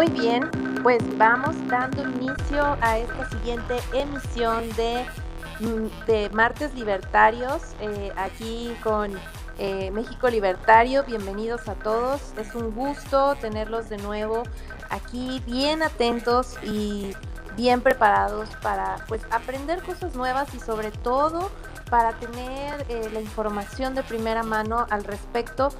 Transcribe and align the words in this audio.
Muy 0.00 0.08
bien, 0.18 0.50
pues 0.82 1.02
vamos 1.18 1.54
dando 1.68 2.00
inicio 2.00 2.78
a 2.80 2.96
esta 2.96 3.28
siguiente 3.28 3.76
emisión 3.92 4.66
de, 4.70 5.04
mm, 5.58 6.06
de 6.06 6.30
Martes 6.30 6.72
Libertarios, 6.72 7.60
eh, 7.82 8.10
aquí 8.16 8.74
con 8.82 9.12
eh, 9.58 9.90
México 9.90 10.30
Libertario. 10.30 11.04
Bienvenidos 11.04 11.68
a 11.68 11.74
todos, 11.74 12.32
es 12.38 12.54
un 12.54 12.74
gusto 12.74 13.34
tenerlos 13.42 13.90
de 13.90 13.98
nuevo 13.98 14.44
aquí 14.88 15.42
bien 15.44 15.82
atentos 15.82 16.56
y 16.62 17.14
bien 17.54 17.82
preparados 17.82 18.48
para 18.62 19.04
pues 19.06 19.20
aprender 19.30 19.82
cosas 19.82 20.14
nuevas 20.14 20.54
y 20.54 20.60
sobre 20.60 20.92
todo 20.92 21.50
para 21.90 22.12
tener 22.12 22.86
eh, 22.88 23.10
la 23.12 23.20
información 23.20 23.94
de 23.94 24.02
primera 24.02 24.42
mano 24.42 24.86
al 24.90 25.04
respecto 25.04 25.70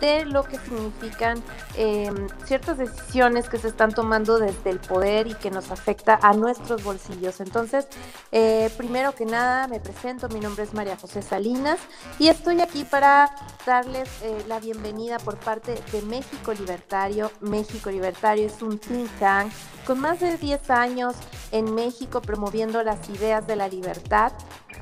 de 0.00 0.24
lo 0.24 0.42
que 0.42 0.58
significan 0.58 1.42
em, 1.76 2.26
ciertas 2.44 2.78
decisiones 2.78 3.48
que 3.48 3.58
se 3.58 3.68
están 3.68 3.92
tomando 3.92 4.38
desde 4.38 4.70
el 4.70 4.80
poder 4.80 5.26
y 5.26 5.34
que 5.34 5.50
nos 5.50 5.70
afecta 5.70 6.18
a 6.22 6.32
nuestros 6.32 6.82
bolsillos. 6.82 7.40
Entonces, 7.40 7.86
eh, 8.32 8.70
primero 8.76 9.14
que 9.14 9.26
nada, 9.26 9.68
me 9.68 9.78
presento, 9.78 10.28
mi 10.28 10.40
nombre 10.40 10.64
es 10.64 10.74
María 10.74 10.96
José 10.96 11.22
Salinas 11.22 11.78
y 12.18 12.28
estoy 12.28 12.60
aquí 12.60 12.84
para 12.84 13.30
darles 13.64 14.08
eh, 14.22 14.44
la 14.48 14.58
bienvenida 14.58 15.18
por 15.18 15.36
parte 15.36 15.80
de 15.92 16.02
México 16.02 16.52
Libertario. 16.52 17.30
México 17.40 17.90
Libertario 17.90 18.46
es 18.46 18.60
un 18.62 18.78
think 18.78 19.08
tank 19.18 19.52
con 19.86 19.98
más 19.98 20.20
de 20.20 20.36
10 20.36 20.70
años 20.70 21.14
en 21.52 21.74
México 21.74 22.20
promoviendo 22.20 22.82
las 22.82 23.08
ideas 23.08 23.46
de 23.46 23.56
la 23.56 23.68
libertad 23.68 24.32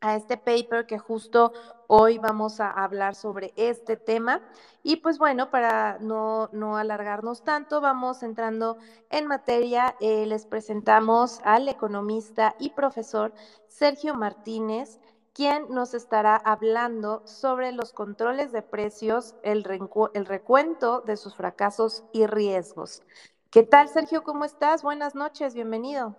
a 0.00 0.14
este 0.14 0.36
paper 0.36 0.86
que 0.86 0.96
justo 0.96 1.52
hoy 1.88 2.18
vamos 2.18 2.60
a 2.60 2.70
hablar 2.70 3.16
sobre 3.16 3.52
este 3.56 3.96
tema. 3.96 4.42
Y 4.84 4.98
pues 4.98 5.18
bueno, 5.18 5.50
para 5.50 5.98
no, 5.98 6.50
no 6.52 6.76
alargarnos 6.76 7.42
tanto, 7.42 7.80
vamos 7.80 8.22
entrando 8.22 8.78
en 9.10 9.26
materia. 9.26 9.96
Eh, 9.98 10.24
les 10.26 10.46
presentamos 10.46 11.40
al 11.42 11.68
economista 11.68 12.54
y 12.60 12.70
profesor 12.70 13.34
Sergio 13.66 14.14
Martínez 14.14 15.00
quien 15.36 15.66
nos 15.68 15.92
estará 15.92 16.34
hablando 16.34 17.20
sobre 17.26 17.70
los 17.70 17.92
controles 17.92 18.52
de 18.52 18.62
precios, 18.62 19.34
el, 19.42 19.64
recuento 19.64 21.02
de 21.02 21.18
sus 21.18 21.34
fracasos 21.34 22.04
y 22.14 22.26
riesgos. 22.26 23.02
¿Qué 23.50 23.62
tal, 23.62 23.90
Sergio? 23.90 24.22
¿Cómo 24.22 24.46
estás? 24.46 24.82
Buenas 24.82 25.14
noches, 25.14 25.52
bienvenido. 25.52 26.16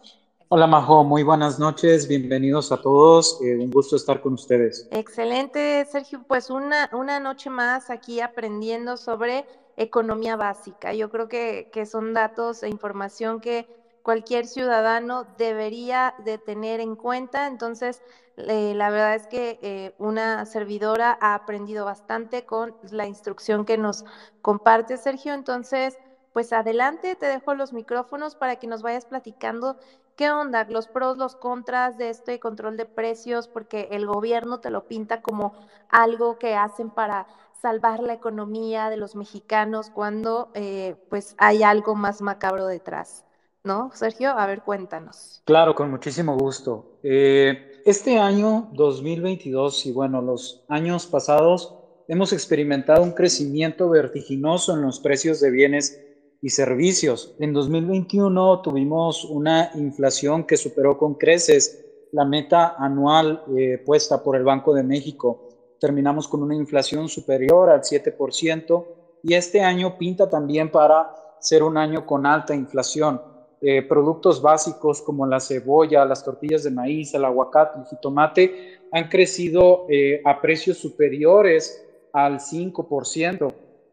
Hola, 0.50 0.68
Majo, 0.68 1.04
muy 1.04 1.24
buenas 1.24 1.58
noches, 1.58 2.08
bienvenidos 2.08 2.72
a 2.72 2.80
todos, 2.80 3.42
eh, 3.42 3.58
un 3.58 3.72
gusto 3.72 3.96
estar 3.96 4.22
con 4.22 4.34
ustedes. 4.34 4.88
Excelente, 4.92 5.84
Sergio, 5.92 6.24
pues 6.28 6.52
una, 6.52 6.88
una 6.94 7.20
noche 7.20 7.50
más 7.50 7.90
aquí 7.90 8.22
aprendiendo 8.22 8.98
sobre 8.98 9.48
economía 9.78 10.36
básica. 10.36 10.94
Yo 10.94 11.10
creo 11.10 11.28
que, 11.28 11.72
que 11.74 11.88
son 11.88 12.14
datos 12.14 12.62
e 12.62 12.70
información 12.70 13.42
que 13.42 13.68
cualquier 14.08 14.48
ciudadano 14.48 15.26
debería 15.38 16.16
de 16.20 16.38
tener 16.38 16.80
en 16.80 16.96
cuenta. 16.96 17.46
Entonces, 17.46 18.02
eh, 18.38 18.72
la 18.74 18.90
verdad 18.90 19.16
es 19.16 19.28
que 19.28 19.60
eh, 19.62 19.96
una 19.98 20.46
servidora 20.46 21.18
ha 21.20 21.36
aprendido 21.36 21.84
bastante 21.84 22.46
con 22.46 22.74
la 22.90 23.06
instrucción 23.06 23.66
que 23.66 23.78
nos 23.78 24.06
comparte 24.42 24.96
Sergio. 24.96 25.34
Entonces, 25.34 25.98
pues 26.32 26.54
adelante, 26.54 27.18
te 27.18 27.26
dejo 27.26 27.54
los 27.54 27.74
micrófonos 27.74 28.36
para 28.36 28.56
que 28.56 28.68
nos 28.68 28.82
vayas 28.82 29.04
platicando 29.04 29.76
qué 30.16 30.32
onda, 30.32 30.64
los 30.70 30.88
pros, 30.88 31.18
los 31.18 31.36
contras 31.36 31.98
de 31.98 32.10
este 32.10 32.40
control 32.40 32.78
de 32.78 32.86
precios, 32.86 33.50
porque 33.50 33.90
el 33.92 34.08
gobierno 34.08 34.62
te 34.62 34.70
lo 34.70 34.88
pinta 34.88 35.22
como 35.22 35.52
algo 35.90 36.40
que 36.40 36.56
hacen 36.56 36.92
para 36.92 37.28
salvar 37.62 38.00
la 38.00 38.14
economía 38.14 38.90
de 38.90 38.96
los 38.96 39.18
mexicanos 39.18 39.90
cuando 39.90 40.50
eh, 40.54 40.96
pues 41.10 41.36
hay 41.38 41.64
algo 41.64 41.94
más 41.96 42.22
macabro 42.22 42.68
detrás. 42.68 43.27
¿No, 43.68 43.92
Sergio? 43.94 44.30
A 44.30 44.48
ver, 44.48 44.62
cuéntanos. 44.62 45.42
Claro, 45.44 45.76
con 45.76 45.92
muchísimo 45.92 46.38
gusto. 46.38 47.00
Este 47.04 48.18
año 48.18 48.70
2022 48.72 49.88
y 49.88 49.92
bueno, 49.92 50.22
los 50.22 50.64
años 50.70 51.06
pasados 51.06 51.76
hemos 52.08 52.32
experimentado 52.32 53.04
un 53.04 53.12
crecimiento 53.12 53.90
vertiginoso 53.90 54.74
en 54.74 54.84
los 54.84 55.02
precios 55.02 55.42
de 55.42 55.52
bienes 55.52 56.02
y 56.42 56.50
servicios. 56.50 57.36
En 57.40 57.52
2021 57.52 58.62
tuvimos 58.62 59.26
una 59.26 59.72
inflación 59.76 60.46
que 60.46 60.56
superó 60.56 60.98
con 60.98 61.16
creces 61.16 61.86
la 62.14 62.24
meta 62.24 62.76
anual 62.80 63.44
eh, 63.58 63.84
puesta 63.86 64.24
por 64.24 64.38
el 64.38 64.46
Banco 64.46 64.74
de 64.74 64.84
México. 64.84 65.50
Terminamos 65.78 66.30
con 66.30 66.42
una 66.42 66.56
inflación 66.56 67.10
superior 67.10 67.70
al 67.70 67.82
7% 67.82 68.86
y 69.24 69.34
este 69.34 69.60
año 69.60 69.98
pinta 69.98 70.30
también 70.30 70.72
para 70.72 71.14
ser 71.42 71.64
un 71.64 71.76
año 71.76 72.06
con 72.06 72.26
alta 72.26 72.56
inflación. 72.56 73.36
Eh, 73.60 73.82
productos 73.82 74.40
básicos 74.40 75.02
como 75.02 75.26
la 75.26 75.40
cebolla, 75.40 76.06
las 76.06 76.24
tortillas 76.24 76.64
de 76.64 76.70
maíz, 76.70 77.12
el 77.16 77.26
aguacate, 77.26 77.80
el 77.80 77.86
jitomate, 77.86 78.80
han 78.92 79.10
crecido 79.10 79.88
eh, 79.90 80.22
a 80.24 80.40
precios 80.40 80.78
superiores 80.78 81.84
al 82.14 82.40
5%. 82.40 83.52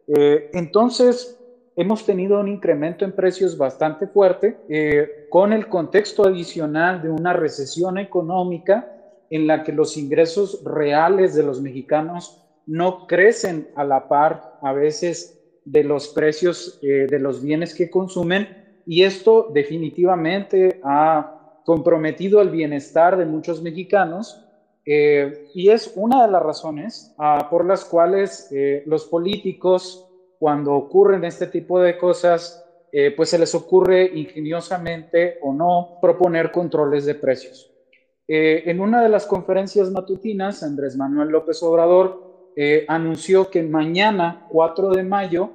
Eh, 0.09 0.51
entonces, 0.53 1.41
hemos 1.77 2.05
tenido 2.05 2.41
un 2.41 2.49
incremento 2.49 3.07
en 3.07 3.13
precios 3.13 3.57
bastante 3.57 4.07
fuerte 4.07 5.27
con 5.31 5.53
el 5.55 5.67
contexto 5.67 6.25
adicional 6.25 7.03
de 7.03 7.11
una 7.11 7.33
recesión 7.33 7.97
económica 7.97 8.93
en 9.31 9.47
la 9.47 9.65
que 9.65 9.73
los 9.73 9.97
ingresos 9.97 10.63
reales 10.63 11.35
de 11.35 11.43
los 11.43 11.63
mexicanos 11.63 12.45
no 12.67 13.07
crecen 13.07 13.71
a 13.75 13.83
la 13.83 14.09
par 14.09 14.59
a 14.61 14.73
veces 14.73 15.41
de 15.65 15.83
los 15.83 16.09
precios 16.09 16.79
de 16.81 17.19
los 17.19 17.43
bienes 17.43 17.75
que 17.75 17.91
consumen 17.91 18.64
y 18.87 19.03
esto 19.03 19.51
definitivamente 19.53 20.81
ha 20.85 21.61
comprometido 21.65 22.41
el 22.41 22.51
bienestar 22.51 23.17
de 23.17 23.25
muchos 23.25 23.63
mexicanos 23.63 24.45
eh, 24.87 25.49
y 25.55 25.71
es 25.71 25.93
una 25.97 26.27
de 26.27 26.33
las 26.33 26.43
razones 26.43 27.15
ah, 27.19 27.49
por 27.51 27.65
las 27.65 27.85
cuales 27.85 28.49
eh, 28.53 28.83
los 28.87 29.07
políticos, 29.07 30.07
cuando 30.39 30.75
ocurren 30.75 31.25
este 31.25 31.47
tipo 31.47 31.81
de 31.81 31.97
cosas, 31.97 32.63
eh, 32.93 33.13
pues 33.17 33.31
se 33.31 33.39
les 33.39 33.55
ocurre 33.55 34.11
ingeniosamente 34.15 35.39
o 35.43 35.55
no 35.55 35.99
proponer 36.03 36.53
controles 36.53 37.07
de 37.07 37.15
precios. 37.15 37.71
en 38.27 38.81
una 38.81 39.03
de 39.03 39.11
las 39.11 39.27
conferencias 39.27 39.91
matutinas, 39.91 40.63
Andrés 40.63 40.97
Manuel 40.97 41.29
López 41.29 41.63
Obrador 41.63 42.53
anunció 42.89 43.51
que 43.51 43.63
mañana, 43.63 44.47
4 44.49 44.93
de 44.93 45.03
mayo, 45.03 45.51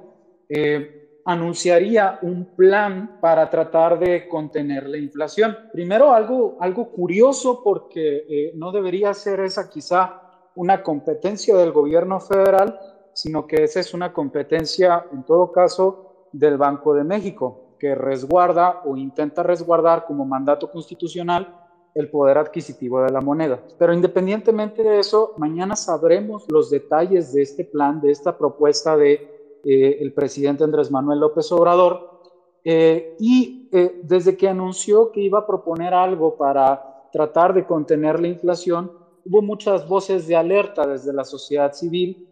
anunciaría 1.30 2.18
un 2.22 2.44
plan 2.56 3.18
para 3.20 3.48
tratar 3.48 3.98
de 4.00 4.28
contener 4.28 4.88
la 4.88 4.98
inflación. 4.98 5.56
Primero, 5.72 6.12
algo, 6.12 6.56
algo 6.60 6.90
curioso 6.90 7.62
porque 7.62 8.24
eh, 8.28 8.52
no 8.56 8.72
debería 8.72 9.14
ser 9.14 9.38
esa 9.40 9.70
quizá 9.70 10.22
una 10.56 10.82
competencia 10.82 11.56
del 11.56 11.70
gobierno 11.70 12.18
federal, 12.18 12.78
sino 13.12 13.46
que 13.46 13.62
esa 13.62 13.78
es 13.78 13.94
una 13.94 14.12
competencia, 14.12 15.04
en 15.12 15.22
todo 15.24 15.52
caso, 15.52 16.28
del 16.32 16.56
Banco 16.56 16.94
de 16.94 17.04
México, 17.04 17.76
que 17.78 17.94
resguarda 17.94 18.82
o 18.84 18.96
intenta 18.96 19.44
resguardar 19.44 20.06
como 20.06 20.24
mandato 20.24 20.68
constitucional 20.70 21.56
el 21.94 22.10
poder 22.10 22.38
adquisitivo 22.38 23.02
de 23.02 23.10
la 23.10 23.20
moneda. 23.20 23.60
Pero 23.78 23.92
independientemente 23.92 24.82
de 24.82 24.98
eso, 24.98 25.34
mañana 25.36 25.76
sabremos 25.76 26.44
los 26.48 26.70
detalles 26.70 27.32
de 27.32 27.42
este 27.42 27.64
plan, 27.64 28.00
de 28.00 28.10
esta 28.10 28.36
propuesta 28.36 28.96
de 28.96 29.39
eh, 29.64 29.98
el 30.00 30.12
presidente 30.12 30.64
Andrés 30.64 30.90
Manuel 30.90 31.20
López 31.20 31.50
Obrador, 31.52 32.20
eh, 32.64 33.16
y 33.18 33.68
eh, 33.72 34.00
desde 34.02 34.36
que 34.36 34.48
anunció 34.48 35.10
que 35.12 35.20
iba 35.20 35.40
a 35.40 35.46
proponer 35.46 35.94
algo 35.94 36.36
para 36.36 37.08
tratar 37.12 37.54
de 37.54 37.64
contener 37.64 38.20
la 38.20 38.28
inflación, 38.28 38.92
hubo 39.24 39.42
muchas 39.42 39.88
voces 39.88 40.26
de 40.26 40.36
alerta 40.36 40.86
desde 40.86 41.12
la 41.12 41.24
sociedad 41.24 41.72
civil 41.72 42.26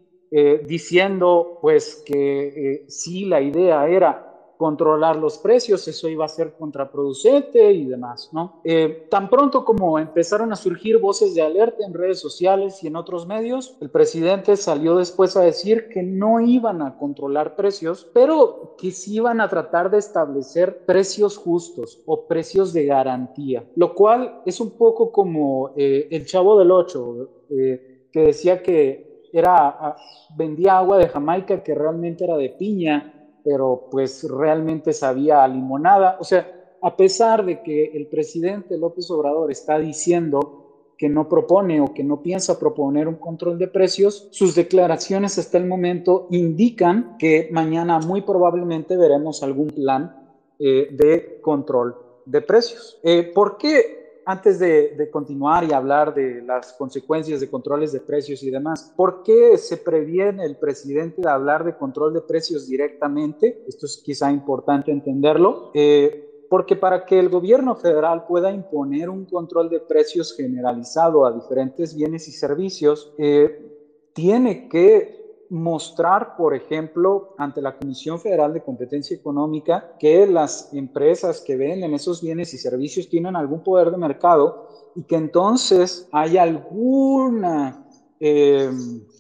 diciendo 0.67 1.59
pues 1.63 2.03
que 2.05 2.85
sí, 2.87 3.25
la 3.25 3.41
idea 3.41 3.89
era 3.89 4.28
controlar 4.59 5.17
los 5.17 5.39
precios, 5.39 5.87
eso 5.87 6.09
iba 6.09 6.25
a 6.25 6.29
ser 6.29 6.55
contraproducente 6.59 7.73
y 7.73 7.85
demás, 7.85 8.31
¿no? 8.33 8.61
Eh, 8.65 9.07
tan 9.09 9.31
pronto 9.31 9.65
como 9.65 10.01
empezaron 10.01 10.53
a 10.53 10.57
surgir 10.57 10.99
voces 10.99 11.35
de 11.35 11.43
alerta 11.43 11.87
en 11.87 11.95
redes 11.95 12.19
sociales 12.19 12.83
y 12.83 12.89
en 12.89 12.97
otros 12.97 13.27
medios, 13.27 13.77
el 13.81 13.89
presidente 13.89 14.57
salió 14.57 14.97
después 14.97 15.37
a 15.37 15.43
decir 15.43 15.89
que 15.89 16.03
no 16.03 16.41
iban 16.41 16.83
a 16.83 16.99
controlar 16.99 17.55
precios, 17.55 18.11
pero 18.13 18.75
que 18.77 18.91
sí 18.91 19.15
iban 19.15 19.41
a 19.41 19.49
tratar 19.49 19.91
de 19.91 19.99
establecer 19.99 20.85
precios 20.85 21.39
justos 21.39 22.03
o 22.05 22.27
precios 22.27 22.73
de 22.73 22.85
garantía, 22.85 23.65
lo 23.77 23.95
cual 23.95 24.43
es 24.45 24.61
un 24.61 24.73
poco 24.73 25.13
como 25.13 25.71
eh, 25.77 26.09
el 26.11 26.27
chavo 26.27 26.59
del 26.59 26.73
8, 26.73 27.29
eh, 27.51 28.09
que 28.11 28.21
decía 28.23 28.61
que 28.61 29.23
era, 29.33 29.95
vendía 30.37 30.79
agua 30.79 30.99
de 30.99 31.09
Jamaica 31.09 31.63
que 31.63 31.75
realmente 31.75 32.25
era 32.25 32.37
de 32.37 32.49
piña 32.51 33.15
pero 33.49 33.89
pues 33.91 34.29
realmente 34.29 34.93
sabía 34.93 35.43
a 35.43 35.49
limonada. 35.49 36.19
O 36.21 36.25
sea, 36.25 36.77
a 36.83 36.95
pesar 36.95 37.47
de 37.47 37.63
que 37.63 37.87
el 37.95 38.07
presidente 38.07 38.77
López 38.77 39.11
Obrador 39.11 39.51
está 39.51 39.79
diciendo 39.79 40.93
que 40.99 41.09
no 41.09 41.31
propone 41.31 41.81
o 41.81 41.95
que 41.95 42.05
no 42.05 42.21
piensa 42.21 42.59
proponer 42.59 43.09
un 43.09 43.15
control 43.15 43.57
de 43.57 43.69
precios, 43.69 44.29
sus 44.33 44.55
declaraciones 44.55 45.39
hasta 45.39 45.57
el 45.57 45.65
momento 45.65 46.27
indican 46.31 47.17
que 47.19 47.49
mañana 47.51 48.01
muy 48.01 48.21
probablemente 48.21 48.99
veremos 48.99 49.43
algún 49.43 49.69
plan 49.69 50.15
eh, 50.59 50.89
de 50.91 51.41
control 51.41 51.97
de 52.27 52.43
precios. 52.43 53.01
Eh, 53.03 53.33
¿Por 53.35 53.57
qué 53.57 53.98
antes 54.29 54.59
de, 54.59 55.09
continuar 55.11 55.65
y 55.65 55.73
hablar 55.73 56.15
de 56.15 56.43
las 56.43 56.75
consecuencias 56.75 57.41
de 57.41 57.49
controles 57.49 57.93
de 57.93 58.01
precios 58.01 58.43
y 58.43 58.51
demás, 58.51 58.93
¿por 58.95 59.23
qué 59.23 59.57
se 59.57 59.79
previene 59.79 60.45
el 60.45 60.59
presidente 60.59 61.23
de 61.23 61.31
hablar 61.31 61.65
de 61.65 61.75
control 61.75 62.13
de 62.13 62.21
precios 62.21 62.69
directamente? 62.69 63.65
Esto 63.67 63.87
es 63.87 63.97
quizá 64.05 64.31
importante 64.31 64.93
entenderlo. 64.93 65.71
Eh, 65.73 66.45
porque 66.51 66.77
para 66.77 67.07
que 67.07 67.19
el 67.19 67.31
gobierno 67.31 67.75
federal 67.75 68.27
pueda 68.27 68.53
imponer 68.53 69.09
un 69.09 69.25
control 69.25 69.71
de 69.71 69.81
precios 69.81 70.35
generalizado 70.37 71.25
a 71.25 71.33
diferentes 71.33 71.97
bienes 71.97 72.29
y 72.29 72.33
servicios, 72.33 73.15
eh, 73.17 74.11
tiene 74.13 74.69
que 74.69 75.18
mostrar, 75.51 76.37
por 76.37 76.55
ejemplo, 76.55 77.35
ante 77.39 77.63
la 77.63 77.77
Comisión 77.77 78.21
Federal 78.21 78.53
de 78.53 78.63
Competencia 78.63 79.17
Económica 79.17 79.95
que 79.99 80.27
las 80.27 80.73
empresas 80.75 81.41
que 81.41 81.57
venden 81.57 81.95
esos 81.95 82.23
bienes 82.23 82.53
y 82.55 82.59
servicios 82.59 83.09
tienen 83.09 83.37
algún 83.37 83.63
poder 83.63 83.91
de 83.91 83.97
mercado 83.97 84.69
y 84.95 85.05
que 85.05 85.17
entonces 85.17 86.09
hay 86.13 86.37
alguna 86.37 87.87
eh, 88.21 88.71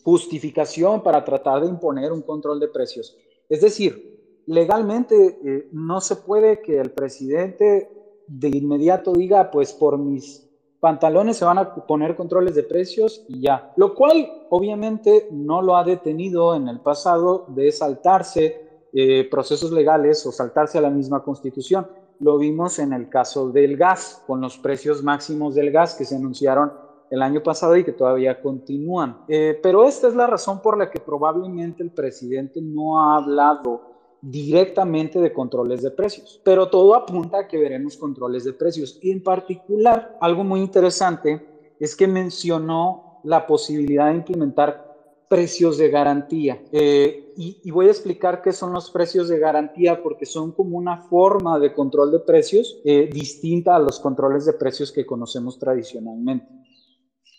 justificación 0.03 1.03
para 1.03 1.25
tratar 1.25 1.63
de 1.63 1.69
imponer 1.69 2.13
un 2.13 2.23
control 2.23 2.61
de 2.61 2.69
precios. 2.69 3.17
Es 3.49 3.61
decir, 3.61 4.43
legalmente 4.47 5.39
eh, 5.45 5.69
no 5.73 6.01
se 6.01 6.17
puede 6.17 6.61
que 6.61 6.79
el 6.79 6.91
presidente 6.93 7.91
de 8.27 8.49
inmediato 8.49 9.13
diga, 9.13 9.51
pues 9.51 9.73
por 9.73 9.99
mis 9.99 10.48
pantalones 10.81 11.37
se 11.37 11.45
van 11.45 11.59
a 11.59 11.75
poner 11.75 12.15
controles 12.17 12.55
de 12.55 12.63
precios 12.63 13.25
y 13.29 13.41
ya. 13.41 13.73
Lo 13.77 13.95
cual 13.95 14.45
obviamente 14.51 15.29
no 15.31 15.63
lo 15.63 15.77
ha 15.77 15.85
detenido 15.85 16.55
en 16.55 16.69
el 16.69 16.81
pasado 16.81 17.47
de 17.49 17.73
saltarse 17.73 18.69
eh, 18.93 19.29
procesos 19.31 19.71
legales 19.71 20.25
o 20.27 20.33
saltarse 20.33 20.79
a 20.79 20.83
la 20.83 20.91
misma 20.91 21.23
constitución. 21.23 21.87
Lo 22.21 22.39
vimos 22.39 22.79
en 22.79 22.93
el 22.93 23.09
caso 23.09 23.51
del 23.51 23.77
gas, 23.77 24.23
con 24.27 24.41
los 24.41 24.59
precios 24.59 25.03
máximos 25.03 25.55
del 25.55 25.71
gas 25.71 25.95
que 25.95 26.05
se 26.05 26.17
anunciaron 26.17 26.73
el 27.11 27.23
año 27.23 27.43
pasado 27.43 27.77
y 27.77 27.85
que 27.85 27.93
todavía 27.93 28.41
continúan. 28.41 29.19
Eh, 29.29 29.59
pero 29.63 29.85
esta 29.85 30.09
es 30.09 30.15
la 30.15 30.27
razón 30.27 30.61
por 30.61 30.77
la 30.77 30.91
que 30.91 31.01
probablemente 31.01 31.83
el 31.83 31.91
presidente 31.91 32.61
no 32.61 33.01
ha 33.01 33.17
hablado 33.17 33.83
directamente 34.20 35.20
de 35.20 35.32
controles 35.32 35.82
de 35.82 35.91
precios. 35.91 36.41
Pero 36.44 36.69
todo 36.69 36.94
apunta 36.94 37.41
a 37.41 37.49
que 37.49 37.59
veremos 37.59 37.97
controles 37.97 38.44
de 38.44 38.53
precios. 38.53 38.99
Y 39.03 39.11
en 39.11 39.23
particular, 39.23 40.17
algo 40.20 40.44
muy 40.44 40.61
interesante 40.61 41.47
es 41.79 41.94
que 41.94 42.06
mencionó 42.06 43.20
la 43.25 43.47
posibilidad 43.47 44.11
de 44.11 44.17
implementar 44.17 44.88
precios 45.29 45.79
de 45.79 45.91
garantía. 45.91 46.62
Eh, 46.73 47.35
y, 47.37 47.70
voy 47.70 47.87
a 47.87 47.91
explicar 47.91 48.43
qué 48.43 48.53
son 48.53 48.73
los 48.73 48.91
precios 48.91 49.29
de 49.29 49.38
garantía 49.38 50.03
porque 50.03 50.26
son 50.26 50.50
como 50.50 50.76
una 50.76 51.03
forma 51.03 51.59
de 51.61 51.73
control 51.73 52.11
de 52.11 52.19
precios 52.20 52.81
eh, 52.85 53.09
distinta 53.12 53.76
a 53.76 53.79
los 53.79 54.00
controles 54.00 54.44
de 54.44 54.55
precios 54.55 54.91
que 54.91 55.06
conocemos 55.06 55.59
tradicionalmente. 55.59 56.49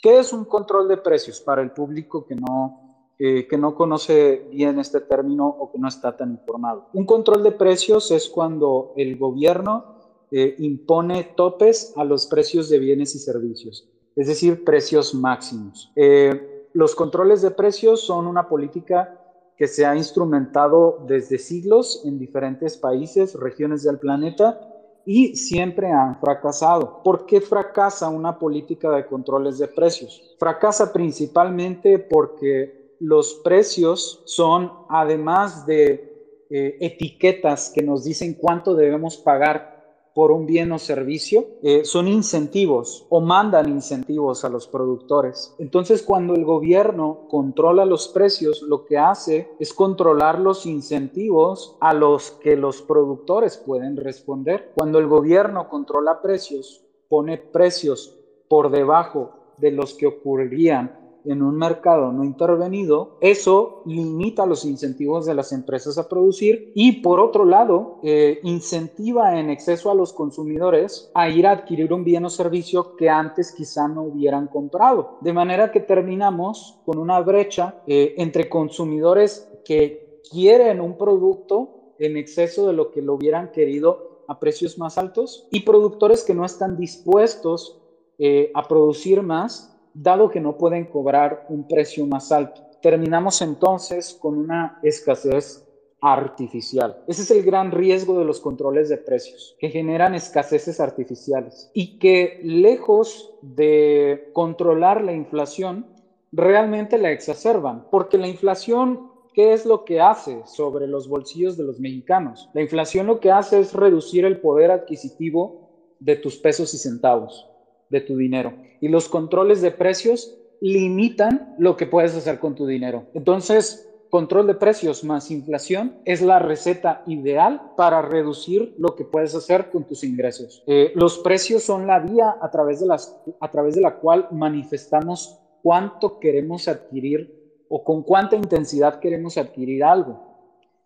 ¿Qué 0.02 0.20
es 0.20 0.32
un 0.32 0.46
control 0.46 0.88
de 0.88 0.98
precios 0.98 1.42
para 1.42 1.62
el 1.62 1.72
público 1.72 2.26
que 2.26 2.36
no, 2.36 2.89
eh, 3.22 3.48
que 3.50 3.58
no 3.58 3.76
conoce 3.76 4.48
bien 4.50 4.80
este 4.80 5.02
término 5.02 5.46
o 5.46 5.70
que 5.70 5.78
no 5.78 5.90
está 5.90 6.16
tan 6.16 6.32
informado. 6.32 6.88
Un 6.94 7.06
control 7.06 7.44
de 7.44 7.52
precios 7.52 8.12
es 8.12 8.30
cuando 8.30 8.94
el 8.96 9.18
gobierno 9.18 9.98
eh, 10.32 10.56
impone 10.60 11.34
topes 11.36 11.92
a 11.98 12.06
los 12.06 12.28
precios 12.28 12.70
de 12.70 12.80
bienes 12.80 13.16
y 13.16 13.20
servicios, 13.20 13.90
es 14.16 14.28
decir, 14.28 14.64
precios 14.64 15.14
máximos. 15.14 15.92
Eh, 15.98 16.70
los 16.72 16.96
controles 16.96 17.42
de 17.42 17.52
precios 17.52 18.00
son 18.00 18.26
una 18.26 18.48
política 18.48 19.20
que 19.58 19.68
se 19.68 19.86
ha 19.86 19.98
instrumentado 19.98 21.04
desde 21.06 21.40
siglos 21.40 22.04
en 22.06 22.20
diferentes 22.20 22.78
países, 22.78 23.34
regiones 23.34 23.84
del 23.84 24.00
planeta, 24.00 24.62
y 25.06 25.36
siempre 25.36 25.92
han 25.92 26.20
fracasado. 26.22 27.02
¿Por 27.04 27.26
qué 27.26 27.42
fracasa 27.42 28.08
una 28.08 28.40
política 28.40 28.92
de 28.92 29.06
controles 29.06 29.58
de 29.58 29.68
precios? 29.68 30.36
Fracasa 30.40 30.94
principalmente 30.94 32.00
porque 32.00 32.79
los 33.00 33.36
precios 33.36 34.22
son, 34.26 34.72
además 34.90 35.66
de 35.66 36.46
eh, 36.50 36.78
etiquetas 36.82 37.72
que 37.74 37.82
nos 37.82 38.04
dicen 38.04 38.34
cuánto 38.34 38.76
debemos 38.76 39.18
pagar 39.18 39.80
por 40.14 40.32
un 40.32 40.46
bien 40.46 40.72
o 40.72 40.80
servicio, 40.80 41.48
eh, 41.62 41.86
son 41.86 42.08
incentivos 42.08 43.06
o 43.10 43.22
mandan 43.22 43.70
incentivos 43.70 44.44
a 44.44 44.50
los 44.50 44.68
productores. 44.68 45.56
Entonces, 45.60 46.02
cuando 46.02 46.34
el 46.34 46.44
gobierno 46.44 47.28
controla 47.30 47.86
los 47.86 48.08
precios, 48.10 48.62
lo 48.64 48.86
que 48.86 48.98
hace 48.98 49.52
es 49.60 49.74
controlar 49.74 50.40
los 50.40 50.66
incentivos 50.66 51.78
a 51.80 51.94
los 51.94 52.32
que 52.32 52.58
los 52.58 52.82
productores 52.82 53.58
pueden 53.58 53.96
responder. 53.96 54.72
Cuando 54.76 55.00
el 55.00 55.08
gobierno 55.08 55.70
controla 55.70 56.22
precios, 56.22 56.84
pone 57.08 57.38
precios 57.38 58.18
por 58.50 58.72
debajo 58.72 59.32
de 59.58 59.72
los 59.72 59.94
que 59.94 60.08
ocurrirían 60.08 61.09
en 61.32 61.42
un 61.42 61.56
mercado 61.56 62.12
no 62.12 62.24
intervenido, 62.24 63.18
eso 63.22 63.82
limita 63.86 64.46
los 64.46 64.66
incentivos 64.66 65.26
de 65.26 65.36
las 65.36 65.52
empresas 65.52 65.98
a 65.98 66.10
producir 66.10 66.72
y 66.76 67.02
por 67.02 67.20
otro 67.20 67.46
lado, 67.46 68.00
eh, 68.04 68.40
incentiva 68.44 69.40
en 69.40 69.50
exceso 69.50 69.92
a 69.92 69.96
los 69.96 70.14
consumidores 70.14 71.12
a 71.14 71.30
ir 71.30 71.46
a 71.46 71.52
adquirir 71.52 71.94
un 71.94 72.04
bien 72.04 72.26
o 72.26 72.30
servicio 72.30 72.96
que 72.96 73.10
antes 73.10 73.52
quizá 73.52 73.88
no 73.88 74.04
hubieran 74.04 74.48
comprado. 74.48 75.18
De 75.22 75.34
manera 75.34 75.72
que 75.72 75.82
terminamos 75.82 76.80
con 76.86 76.98
una 76.98 77.20
brecha 77.22 77.82
eh, 77.86 78.16
entre 78.18 78.50
consumidores 78.50 79.48
que 79.64 80.22
quieren 80.32 80.82
un 80.82 80.98
producto 80.98 81.94
en 82.00 82.18
exceso 82.18 82.68
de 82.68 82.74
lo 82.74 82.92
que 82.92 83.02
lo 83.02 83.14
hubieran 83.16 83.52
querido 83.52 84.24
a 84.28 84.40
precios 84.40 84.78
más 84.78 84.98
altos 84.98 85.48
y 85.52 85.62
productores 85.62 86.24
que 86.24 86.34
no 86.34 86.46
están 86.46 86.78
dispuestos 86.78 87.78
eh, 88.18 88.52
a 88.54 88.64
producir 88.68 89.22
más 89.22 89.79
dado 90.02 90.30
que 90.30 90.40
no 90.40 90.58
pueden 90.58 90.86
cobrar 90.86 91.46
un 91.50 91.68
precio 91.68 92.06
más 92.06 92.32
alto. 92.32 92.62
Terminamos 92.82 93.42
entonces 93.42 94.18
con 94.20 94.38
una 94.38 94.80
escasez 94.82 95.68
artificial. 96.02 97.04
Ese 97.08 97.24
es 97.24 97.32
el 97.32 97.44
gran 97.44 97.72
riesgo 97.72 98.18
de 98.18 98.24
los 98.24 98.40
controles 98.40 98.88
de 98.88 98.96
precios, 98.96 99.58
que 99.60 99.70
generan 99.70 100.16
escaseces 100.16 100.80
artificiales 100.80 101.70
y 101.74 102.00
que 102.00 102.40
lejos 102.42 103.34
de 103.42 104.30
controlar 104.32 105.04
la 105.04 105.12
inflación, 105.12 105.86
realmente 106.32 106.98
la 106.98 107.12
exacerban, 107.12 107.86
porque 107.92 108.18
la 108.18 108.30
inflación, 108.30 109.12
¿qué 109.34 109.52
es 109.52 109.66
lo 109.66 109.84
que 109.84 110.00
hace 110.00 110.42
sobre 110.46 110.88
los 110.88 111.10
bolsillos 111.10 111.58
de 111.58 111.66
los 111.66 111.82
mexicanos? 111.82 112.50
La 112.54 112.62
inflación 112.62 113.08
lo 113.08 113.20
que 113.20 113.32
hace 113.32 113.60
es 113.60 113.74
reducir 113.74 114.24
el 114.24 114.40
poder 114.40 114.72
adquisitivo 114.72 115.98
de 116.00 116.16
tus 116.16 116.38
pesos 116.38 116.74
y 116.74 116.78
centavos 116.78 117.46
de 117.90 118.00
tu 118.00 118.16
dinero. 118.16 118.54
Y 118.82 118.88
los 118.88 119.10
controles 119.10 119.62
de 119.62 119.72
precios 119.72 120.38
limitan 120.62 121.56
lo 121.58 121.78
que 121.78 121.86
puedes 121.86 122.16
hacer 122.16 122.40
con 122.40 122.56
tu 122.56 122.66
dinero. 122.66 123.06
Entonces, 123.14 123.90
control 124.10 124.48
de 124.48 124.56
precios 124.56 125.04
más 125.04 125.32
inflación 125.32 126.00
es 126.06 126.22
la 126.22 126.40
receta 126.40 127.04
ideal 127.06 127.74
para 127.78 128.02
reducir 128.02 128.76
lo 128.78 128.96
que 128.96 129.06
puedes 129.06 129.36
hacer 129.36 129.70
con 129.70 129.86
tus 129.86 130.04
ingresos. 130.04 130.64
Eh, 130.68 130.92
los 130.96 131.20
precios 131.20 131.64
son 131.64 131.88
la 131.88 132.00
vía 132.00 132.36
a 132.42 132.50
través, 132.50 132.80
de 132.80 132.88
las, 132.88 133.16
a 133.40 133.52
través 133.52 133.76
de 133.76 133.82
la 133.82 133.96
cual 133.96 134.28
manifestamos 134.32 135.40
cuánto 135.62 136.20
queremos 136.20 136.68
adquirir 136.68 137.38
o 137.70 137.84
con 137.84 138.04
cuánta 138.04 138.36
intensidad 138.36 139.00
queremos 139.00 139.38
adquirir 139.38 139.84
algo. 139.84 140.30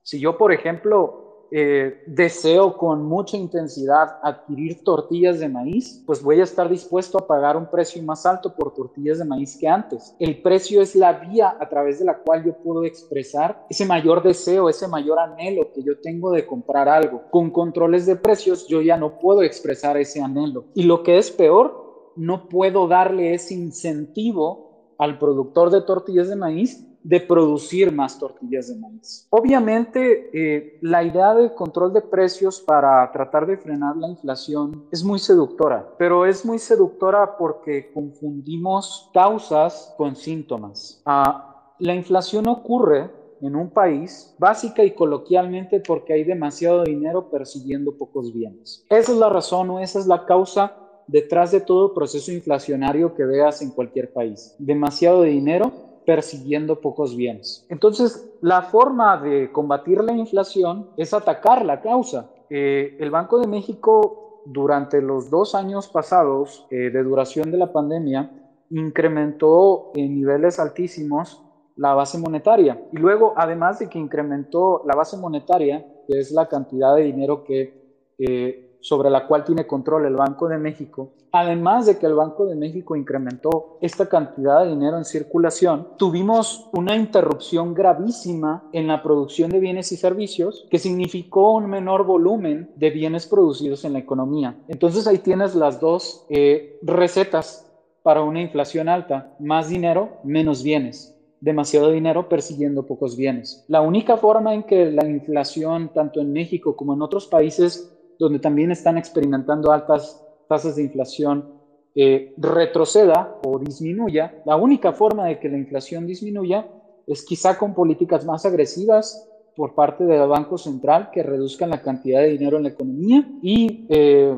Si 0.01 0.19
yo, 0.19 0.37
por 0.37 0.51
ejemplo, 0.51 1.22
eh, 1.55 2.01
deseo 2.07 2.75
con 2.79 3.03
mucha 3.03 3.37
intensidad 3.37 4.17
adquirir 4.23 4.83
tortillas 4.83 5.39
de 5.39 5.47
maíz, 5.47 6.01
pues 6.07 6.23
voy 6.23 6.39
a 6.39 6.45
estar 6.45 6.67
dispuesto 6.67 7.19
a 7.19 7.27
pagar 7.27 7.55
un 7.55 7.69
precio 7.69 8.01
más 8.01 8.25
alto 8.25 8.55
por 8.55 8.73
tortillas 8.73 9.19
de 9.19 9.25
maíz 9.25 9.55
que 9.59 9.67
antes. 9.67 10.15
El 10.17 10.41
precio 10.41 10.81
es 10.81 10.95
la 10.95 11.13
vía 11.13 11.55
a 11.59 11.69
través 11.69 11.99
de 11.99 12.05
la 12.05 12.17
cual 12.17 12.43
yo 12.43 12.57
puedo 12.57 12.85
expresar 12.85 13.67
ese 13.69 13.85
mayor 13.85 14.23
deseo, 14.23 14.67
ese 14.67 14.87
mayor 14.87 15.19
anhelo 15.19 15.71
que 15.71 15.83
yo 15.83 15.99
tengo 16.01 16.31
de 16.31 16.47
comprar 16.47 16.89
algo. 16.89 17.21
Con 17.29 17.51
controles 17.51 18.07
de 18.07 18.15
precios 18.15 18.67
yo 18.67 18.81
ya 18.81 18.97
no 18.97 19.19
puedo 19.19 19.43
expresar 19.43 19.95
ese 19.97 20.23
anhelo. 20.23 20.65
Y 20.73 20.85
lo 20.85 21.03
que 21.03 21.19
es 21.19 21.29
peor, 21.29 22.11
no 22.15 22.49
puedo 22.49 22.87
darle 22.87 23.35
ese 23.35 23.53
incentivo 23.53 24.95
al 24.97 25.19
productor 25.19 25.69
de 25.69 25.81
tortillas 25.81 26.29
de 26.29 26.35
maíz 26.35 26.83
de 27.03 27.19
producir 27.19 27.91
más 27.91 28.17
tortillas 28.17 28.69
de 28.69 28.79
maíz. 28.79 29.27
Obviamente, 29.29 30.29
eh, 30.33 30.77
la 30.81 31.03
idea 31.03 31.33
de 31.33 31.53
control 31.53 31.93
de 31.93 32.01
precios 32.01 32.61
para 32.61 33.11
tratar 33.11 33.45
de 33.45 33.57
frenar 33.57 33.97
la 33.97 34.09
inflación 34.09 34.85
es 34.91 35.03
muy 35.03 35.19
seductora, 35.19 35.93
pero 35.97 36.25
es 36.25 36.45
muy 36.45 36.59
seductora 36.59 37.37
porque 37.37 37.91
confundimos 37.93 39.09
causas 39.13 39.93
con 39.97 40.15
síntomas. 40.15 41.01
Ah, 41.05 41.73
la 41.79 41.93
inflación 41.93 42.47
ocurre 42.47 43.11
en 43.41 43.57
un 43.57 43.69
país 43.69 44.33
básica 44.39 44.85
y 44.85 44.91
coloquialmente 44.91 45.81
porque 45.81 46.13
hay 46.13 46.23
demasiado 46.23 46.83
dinero 46.83 47.29
persiguiendo 47.29 47.97
pocos 47.97 48.33
bienes. 48.33 48.85
Esa 48.89 49.11
es 49.11 49.17
la 49.17 49.27
razón 49.27 49.69
o 49.69 49.79
esa 49.79 49.99
es 49.99 50.07
la 50.07 50.25
causa 50.25 50.77
detrás 51.07 51.51
de 51.51 51.59
todo 51.59 51.93
proceso 51.93 52.31
inflacionario 52.31 53.13
que 53.13 53.25
veas 53.25 53.61
en 53.61 53.71
cualquier 53.71 54.13
país. 54.13 54.55
Demasiado 54.57 55.23
dinero 55.23 55.73
persiguiendo 56.05 56.79
pocos 56.81 57.15
bienes. 57.15 57.65
Entonces, 57.69 58.29
la 58.41 58.63
forma 58.63 59.17
de 59.17 59.51
combatir 59.51 60.03
la 60.03 60.13
inflación 60.13 60.89
es 60.97 61.13
atacar 61.13 61.65
la 61.65 61.81
causa. 61.81 62.29
Eh, 62.49 62.97
el 62.99 63.11
Banco 63.11 63.39
de 63.39 63.47
México, 63.47 64.41
durante 64.45 65.01
los 65.01 65.29
dos 65.29 65.55
años 65.55 65.87
pasados 65.87 66.67
eh, 66.69 66.89
de 66.89 67.03
duración 67.03 67.51
de 67.51 67.57
la 67.57 67.71
pandemia, 67.71 68.31
incrementó 68.69 69.91
en 69.95 70.15
niveles 70.15 70.59
altísimos 70.59 71.41
la 71.75 71.93
base 71.93 72.17
monetaria. 72.17 72.81
Y 72.91 72.97
luego, 72.97 73.33
además 73.35 73.79
de 73.79 73.89
que 73.89 73.99
incrementó 73.99 74.83
la 74.85 74.95
base 74.95 75.17
monetaria, 75.17 75.85
que 76.07 76.19
es 76.19 76.31
la 76.31 76.47
cantidad 76.47 76.95
de 76.95 77.03
dinero 77.03 77.43
que 77.43 77.83
eh, 78.17 78.72
sobre 78.83 79.09
la 79.09 79.25
cual 79.27 79.45
tiene 79.45 79.65
control 79.65 80.05
el 80.05 80.15
Banco 80.15 80.49
de 80.49 80.57
México, 80.57 81.13
además 81.31 81.85
de 81.85 81.97
que 81.97 82.05
el 82.05 82.15
Banco 82.15 82.45
de 82.45 82.55
México 82.55 82.97
incrementó 82.97 83.77
esta 83.81 84.07
cantidad 84.07 84.63
de 84.63 84.71
dinero 84.71 84.97
en 84.97 85.05
circulación, 85.05 85.87
tuvimos 85.97 86.69
una 86.73 86.95
interrupción 86.97 87.73
gravísima 87.73 88.69
en 88.73 88.87
la 88.87 89.01
producción 89.01 89.49
de 89.49 89.61
bienes 89.61 89.91
y 89.93 89.97
servicios 89.97 90.67
que 90.69 90.79
significó 90.79 91.53
un 91.53 91.69
menor 91.69 92.05
volumen 92.05 92.71
de 92.75 92.89
bienes 92.89 93.25
producidos 93.25 93.85
en 93.85 93.93
la 93.93 93.99
economía. 93.99 94.57
Entonces 94.67 95.07
ahí 95.07 95.19
tienes 95.19 95.55
las 95.55 95.79
dos 95.79 96.25
eh, 96.29 96.77
recetas 96.81 97.71
para 98.03 98.21
una 98.21 98.41
inflación 98.41 98.89
alta, 98.89 99.33
más 99.39 99.69
dinero, 99.69 100.17
menos 100.25 100.61
bienes 100.61 101.09
demasiado 101.39 101.91
dinero 101.91 102.29
persiguiendo 102.29 102.87
pocos 102.87 103.17
bienes. 103.17 103.65
La 103.67 103.81
única 103.81 104.15
forma 104.15 104.53
en 104.53 104.63
que 104.63 104.89
la 104.89 105.05
inflación, 105.05 105.91
tanto 105.93 106.21
en 106.21 106.31
México 106.31 106.77
como 106.77 106.93
en 106.93 107.01
otros 107.01 107.27
países 107.27 107.93
donde 108.19 108.39
también 108.39 108.71
están 108.71 108.97
experimentando 108.97 109.71
altas 109.71 110.23
tasas 110.47 110.75
de 110.75 110.83
inflación, 110.83 111.53
eh, 111.95 112.33
retroceda 112.37 113.39
o 113.45 113.59
disminuya, 113.59 114.41
la 114.45 114.55
única 114.55 114.93
forma 114.93 115.27
de 115.27 115.39
que 115.39 115.49
la 115.49 115.57
inflación 115.57 116.07
disminuya 116.07 116.67
es 117.05 117.23
quizá 117.23 117.57
con 117.57 117.73
políticas 117.73 118.25
más 118.25 118.45
agresivas 118.45 119.29
por 119.55 119.75
parte 119.75 120.03
del 120.05 120.27
Banco 120.27 120.57
Central 120.57 121.11
que 121.11 121.21
reduzcan 121.21 121.69
la 121.69 121.81
cantidad 121.81 122.21
de 122.21 122.29
dinero 122.29 122.57
en 122.57 122.63
la 122.63 122.69
economía 122.69 123.27
y 123.41 123.85
eh, 123.89 124.35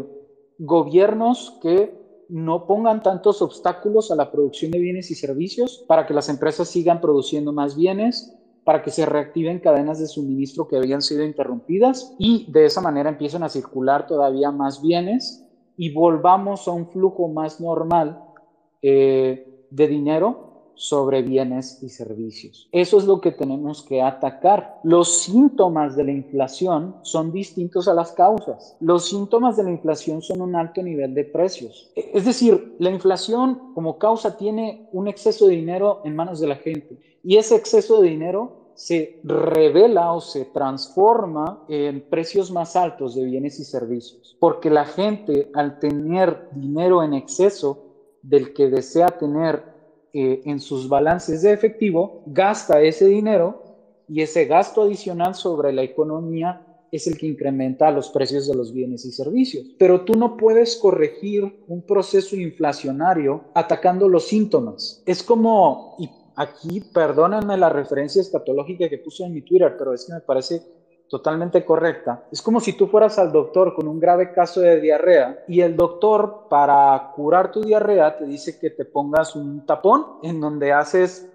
gobiernos 0.57 1.57
que 1.61 1.93
no 2.27 2.65
pongan 2.65 3.03
tantos 3.03 3.41
obstáculos 3.41 4.11
a 4.11 4.15
la 4.15 4.31
producción 4.31 4.71
de 4.71 4.79
bienes 4.79 5.11
y 5.11 5.15
servicios 5.15 5.85
para 5.87 6.05
que 6.05 6.13
las 6.13 6.27
empresas 6.27 6.67
sigan 6.67 6.99
produciendo 6.99 7.53
más 7.53 7.75
bienes 7.75 8.35
para 8.65 8.81
que 8.81 8.89
se 8.89 9.05
reactiven 9.05 9.59
cadenas 9.59 9.99
de 9.99 10.07
suministro 10.07 10.67
que 10.67 10.75
habían 10.75 11.01
sido 11.01 11.23
interrumpidas 11.23 12.13
y 12.17 12.51
de 12.51 12.65
esa 12.65 12.81
manera 12.81 13.09
empiecen 13.09 13.43
a 13.43 13.49
circular 13.49 14.07
todavía 14.07 14.51
más 14.51 14.81
bienes 14.81 15.47
y 15.77 15.93
volvamos 15.93 16.67
a 16.67 16.71
un 16.71 16.89
flujo 16.89 17.27
más 17.29 17.61
normal 17.61 18.19
eh, 18.81 19.67
de 19.69 19.87
dinero 19.87 20.54
sobre 20.75 21.21
bienes 21.21 21.81
y 21.81 21.89
servicios. 21.89 22.69
Eso 22.71 22.97
es 22.97 23.05
lo 23.05 23.21
que 23.21 23.31
tenemos 23.31 23.83
que 23.83 24.01
atacar. 24.01 24.79
Los 24.83 25.21
síntomas 25.23 25.95
de 25.95 26.03
la 26.03 26.11
inflación 26.11 26.95
son 27.01 27.31
distintos 27.31 27.87
a 27.87 27.93
las 27.93 28.11
causas. 28.11 28.77
Los 28.79 29.09
síntomas 29.09 29.57
de 29.57 29.63
la 29.63 29.71
inflación 29.71 30.21
son 30.21 30.41
un 30.41 30.55
alto 30.55 30.83
nivel 30.83 31.13
de 31.13 31.23
precios. 31.23 31.91
Es 31.95 32.25
decir, 32.25 32.75
la 32.79 32.91
inflación 32.91 33.73
como 33.73 33.97
causa 33.97 34.37
tiene 34.37 34.89
un 34.91 35.07
exceso 35.07 35.47
de 35.47 35.55
dinero 35.55 36.01
en 36.03 36.15
manos 36.15 36.39
de 36.39 36.47
la 36.47 36.55
gente 36.55 36.99
y 37.23 37.37
ese 37.37 37.55
exceso 37.55 38.01
de 38.01 38.09
dinero 38.09 38.65
se 38.75 39.19
revela 39.23 40.11
o 40.11 40.21
se 40.21 40.45
transforma 40.45 41.63
en 41.69 42.01
precios 42.09 42.51
más 42.51 42.75
altos 42.75 43.15
de 43.15 43.23
bienes 43.23 43.59
y 43.59 43.63
servicios, 43.63 44.35
porque 44.39 44.69
la 44.69 44.85
gente 44.85 45.49
al 45.53 45.79
tener 45.79 46.49
dinero 46.51 47.01
en 47.01 47.13
exceso 47.13 47.85
del 48.21 48.53
que 48.53 48.69
desea 48.69 49.07
tener 49.17 49.74
en 50.15 50.59
sus 50.61 50.87
balances 50.87 51.41
de 51.41 51.51
efectivo, 51.51 52.23
gasta 52.25 52.81
ese 52.81 53.05
dinero 53.05 53.61
y 54.07 54.21
ese 54.21 54.45
gasto 54.45 54.83
adicional 54.83 55.35
sobre 55.35 55.73
la 55.73 55.83
economía 55.83 56.61
es 56.89 57.07
el 57.07 57.17
que 57.17 57.27
incrementa 57.27 57.91
los 57.91 58.09
precios 58.09 58.47
de 58.47 58.55
los 58.55 58.71
bienes 58.71 59.03
y 59.05 59.11
servicios. 59.11 59.65
Pero 59.77 60.05
tú 60.05 60.13
no 60.13 60.37
puedes 60.37 60.77
corregir 60.77 61.43
un 61.67 61.81
proceso 61.81 62.37
inflacionario 62.37 63.43
atacando 63.53 64.07
los 64.07 64.27
síntomas. 64.27 65.03
Es 65.05 65.21
como, 65.21 65.95
y 65.99 66.09
aquí 66.35 66.81
perdónenme 66.93 67.57
la 67.57 67.69
referencia 67.69 68.21
escatológica 68.21 68.87
que 68.87 68.99
puse 68.99 69.25
en 69.25 69.33
mi 69.33 69.41
Twitter, 69.41 69.75
pero 69.77 69.93
es 69.93 70.05
que 70.05 70.13
me 70.13 70.21
parece 70.21 70.61
totalmente 71.09 71.63
correcta. 71.63 72.27
Es 72.31 72.41
como 72.41 72.59
si 72.59 72.73
tú 72.73 72.87
fueras 72.87 73.19
al 73.19 73.31
doctor 73.31 73.75
con 73.75 73.87
un 73.87 73.99
grave 73.99 74.31
caso 74.31 74.61
de 74.61 74.79
diarrea 74.81 75.43
y 75.47 75.61
el 75.61 75.75
doctor 75.75 76.47
para 76.49 77.11
curar 77.15 77.51
tu 77.51 77.61
diarrea 77.61 78.17
te 78.17 78.25
dice 78.25 78.59
que 78.59 78.71
te 78.71 78.85
pongas 78.85 79.35
un 79.35 79.65
tapón 79.65 80.19
en 80.23 80.41
donde 80.41 80.73
haces 80.73 81.29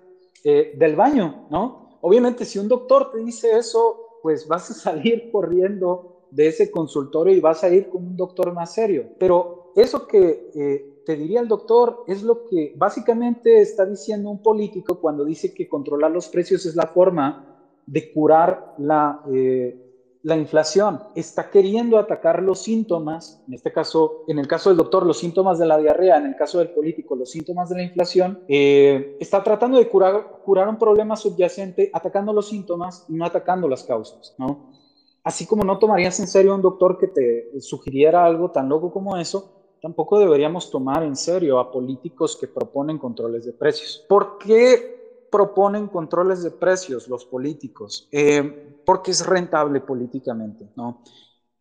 eh, 0.44 0.74
del 0.76 0.96
baño, 0.96 1.46
¿no? 1.50 1.98
Obviamente 2.00 2.44
si 2.44 2.58
un 2.58 2.68
doctor 2.68 3.10
te 3.12 3.18
dice 3.18 3.56
eso, 3.56 4.18
pues 4.22 4.48
vas 4.48 4.70
a 4.70 4.74
salir 4.74 5.30
corriendo 5.32 6.26
de 6.30 6.48
ese 6.48 6.70
consultorio 6.70 7.34
y 7.34 7.40
vas 7.40 7.62
a 7.64 7.68
ir 7.68 7.88
con 7.88 8.06
un 8.06 8.16
doctor 8.16 8.52
más 8.52 8.72
serio. 8.74 9.06
Pero 9.18 9.72
eso 9.76 10.06
que 10.06 10.50
eh, 10.54 11.02
te 11.04 11.16
diría 11.16 11.40
el 11.40 11.48
doctor 11.48 12.04
es 12.06 12.22
lo 12.22 12.44
que 12.44 12.72
básicamente 12.76 13.60
está 13.60 13.84
diciendo 13.86 14.30
un 14.30 14.42
político 14.42 15.00
cuando 15.00 15.24
dice 15.24 15.52
que 15.52 15.68
controlar 15.68 16.10
los 16.10 16.28
precios 16.28 16.66
es 16.66 16.76
la 16.76 16.86
forma 16.86 17.49
de 17.90 18.12
curar 18.12 18.74
la, 18.78 19.20
eh, 19.32 19.76
la 20.22 20.36
inflación. 20.36 21.00
Está 21.16 21.50
queriendo 21.50 21.98
atacar 21.98 22.40
los 22.40 22.62
síntomas, 22.62 23.42
en 23.48 23.54
este 23.54 23.72
caso, 23.72 24.22
en 24.28 24.38
el 24.38 24.46
caso 24.46 24.70
del 24.70 24.76
doctor, 24.76 25.04
los 25.04 25.18
síntomas 25.18 25.58
de 25.58 25.66
la 25.66 25.76
diarrea, 25.76 26.18
en 26.18 26.26
el 26.26 26.36
caso 26.36 26.60
del 26.60 26.70
político, 26.70 27.16
los 27.16 27.32
síntomas 27.32 27.68
de 27.68 27.76
la 27.76 27.82
inflación. 27.82 28.44
Eh, 28.46 29.16
está 29.18 29.42
tratando 29.42 29.76
de 29.76 29.88
curar, 29.88 30.40
curar 30.44 30.68
un 30.68 30.78
problema 30.78 31.16
subyacente 31.16 31.90
atacando 31.92 32.32
los 32.32 32.48
síntomas 32.48 33.06
y 33.08 33.14
no 33.14 33.24
atacando 33.24 33.68
las 33.68 33.82
causas, 33.82 34.36
¿no? 34.38 34.70
Así 35.24 35.44
como 35.44 35.64
no 35.64 35.78
tomarías 35.78 36.18
en 36.20 36.28
serio 36.28 36.52
a 36.52 36.54
un 36.54 36.62
doctor 36.62 36.96
que 36.96 37.08
te 37.08 37.60
sugiriera 37.60 38.24
algo 38.24 38.52
tan 38.52 38.68
loco 38.68 38.92
como 38.92 39.16
eso, 39.16 39.76
tampoco 39.82 40.18
deberíamos 40.18 40.70
tomar 40.70 41.02
en 41.02 41.16
serio 41.16 41.58
a 41.58 41.72
políticos 41.72 42.38
que 42.40 42.46
proponen 42.46 42.98
controles 42.98 43.44
de 43.44 43.52
precios. 43.52 44.04
¿Por 44.08 44.38
qué 44.38 44.99
proponen 45.30 45.88
controles 45.88 46.42
de 46.42 46.50
precios 46.50 47.08
los 47.08 47.24
políticos? 47.24 48.08
Eh, 48.10 48.76
porque 48.84 49.12
es 49.12 49.24
rentable 49.24 49.80
políticamente, 49.80 50.70
¿no? 50.76 51.02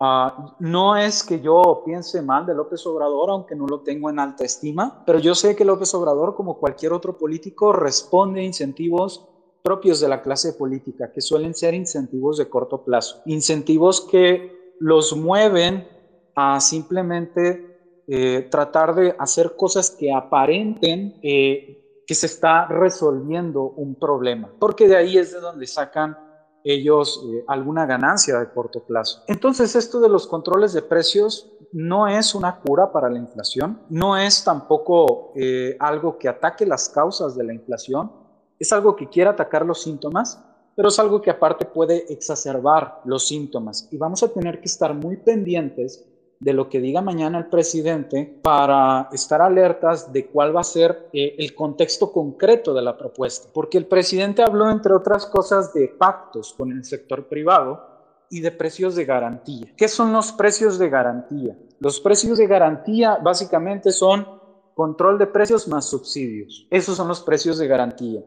Ah, 0.02 0.56
no 0.60 0.96
es 0.96 1.24
que 1.24 1.42
yo 1.42 1.82
piense 1.86 2.22
mal 2.22 2.46
de 2.46 2.56
López 2.56 2.86
Obrador, 2.86 3.32
aunque 3.32 3.56
no 3.56 3.68
lo 3.68 3.82
tengo 3.82 4.10
en 4.10 4.20
alta 4.20 4.46
estima, 4.46 5.04
pero 5.06 5.20
yo 5.20 5.36
sé 5.36 5.58
que 5.58 5.66
López 5.66 5.94
Obrador, 5.94 6.36
como 6.36 6.58
cualquier 6.58 6.94
otro 6.94 7.18
político, 7.18 7.74
responde 7.74 8.40
a 8.40 8.44
incentivos 8.44 9.26
propios 9.62 10.00
de 10.00 10.08
la 10.08 10.22
clase 10.22 10.54
política, 10.54 11.12
que 11.12 11.20
suelen 11.20 11.54
ser 11.54 11.74
incentivos 11.74 12.38
de 12.38 12.48
corto 12.48 12.82
plazo, 12.82 13.22
incentivos 13.26 14.08
que 14.10 14.74
los 14.80 15.14
mueven 15.16 15.86
a 16.34 16.62
simplemente 16.62 17.62
eh, 18.08 18.48
tratar 18.50 18.96
de 18.96 19.14
hacer 19.20 19.56
cosas 19.58 19.92
que 19.92 20.14
aparenten 20.14 21.20
eh, 21.22 21.89
que 22.10 22.16
se 22.16 22.26
está 22.26 22.66
resolviendo 22.66 23.62
un 23.62 23.94
problema, 23.94 24.52
porque 24.58 24.88
de 24.88 24.98
ahí 24.98 25.20
es 25.20 25.32
de 25.32 25.40
donde 25.40 25.68
sacan 25.68 26.18
ellos 26.64 27.24
eh, 27.24 27.44
alguna 27.48 27.86
ganancia 27.86 28.40
de 28.40 28.50
corto 28.50 28.84
plazo. 28.84 29.24
Entonces, 29.28 29.76
esto 29.76 30.00
de 30.00 30.10
los 30.10 30.26
controles 30.26 30.74
de 30.74 30.82
precios 30.82 31.52
no 31.72 32.08
es 32.08 32.34
una 32.34 32.62
cura 32.62 32.92
para 32.92 33.12
la 33.12 33.20
inflación, 33.20 33.84
no 33.92 34.18
es 34.18 34.44
tampoco 34.44 35.34
eh, 35.36 35.78
algo 35.80 36.18
que 36.18 36.28
ataque 36.28 36.66
las 36.66 36.90
causas 36.90 37.36
de 37.36 37.44
la 37.44 37.54
inflación, 37.54 38.12
es 38.58 38.74
algo 38.74 38.96
que 38.96 39.08
quiere 39.08 39.30
atacar 39.30 39.64
los 39.64 39.84
síntomas, 39.84 40.44
pero 40.76 40.90
es 40.90 40.98
algo 40.98 41.22
que 41.22 41.30
aparte 41.30 41.66
puede 41.66 42.12
exacerbar 42.12 43.02
los 43.06 43.28
síntomas 43.28 43.88
y 43.92 43.98
vamos 43.98 44.24
a 44.24 44.34
tener 44.34 44.60
que 44.60 44.66
estar 44.66 44.96
muy 44.96 45.18
pendientes 45.18 46.10
de 46.40 46.54
lo 46.54 46.70
que 46.70 46.80
diga 46.80 47.02
mañana 47.02 47.38
el 47.38 47.48
presidente 47.48 48.40
para 48.42 49.10
estar 49.12 49.42
alertas 49.42 50.14
de 50.14 50.28
cuál 50.28 50.56
va 50.56 50.62
a 50.62 50.64
ser 50.64 51.10
eh, 51.12 51.36
el 51.38 51.54
contexto 51.54 52.14
concreto 52.14 52.74
de 52.74 52.82
la 52.82 52.98
propuesta. 52.98 53.50
Porque 53.54 53.78
el 53.78 53.88
presidente 53.88 54.42
habló, 54.42 54.70
entre 54.70 54.94
otras 54.94 55.26
cosas, 55.26 55.74
de 55.74 55.90
pactos 55.90 56.54
con 56.58 56.72
el 56.72 56.86
sector 56.86 57.28
privado 57.28 57.86
y 58.30 58.40
de 58.40 58.52
precios 58.52 58.96
de 58.96 59.06
garantía. 59.06 59.74
¿Qué 59.76 59.90
son 59.90 60.14
los 60.14 60.32
precios 60.32 60.80
de 60.80 60.90
garantía? 60.90 61.58
Los 61.80 62.00
precios 62.00 62.38
de 62.38 62.48
garantía 62.48 63.18
básicamente 63.22 63.92
son 63.92 64.26
control 64.74 65.18
de 65.18 65.28
precios 65.28 65.68
más 65.68 65.90
subsidios. 65.90 66.68
Esos 66.70 66.96
son 66.96 67.10
los 67.10 67.22
precios 67.22 67.58
de 67.58 67.68
garantía. 67.68 68.24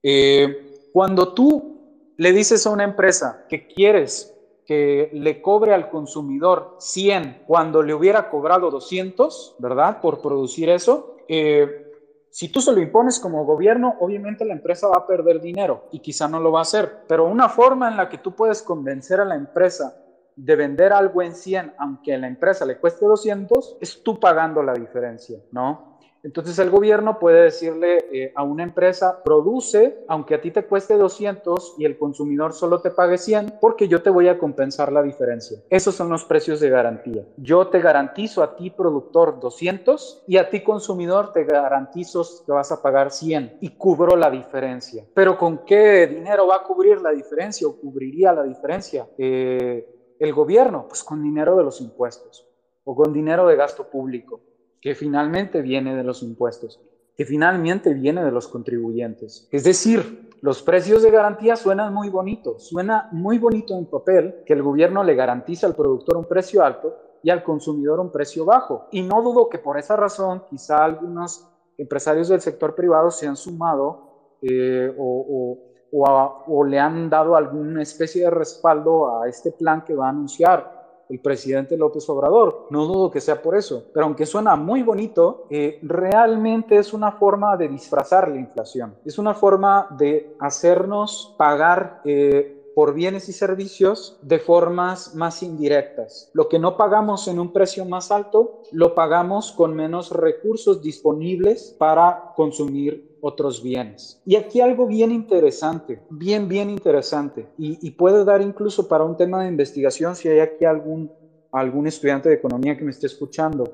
Eh, 0.00 0.90
cuando 0.92 1.34
tú 1.34 2.12
le 2.16 2.32
dices 2.32 2.64
a 2.66 2.70
una 2.70 2.84
empresa 2.84 3.46
que 3.48 3.66
quieres 3.66 4.32
que 4.66 5.10
le 5.12 5.42
cobre 5.42 5.74
al 5.74 5.90
consumidor 5.90 6.76
100 6.78 7.44
cuando 7.46 7.82
le 7.82 7.94
hubiera 7.94 8.30
cobrado 8.30 8.70
200, 8.70 9.56
¿verdad? 9.58 10.00
Por 10.00 10.20
producir 10.20 10.68
eso. 10.68 11.16
Eh, 11.28 11.90
si 12.30 12.48
tú 12.48 12.60
se 12.60 12.72
lo 12.72 12.80
impones 12.80 13.20
como 13.20 13.44
gobierno, 13.44 13.96
obviamente 14.00 14.44
la 14.44 14.54
empresa 14.54 14.88
va 14.88 14.98
a 14.98 15.06
perder 15.06 15.40
dinero 15.40 15.88
y 15.92 16.00
quizá 16.00 16.28
no 16.28 16.40
lo 16.40 16.52
va 16.52 16.60
a 16.60 16.62
hacer. 16.62 17.04
Pero 17.06 17.26
una 17.26 17.48
forma 17.48 17.88
en 17.88 17.96
la 17.96 18.08
que 18.08 18.18
tú 18.18 18.34
puedes 18.34 18.62
convencer 18.62 19.20
a 19.20 19.24
la 19.24 19.34
empresa 19.34 19.96
de 20.34 20.56
vender 20.56 20.92
algo 20.92 21.20
en 21.20 21.34
100, 21.34 21.74
aunque 21.78 22.14
a 22.14 22.18
la 22.18 22.26
empresa 22.26 22.64
le 22.64 22.78
cueste 22.78 23.04
200, 23.04 23.76
es 23.80 24.02
tú 24.02 24.18
pagando 24.18 24.62
la 24.62 24.72
diferencia, 24.72 25.38
¿no? 25.50 25.91
Entonces 26.22 26.58
el 26.60 26.70
gobierno 26.70 27.18
puede 27.18 27.42
decirle 27.42 28.06
eh, 28.12 28.32
a 28.36 28.44
una 28.44 28.62
empresa, 28.62 29.22
produce, 29.24 30.04
aunque 30.06 30.36
a 30.36 30.40
ti 30.40 30.52
te 30.52 30.64
cueste 30.64 30.96
200 30.96 31.74
y 31.78 31.84
el 31.84 31.98
consumidor 31.98 32.52
solo 32.52 32.80
te 32.80 32.90
pague 32.90 33.18
100, 33.18 33.54
porque 33.60 33.88
yo 33.88 34.02
te 34.02 34.10
voy 34.10 34.28
a 34.28 34.38
compensar 34.38 34.92
la 34.92 35.02
diferencia. 35.02 35.58
Esos 35.68 35.96
son 35.96 36.08
los 36.10 36.24
precios 36.24 36.60
de 36.60 36.70
garantía. 36.70 37.24
Yo 37.36 37.66
te 37.68 37.80
garantizo 37.80 38.42
a 38.42 38.54
ti, 38.54 38.70
productor, 38.70 39.40
200 39.40 40.24
y 40.28 40.36
a 40.36 40.48
ti, 40.48 40.62
consumidor, 40.62 41.32
te 41.32 41.44
garantizo 41.44 42.22
que 42.46 42.52
vas 42.52 42.70
a 42.70 42.80
pagar 42.80 43.10
100 43.10 43.58
y 43.60 43.70
cubro 43.70 44.16
la 44.16 44.30
diferencia. 44.30 45.04
Pero 45.14 45.36
¿con 45.36 45.64
qué 45.64 46.06
dinero 46.06 46.46
va 46.46 46.56
a 46.56 46.62
cubrir 46.62 47.00
la 47.00 47.10
diferencia 47.10 47.66
o 47.66 47.76
cubriría 47.76 48.32
la 48.32 48.44
diferencia? 48.44 49.08
Eh, 49.18 50.14
el 50.20 50.32
gobierno, 50.32 50.86
pues 50.86 51.02
con 51.02 51.20
dinero 51.20 51.56
de 51.56 51.64
los 51.64 51.80
impuestos 51.80 52.46
o 52.84 52.94
con 52.94 53.12
dinero 53.12 53.46
de 53.46 53.56
gasto 53.56 53.88
público 53.88 54.40
que 54.82 54.96
finalmente 54.96 55.62
viene 55.62 55.94
de 55.94 56.02
los 56.02 56.24
impuestos, 56.24 56.80
que 57.16 57.24
finalmente 57.24 57.94
viene 57.94 58.24
de 58.24 58.32
los 58.32 58.48
contribuyentes. 58.48 59.48
Es 59.52 59.62
decir, 59.62 60.30
los 60.42 60.60
precios 60.60 61.04
de 61.04 61.12
garantía 61.12 61.54
suenan 61.54 61.94
muy 61.94 62.08
bonitos, 62.10 62.68
suena 62.68 63.08
muy 63.12 63.38
bonito 63.38 63.78
en 63.78 63.86
papel 63.86 64.42
que 64.44 64.54
el 64.54 64.62
gobierno 64.62 65.04
le 65.04 65.14
garantiza 65.14 65.68
al 65.68 65.76
productor 65.76 66.16
un 66.16 66.24
precio 66.24 66.64
alto 66.64 66.96
y 67.22 67.30
al 67.30 67.44
consumidor 67.44 68.00
un 68.00 68.10
precio 68.10 68.44
bajo. 68.44 68.88
Y 68.90 69.02
no 69.02 69.22
dudo 69.22 69.48
que 69.48 69.58
por 69.58 69.78
esa 69.78 69.94
razón 69.94 70.42
quizá 70.50 70.84
algunos 70.84 71.48
empresarios 71.78 72.28
del 72.28 72.40
sector 72.40 72.74
privado 72.74 73.12
se 73.12 73.28
han 73.28 73.36
sumado 73.36 74.38
eh, 74.42 74.92
o 74.98 76.64
le 76.66 76.80
han 76.80 77.08
dado 77.08 77.36
alguna 77.36 77.82
especie 77.82 78.24
de 78.24 78.30
respaldo 78.30 79.20
a 79.20 79.28
este 79.28 79.52
plan 79.52 79.84
que 79.84 79.94
va 79.94 80.06
a 80.06 80.10
anunciar 80.10 80.81
el 81.12 81.20
presidente 81.20 81.76
López 81.76 82.08
Obrador. 82.08 82.68
No 82.70 82.86
dudo 82.86 83.10
que 83.10 83.20
sea 83.20 83.42
por 83.42 83.54
eso, 83.54 83.84
pero 83.92 84.06
aunque 84.06 84.24
suena 84.24 84.56
muy 84.56 84.82
bonito, 84.82 85.46
eh, 85.50 85.78
realmente 85.82 86.78
es 86.78 86.94
una 86.94 87.12
forma 87.12 87.54
de 87.58 87.68
disfrazar 87.68 88.28
la 88.28 88.38
inflación. 88.38 88.94
Es 89.04 89.18
una 89.18 89.34
forma 89.34 89.88
de 89.90 90.34
hacernos 90.40 91.34
pagar 91.36 92.00
eh, 92.06 92.61
por 92.74 92.94
bienes 92.94 93.28
y 93.28 93.32
servicios 93.32 94.18
de 94.22 94.38
formas 94.38 95.14
más 95.14 95.42
indirectas. 95.42 96.30
Lo 96.32 96.48
que 96.48 96.58
no 96.58 96.76
pagamos 96.76 97.28
en 97.28 97.38
un 97.38 97.52
precio 97.52 97.84
más 97.84 98.10
alto, 98.10 98.62
lo 98.72 98.94
pagamos 98.94 99.52
con 99.52 99.74
menos 99.74 100.10
recursos 100.10 100.82
disponibles 100.82 101.74
para 101.78 102.32
consumir 102.36 103.16
otros 103.20 103.62
bienes. 103.62 104.20
Y 104.26 104.36
aquí 104.36 104.60
algo 104.60 104.86
bien 104.86 105.12
interesante, 105.12 106.02
bien, 106.10 106.48
bien 106.48 106.70
interesante, 106.70 107.46
y, 107.56 107.90
puede 107.92 108.24
dar 108.24 108.42
incluso 108.42 108.88
para 108.88 109.04
un 109.04 109.16
tema 109.16 109.42
de 109.42 109.48
investigación 109.48 110.16
si 110.16 110.28
hay 110.28 110.40
aquí 110.40 110.64
algún, 110.64 111.12
algún 111.52 111.86
estudiante 111.86 112.28
de 112.28 112.34
economía 112.34 112.76
que 112.76 112.84
me 112.84 112.90
esté 112.90 113.06
escuchando 113.06 113.64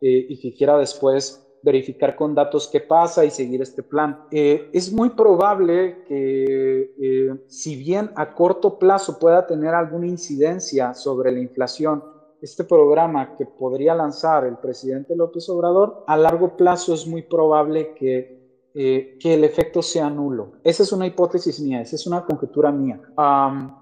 eh, 0.00 0.26
y 0.28 0.38
que 0.38 0.54
quiera 0.54 0.76
después 0.76 1.47
verificar 1.68 2.16
con 2.16 2.34
datos 2.34 2.68
qué 2.72 2.80
pasa 2.80 3.24
y 3.24 3.30
seguir 3.30 3.60
este 3.60 3.82
plan. 3.82 4.24
Eh, 4.30 4.70
es 4.72 4.92
muy 4.92 5.10
probable 5.10 6.04
que 6.08 6.94
eh, 6.98 7.34
si 7.46 7.76
bien 7.76 8.10
a 8.16 8.34
corto 8.34 8.78
plazo 8.78 9.18
pueda 9.18 9.46
tener 9.46 9.74
alguna 9.74 10.06
incidencia 10.06 10.94
sobre 10.94 11.30
la 11.30 11.40
inflación, 11.40 12.02
este 12.40 12.64
programa 12.64 13.36
que 13.36 13.44
podría 13.44 13.94
lanzar 13.94 14.46
el 14.46 14.56
presidente 14.56 15.14
López 15.14 15.48
Obrador, 15.48 16.04
a 16.06 16.16
largo 16.16 16.56
plazo 16.56 16.94
es 16.94 17.06
muy 17.06 17.22
probable 17.22 17.94
que, 17.94 18.70
eh, 18.74 19.18
que 19.20 19.34
el 19.34 19.44
efecto 19.44 19.82
sea 19.82 20.08
nulo. 20.08 20.52
Esa 20.64 20.84
es 20.84 20.92
una 20.92 21.06
hipótesis 21.06 21.60
mía, 21.60 21.82
esa 21.82 21.96
es 21.96 22.06
una 22.06 22.24
conjetura 22.24 22.70
mía. 22.70 23.00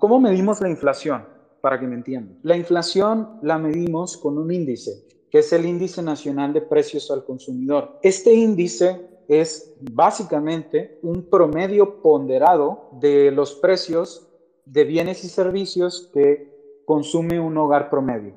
¿Cómo 0.00 0.18
medimos 0.20 0.60
la 0.60 0.70
inflación? 0.70 1.24
Para 1.60 1.78
que 1.78 1.86
me 1.86 1.94
entiendan. 1.94 2.38
La 2.42 2.56
inflación 2.56 3.38
la 3.42 3.58
medimos 3.58 4.16
con 4.16 4.38
un 4.38 4.52
índice 4.52 5.05
que 5.30 5.38
es 5.38 5.52
el 5.52 5.66
índice 5.66 6.02
nacional 6.02 6.52
de 6.52 6.62
precios 6.62 7.10
al 7.10 7.24
consumidor. 7.24 7.98
Este 8.02 8.32
índice 8.32 9.08
es 9.28 9.74
básicamente 9.80 10.98
un 11.02 11.28
promedio 11.28 12.00
ponderado 12.00 12.90
de 13.00 13.30
los 13.30 13.54
precios 13.54 14.28
de 14.64 14.84
bienes 14.84 15.24
y 15.24 15.28
servicios 15.28 16.10
que 16.12 16.54
consume 16.84 17.40
un 17.40 17.56
hogar 17.58 17.90
promedio. 17.90 18.34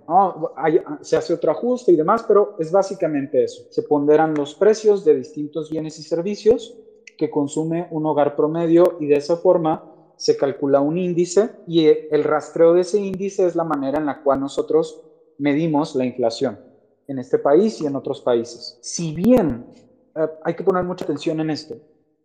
se 1.01 1.15
hace 1.15 1.33
otro 1.33 1.51
ajuste 1.51 1.91
y 1.91 1.95
demás, 1.95 2.23
pero 2.27 2.55
es 2.57 2.71
básicamente 2.71 3.43
eso. 3.43 3.63
Se 3.69 3.83
ponderan 3.83 4.33
los 4.33 4.55
precios 4.55 5.05
de 5.05 5.15
distintos 5.15 5.69
bienes 5.69 5.99
y 5.99 6.03
servicios 6.03 6.75
que 7.17 7.29
consume 7.29 7.87
un 7.91 8.05
hogar 8.05 8.35
promedio 8.35 8.97
y 8.99 9.07
de 9.07 9.17
esa 9.17 9.37
forma 9.37 9.85
se 10.15 10.35
calcula 10.35 10.81
un 10.81 10.97
índice 10.97 11.51
y 11.67 11.85
el 11.85 12.23
rastreo 12.23 12.73
de 12.73 12.81
ese 12.81 12.99
índice 12.99 13.45
es 13.45 13.55
la 13.55 13.63
manera 13.63 13.99
en 13.99 14.07
la 14.07 14.21
cual 14.21 14.39
nosotros 14.39 15.01
medimos 15.37 15.95
la 15.95 16.05
inflación 16.05 16.68
en 17.09 17.19
este 17.19 17.39
país 17.39 17.81
y 17.81 17.87
en 17.87 17.95
otros 17.95 18.21
países. 18.21 18.77
Si 18.81 19.13
bien, 19.13 19.65
eh, 20.15 20.27
hay 20.43 20.55
que 20.55 20.63
poner 20.63 20.83
mucha 20.83 21.03
atención 21.03 21.39
en 21.39 21.49
esto, 21.49 21.75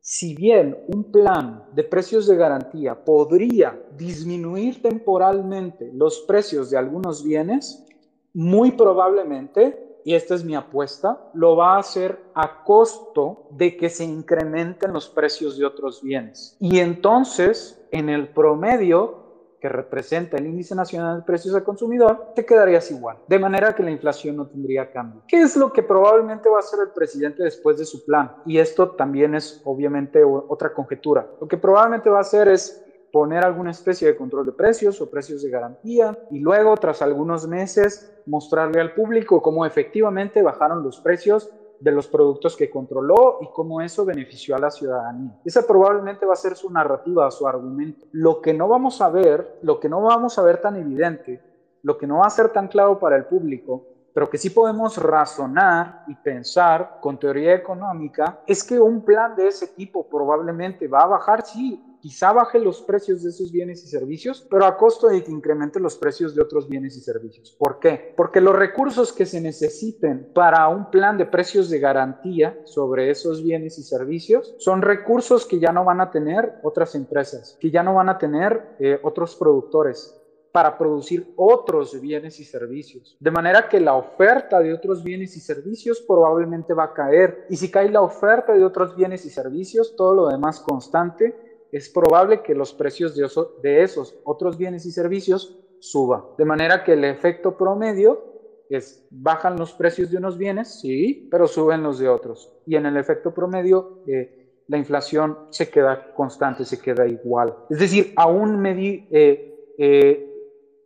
si 0.00 0.34
bien 0.34 0.76
un 0.88 1.10
plan 1.10 1.64
de 1.72 1.82
precios 1.82 2.26
de 2.26 2.36
garantía 2.36 2.94
podría 3.04 3.80
disminuir 3.96 4.82
temporalmente 4.82 5.90
los 5.94 6.20
precios 6.28 6.70
de 6.70 6.76
algunos 6.76 7.24
bienes, 7.24 7.86
muy 8.34 8.72
probablemente, 8.72 10.00
y 10.04 10.12
esta 10.12 10.34
es 10.34 10.44
mi 10.44 10.54
apuesta, 10.54 11.30
lo 11.32 11.56
va 11.56 11.76
a 11.76 11.78
hacer 11.78 12.20
a 12.34 12.62
costo 12.64 13.48
de 13.52 13.78
que 13.78 13.88
se 13.88 14.04
incrementen 14.04 14.92
los 14.92 15.08
precios 15.08 15.56
de 15.56 15.64
otros 15.64 16.02
bienes. 16.02 16.58
Y 16.60 16.80
entonces, 16.80 17.82
en 17.90 18.10
el 18.10 18.28
promedio, 18.28 19.23
que 19.64 19.68
representa 19.70 20.36
el 20.36 20.46
índice 20.46 20.74
nacional 20.74 21.20
de 21.20 21.22
precios 21.24 21.54
al 21.54 21.64
consumidor, 21.64 22.34
te 22.34 22.44
quedarías 22.44 22.90
igual, 22.90 23.16
de 23.26 23.38
manera 23.38 23.74
que 23.74 23.82
la 23.82 23.90
inflación 23.90 24.36
no 24.36 24.46
tendría 24.46 24.92
cambio. 24.92 25.22
¿Qué 25.26 25.40
es 25.40 25.56
lo 25.56 25.72
que 25.72 25.82
probablemente 25.82 26.50
va 26.50 26.56
a 26.56 26.60
hacer 26.60 26.80
el 26.80 26.90
presidente 26.90 27.42
después 27.42 27.78
de 27.78 27.86
su 27.86 28.04
plan? 28.04 28.30
Y 28.44 28.58
esto 28.58 28.90
también 28.90 29.34
es 29.34 29.62
obviamente 29.64 30.22
otra 30.22 30.74
conjetura. 30.74 31.26
Lo 31.40 31.48
que 31.48 31.56
probablemente 31.56 32.10
va 32.10 32.18
a 32.18 32.20
hacer 32.20 32.48
es 32.48 32.84
poner 33.10 33.42
alguna 33.42 33.70
especie 33.70 34.06
de 34.06 34.16
control 34.16 34.44
de 34.44 34.52
precios 34.52 35.00
o 35.00 35.10
precios 35.10 35.42
de 35.42 35.48
garantía 35.48 36.14
y 36.30 36.40
luego, 36.40 36.76
tras 36.76 37.00
algunos 37.00 37.48
meses, 37.48 38.12
mostrarle 38.26 38.82
al 38.82 38.92
público 38.92 39.40
cómo 39.40 39.64
efectivamente 39.64 40.42
bajaron 40.42 40.82
los 40.82 41.00
precios 41.00 41.50
de 41.84 41.92
los 41.92 42.08
productos 42.08 42.56
que 42.56 42.70
controló 42.70 43.40
y 43.42 43.48
cómo 43.52 43.82
eso 43.82 44.06
benefició 44.06 44.56
a 44.56 44.58
la 44.58 44.70
ciudadanía. 44.70 45.38
Esa 45.44 45.66
probablemente 45.66 46.24
va 46.24 46.32
a 46.32 46.36
ser 46.36 46.56
su 46.56 46.70
narrativa, 46.70 47.30
su 47.30 47.46
argumento. 47.46 48.06
Lo 48.12 48.40
que 48.40 48.54
no 48.54 48.68
vamos 48.68 49.02
a 49.02 49.10
ver, 49.10 49.58
lo 49.60 49.78
que 49.78 49.90
no 49.90 50.00
vamos 50.00 50.38
a 50.38 50.42
ver 50.42 50.62
tan 50.62 50.76
evidente, 50.76 51.42
lo 51.82 51.98
que 51.98 52.06
no 52.06 52.20
va 52.20 52.26
a 52.26 52.30
ser 52.30 52.48
tan 52.48 52.68
claro 52.68 52.98
para 52.98 53.16
el 53.16 53.26
público, 53.26 53.84
pero 54.14 54.30
que 54.30 54.38
sí 54.38 54.48
podemos 54.48 54.96
razonar 54.96 56.04
y 56.06 56.14
pensar 56.14 57.00
con 57.02 57.18
teoría 57.18 57.54
económica, 57.54 58.40
es 58.46 58.64
que 58.64 58.80
un 58.80 59.04
plan 59.04 59.36
de 59.36 59.48
ese 59.48 59.66
tipo 59.66 60.08
probablemente 60.08 60.88
va 60.88 61.02
a 61.02 61.08
bajar, 61.08 61.44
sí, 61.44 61.93
quizá 62.04 62.34
baje 62.34 62.58
los 62.58 62.82
precios 62.82 63.22
de 63.22 63.30
esos 63.30 63.50
bienes 63.50 63.82
y 63.82 63.88
servicios, 63.88 64.46
pero 64.50 64.66
a 64.66 64.76
costo 64.76 65.08
de 65.08 65.24
que 65.24 65.32
incremente 65.32 65.80
los 65.80 65.96
precios 65.96 66.34
de 66.34 66.42
otros 66.42 66.68
bienes 66.68 66.98
y 66.98 67.00
servicios. 67.00 67.56
¿Por 67.58 67.78
qué? 67.78 68.12
Porque 68.14 68.42
los 68.42 68.54
recursos 68.54 69.10
que 69.10 69.24
se 69.24 69.40
necesiten 69.40 70.28
para 70.34 70.68
un 70.68 70.90
plan 70.90 71.16
de 71.16 71.24
precios 71.24 71.70
de 71.70 71.78
garantía 71.78 72.60
sobre 72.64 73.08
esos 73.08 73.42
bienes 73.42 73.78
y 73.78 73.82
servicios 73.82 74.54
son 74.58 74.82
recursos 74.82 75.46
que 75.46 75.58
ya 75.58 75.72
no 75.72 75.82
van 75.86 76.02
a 76.02 76.10
tener 76.10 76.56
otras 76.62 76.94
empresas, 76.94 77.56
que 77.58 77.70
ya 77.70 77.82
no 77.82 77.94
van 77.94 78.10
a 78.10 78.18
tener 78.18 78.76
eh, 78.80 79.00
otros 79.02 79.34
productores 79.34 80.14
para 80.52 80.76
producir 80.76 81.32
otros 81.36 81.98
bienes 81.98 82.38
y 82.38 82.44
servicios. 82.44 83.16
De 83.18 83.30
manera 83.30 83.66
que 83.66 83.80
la 83.80 83.94
oferta 83.94 84.60
de 84.60 84.74
otros 84.74 85.02
bienes 85.02 85.38
y 85.38 85.40
servicios 85.40 86.02
probablemente 86.06 86.74
va 86.74 86.84
a 86.84 86.92
caer. 86.92 87.46
Y 87.48 87.56
si 87.56 87.70
cae 87.70 87.90
la 87.90 88.02
oferta 88.02 88.52
de 88.52 88.62
otros 88.62 88.94
bienes 88.94 89.24
y 89.24 89.30
servicios, 89.30 89.96
todo 89.96 90.14
lo 90.14 90.28
demás 90.28 90.60
constante, 90.60 91.53
es 91.74 91.88
probable 91.88 92.40
que 92.40 92.54
los 92.54 92.72
precios 92.72 93.16
de, 93.16 93.82
esos 93.82 94.16
otros 94.22 94.56
bienes 94.56 94.86
y 94.86 94.92
servicios 94.92 95.58
suban. 95.80 96.22
De 96.38 96.44
manera 96.44 96.84
que 96.84 96.92
el 96.92 97.02
efecto 97.02 97.56
promedio 97.56 98.22
es 98.68 99.04
bajan 99.10 99.56
los 99.56 99.72
precios 99.72 100.08
de 100.08 100.18
unos 100.18 100.38
bienes, 100.38 100.80
sí, 100.80 101.26
pero 101.32 101.48
suben 101.48 101.82
los 101.82 101.98
de 101.98 102.08
otros. 102.08 102.52
Y 102.64 102.76
en 102.76 102.86
el 102.86 102.96
efecto 102.96 103.34
promedio, 103.34 104.04
eh, 104.06 104.62
la 104.68 104.78
inflación 104.78 105.36
se 105.50 105.68
queda 105.68 106.14
constante, 106.14 106.64
se 106.64 106.80
queda 106.80 107.08
igual. 107.08 107.56
Es 107.68 107.80
decir, 107.80 108.12
aún, 108.14 108.64
eh, 108.66 109.74
eh, 109.76 110.32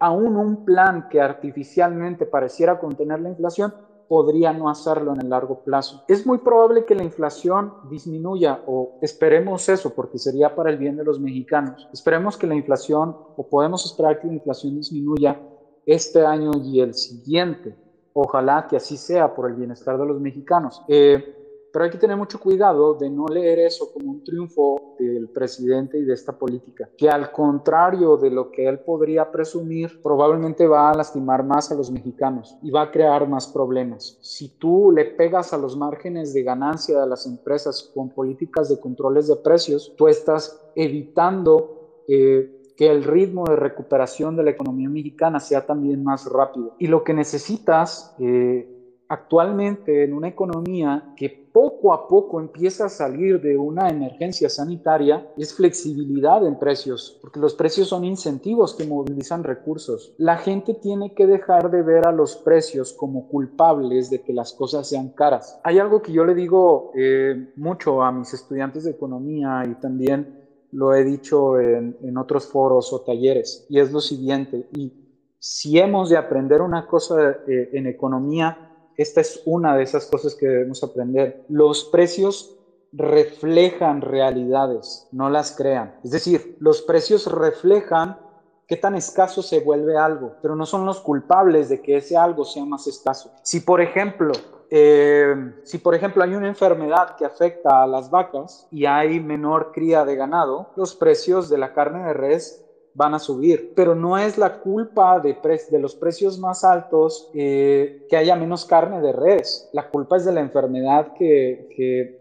aún 0.01 0.39
un 0.39 0.65
plan 0.65 1.11
que 1.11 1.21
artificialmente 1.21 2.25
pareciera 2.25 2.79
contener 2.79 3.21
la 3.21 3.29
inflación 3.29 3.75
podría 4.09 4.53
no 4.53 4.71
hacerlo 4.71 5.13
en 5.13 5.21
el 5.21 5.29
largo 5.29 5.61
plazo. 5.63 6.05
Es 6.09 6.27
muy 6.27 6.39
probable 6.39 6.85
que 6.85 6.95
la 6.95 7.05
inflación 7.05 7.75
disminuya 7.91 8.63
o 8.67 8.99
esperemos 9.03 9.69
eso 9.69 9.95
porque 9.95 10.19
sería 10.19 10.55
para 10.55 10.71
el 10.71 10.79
bien 10.79 10.97
de 10.97 11.05
los 11.05 11.21
mexicanos. 11.21 11.89
Esperemos 11.93 12.37
que 12.37 12.47
la 12.47 12.55
inflación 12.55 13.17
o 13.37 13.49
podemos 13.49 13.85
esperar 13.85 14.19
que 14.19 14.27
la 14.27 14.35
inflación 14.35 14.77
disminuya 14.77 15.41
este 15.85 16.25
año 16.25 16.51
y 16.65 16.81
el 16.81 16.95
siguiente. 16.95 17.77
Ojalá 18.15 18.67
que 18.69 18.77
así 18.77 18.97
sea 18.97 19.35
por 19.35 19.49
el 19.49 19.57
bienestar 19.57 19.99
de 19.99 20.07
los 20.07 20.21
mexicanos. 20.21 20.83
Eh, 20.89 21.38
pero 21.73 21.85
hay 21.85 21.91
que 21.91 21.99
tener 21.99 22.17
mucho 22.17 22.41
cuidado 22.41 22.95
de 22.95 23.11
no 23.11 23.27
leer 23.27 23.59
eso 23.61 23.93
como 23.93 24.11
un 24.11 24.25
triunfo 24.25 24.95
del 24.99 25.29
presidente 25.29 25.99
y 25.99 26.05
de 26.05 26.15
esta 26.15 26.33
política, 26.33 26.89
que 26.97 27.09
al 27.09 27.31
contrario 27.31 28.17
de 28.17 28.31
lo 28.31 28.51
que 28.51 28.69
él 28.69 28.81
podría 28.81 29.31
presumir, 29.31 30.01
probablemente 30.03 30.67
va 30.67 30.91
a 30.91 30.95
lastimar 30.95 31.45
más 31.45 31.71
a 31.71 31.75
los 31.75 31.91
mexicanos 31.91 32.57
y 32.63 32.71
va 32.71 32.83
a 32.83 32.91
crear 32.91 33.29
más 33.29 33.47
problemas. 33.47 34.19
Si 34.21 34.59
tú 34.59 34.93
le 34.93 35.05
pegas 35.05 35.53
a 35.53 35.59
los 35.59 35.77
márgenes 35.77 36.33
de 36.33 36.43
ganancia 36.43 37.01
de 37.01 37.07
las 37.07 37.27
empresas 37.27 37.91
con 37.95 38.11
políticas 38.11 38.69
de 38.69 38.81
controles 38.81 39.29
de 39.29 39.37
precios, 39.37 39.95
tú 39.97 40.09
estás 40.09 40.61
evitando 40.75 42.03
eh, 42.09 42.55
que 42.77 42.89
el 42.89 43.03
ritmo 43.03 43.45
de 43.45 43.57
recuperación 43.57 44.37
de 44.37 44.45
la 44.45 44.51
economía 44.51 44.89
mexicana 44.89 45.41
sea 45.41 45.67
también 45.67 46.05
más 46.05 46.27
rápido. 46.27 46.77
Y 46.79 46.87
lo 46.87 47.03
que 47.03 47.13
necesitas 47.13 48.15
eh, 48.21 48.69
actualmente 49.09 50.05
en 50.05 50.15
una 50.15 50.29
economía 50.29 51.13
que 51.17 51.48
poco 51.59 51.93
a 51.93 52.07
poco 52.07 52.39
empieza 52.39 52.85
a 52.85 52.89
salir 52.89 53.41
de 53.41 53.59
una 53.59 53.89
emergencia 53.89 54.49
sanitaria 54.49 55.29
es 55.37 55.53
flexibilidad 55.53 56.47
en 56.47 56.57
precios, 56.57 57.19
porque 57.21 57.41
los 57.41 57.57
precios 57.57 57.89
son 57.89 58.05
incentivos 58.05 58.77
que 58.77 58.87
movilizan 58.87 59.43
recursos. 59.43 60.15
La 60.19 60.37
gente 60.37 60.75
tiene 60.75 61.15
que 61.15 61.27
dejar 61.27 61.73
de 61.73 61.83
ver 61.83 62.07
a 62.07 62.13
los 62.13 62.37
precios 62.37 62.93
como 62.93 63.27
culpables 63.27 64.09
de 64.09 64.23
que 64.23 64.33
las 64.33 64.53
cosas 64.53 64.89
sean 64.89 65.09
caras. 65.09 65.59
Hay 65.65 65.81
algo 65.81 66.01
que 66.01 66.13
yo 66.13 66.25
le 66.25 66.37
digo 66.37 66.93
eh, 66.95 67.53
mucho 67.57 68.05
a 68.05 68.13
mis 68.13 68.33
estudiantes 68.33 68.85
de 68.85 68.93
economía 68.93 69.65
y 69.69 69.75
también 69.81 70.39
lo 70.71 70.95
he 70.95 71.03
dicho 71.03 71.59
en, 71.59 72.17
otros 72.19 72.47
foros 72.47 72.93
o 72.93 73.01
talleres, 73.01 73.67
y 73.69 73.81
es 73.81 73.91
lo 73.91 74.01
siguiente, 74.01 74.69
y 74.77 74.93
si 75.41 75.81
hemos 75.81 76.11
de 76.11 76.19
aprender 76.19 76.63
una 76.63 76.87
cosa 76.87 77.39
eh, 77.49 77.71
en 77.73 77.89
economía, 77.89 78.68
esta 78.99 79.21
es 79.21 79.41
una 79.47 79.77
de 79.77 79.85
esas 79.85 80.07
cosas 80.07 80.35
que 80.35 80.47
debemos 80.47 80.83
aprender. 80.83 81.45
Los 81.49 81.85
precios 81.85 82.57
reflejan 82.93 84.01
realidades, 84.01 85.07
no 85.13 85.31
las 85.31 85.57
crean. 85.57 85.95
Es 86.03 86.11
decir, 86.11 86.57
los 86.59 86.83
precios 86.83 87.31
reflejan 87.31 88.19
qué 88.67 88.77
tan 88.77 88.97
escaso 88.97 89.41
se 89.41 89.61
vuelve 89.61 89.97
algo, 89.97 90.35
pero 90.43 90.57
no 90.57 90.67
son 90.67 90.85
los 90.85 91.01
culpables 91.01 91.69
de 91.69 91.81
que 91.81 91.99
ese 91.99 92.17
algo 92.17 92.45
sea 92.45 92.65
más 92.65 92.89
escaso. 92.89 93.31
Si, 93.43 93.61
por 93.61 93.81
ejemplo, 93.81 94.33
eh, 94.69 95.55
si 95.63 95.79
por 95.79 95.95
ejemplo 95.95 96.23
hay 96.23 96.35
una 96.35 96.49
enfermedad 96.49 97.17
que 97.17 97.25
afecta 97.25 97.83
a 97.83 97.87
las 97.87 98.11
vacas 98.11 98.67
y 98.71 98.85
hay 98.85 99.21
menor 99.21 99.71
cría 99.73 100.05
de 100.05 100.17
ganado, 100.17 100.71
los 100.77 100.97
precios 100.97 101.49
de 101.49 101.59
la 101.59 101.73
carne 101.73 102.05
de 102.05 102.13
res 102.15 102.68
van 102.99 103.15
a 103.15 103.21
subir, 103.21 103.75
pero 103.77 103.95
no 103.95 104.19
es 104.19 104.39
la 104.39 104.59
culpa 104.59 105.21
de, 105.21 105.39
los 105.79 105.95
precios 105.95 106.37
más 106.41 106.65
altos 106.65 107.31
eh, 107.33 108.05
que 108.11 108.17
haya 108.17 108.35
menos 108.35 108.65
carne 108.65 109.01
de 109.01 109.13
res, 109.13 109.71
la 109.73 109.89
culpa 109.89 110.17
es 110.17 110.25
de 110.25 110.33
la 110.33 110.41
enfermedad 110.41 111.13
que, 111.17 111.69
que 111.77 112.19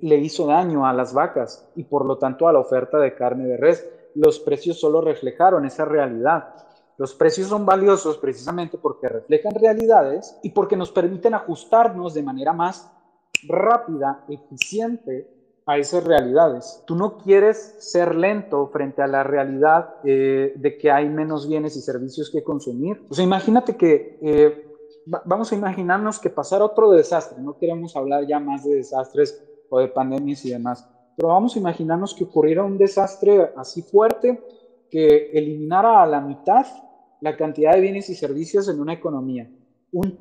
le 0.00 0.16
hizo 0.18 0.46
daño 0.46 0.86
a 0.86 0.92
las 0.92 1.12
vacas 1.12 1.68
y 1.74 1.82
por 1.82 2.06
lo 2.06 2.16
tanto 2.16 2.46
a 2.46 2.52
la 2.52 2.60
oferta 2.60 2.98
de 2.98 3.16
carne 3.16 3.44
de 3.44 3.56
res. 3.56 3.86
Los 4.14 4.38
precios 4.38 4.78
solo 4.78 5.00
reflejaron 5.00 5.66
esa 5.66 5.84
realidad. 5.84 6.54
Los 6.96 7.14
precios 7.14 7.48
son 7.48 7.66
valiosos 7.66 8.18
precisamente 8.18 8.78
porque 8.78 9.08
reflejan 9.08 9.52
realidades 9.54 10.38
y 10.44 10.50
porque 10.50 10.76
nos 10.76 10.92
permiten 10.92 11.34
ajustarnos 11.34 12.14
de 12.14 12.22
manera 12.22 12.52
más 12.52 12.88
rápida, 13.48 14.24
eficiente 14.28 15.37
a 15.68 15.76
esas 15.76 16.02
realidades. 16.02 16.82
Tú 16.86 16.96
no 16.96 17.18
quieres 17.18 17.76
ser 17.78 18.14
lento 18.14 18.68
frente 18.68 19.02
a 19.02 19.06
la 19.06 19.22
realidad 19.22 19.96
eh, 20.02 20.54
de 20.56 20.78
que 20.78 20.90
hay 20.90 21.10
menos 21.10 21.46
bienes 21.46 21.76
y 21.76 21.82
servicios 21.82 22.30
que 22.30 22.42
consumir. 22.42 23.04
O 23.10 23.14
sea, 23.14 23.22
imagínate 23.22 23.76
que, 23.76 24.18
eh, 24.22 24.64
vamos 25.26 25.52
a 25.52 25.54
imaginarnos 25.54 26.18
que 26.20 26.30
pasara 26.30 26.64
otro 26.64 26.90
desastre, 26.90 27.42
no 27.42 27.58
queremos 27.58 27.94
hablar 27.96 28.26
ya 28.26 28.40
más 28.40 28.64
de 28.64 28.76
desastres 28.76 29.44
o 29.68 29.78
de 29.78 29.88
pandemias 29.88 30.42
y 30.46 30.50
demás, 30.50 30.88
pero 31.14 31.28
vamos 31.28 31.54
a 31.54 31.58
imaginarnos 31.58 32.14
que 32.14 32.24
ocurriera 32.24 32.64
un 32.64 32.78
desastre 32.78 33.52
así 33.54 33.82
fuerte 33.82 34.42
que 34.90 35.32
eliminara 35.34 36.02
a 36.02 36.06
la 36.06 36.22
mitad 36.22 36.64
la 37.20 37.36
cantidad 37.36 37.74
de 37.74 37.80
bienes 37.80 38.08
y 38.08 38.14
servicios 38.14 38.70
en 38.70 38.80
una 38.80 38.94
economía. 38.94 39.50
Un, 39.92 40.18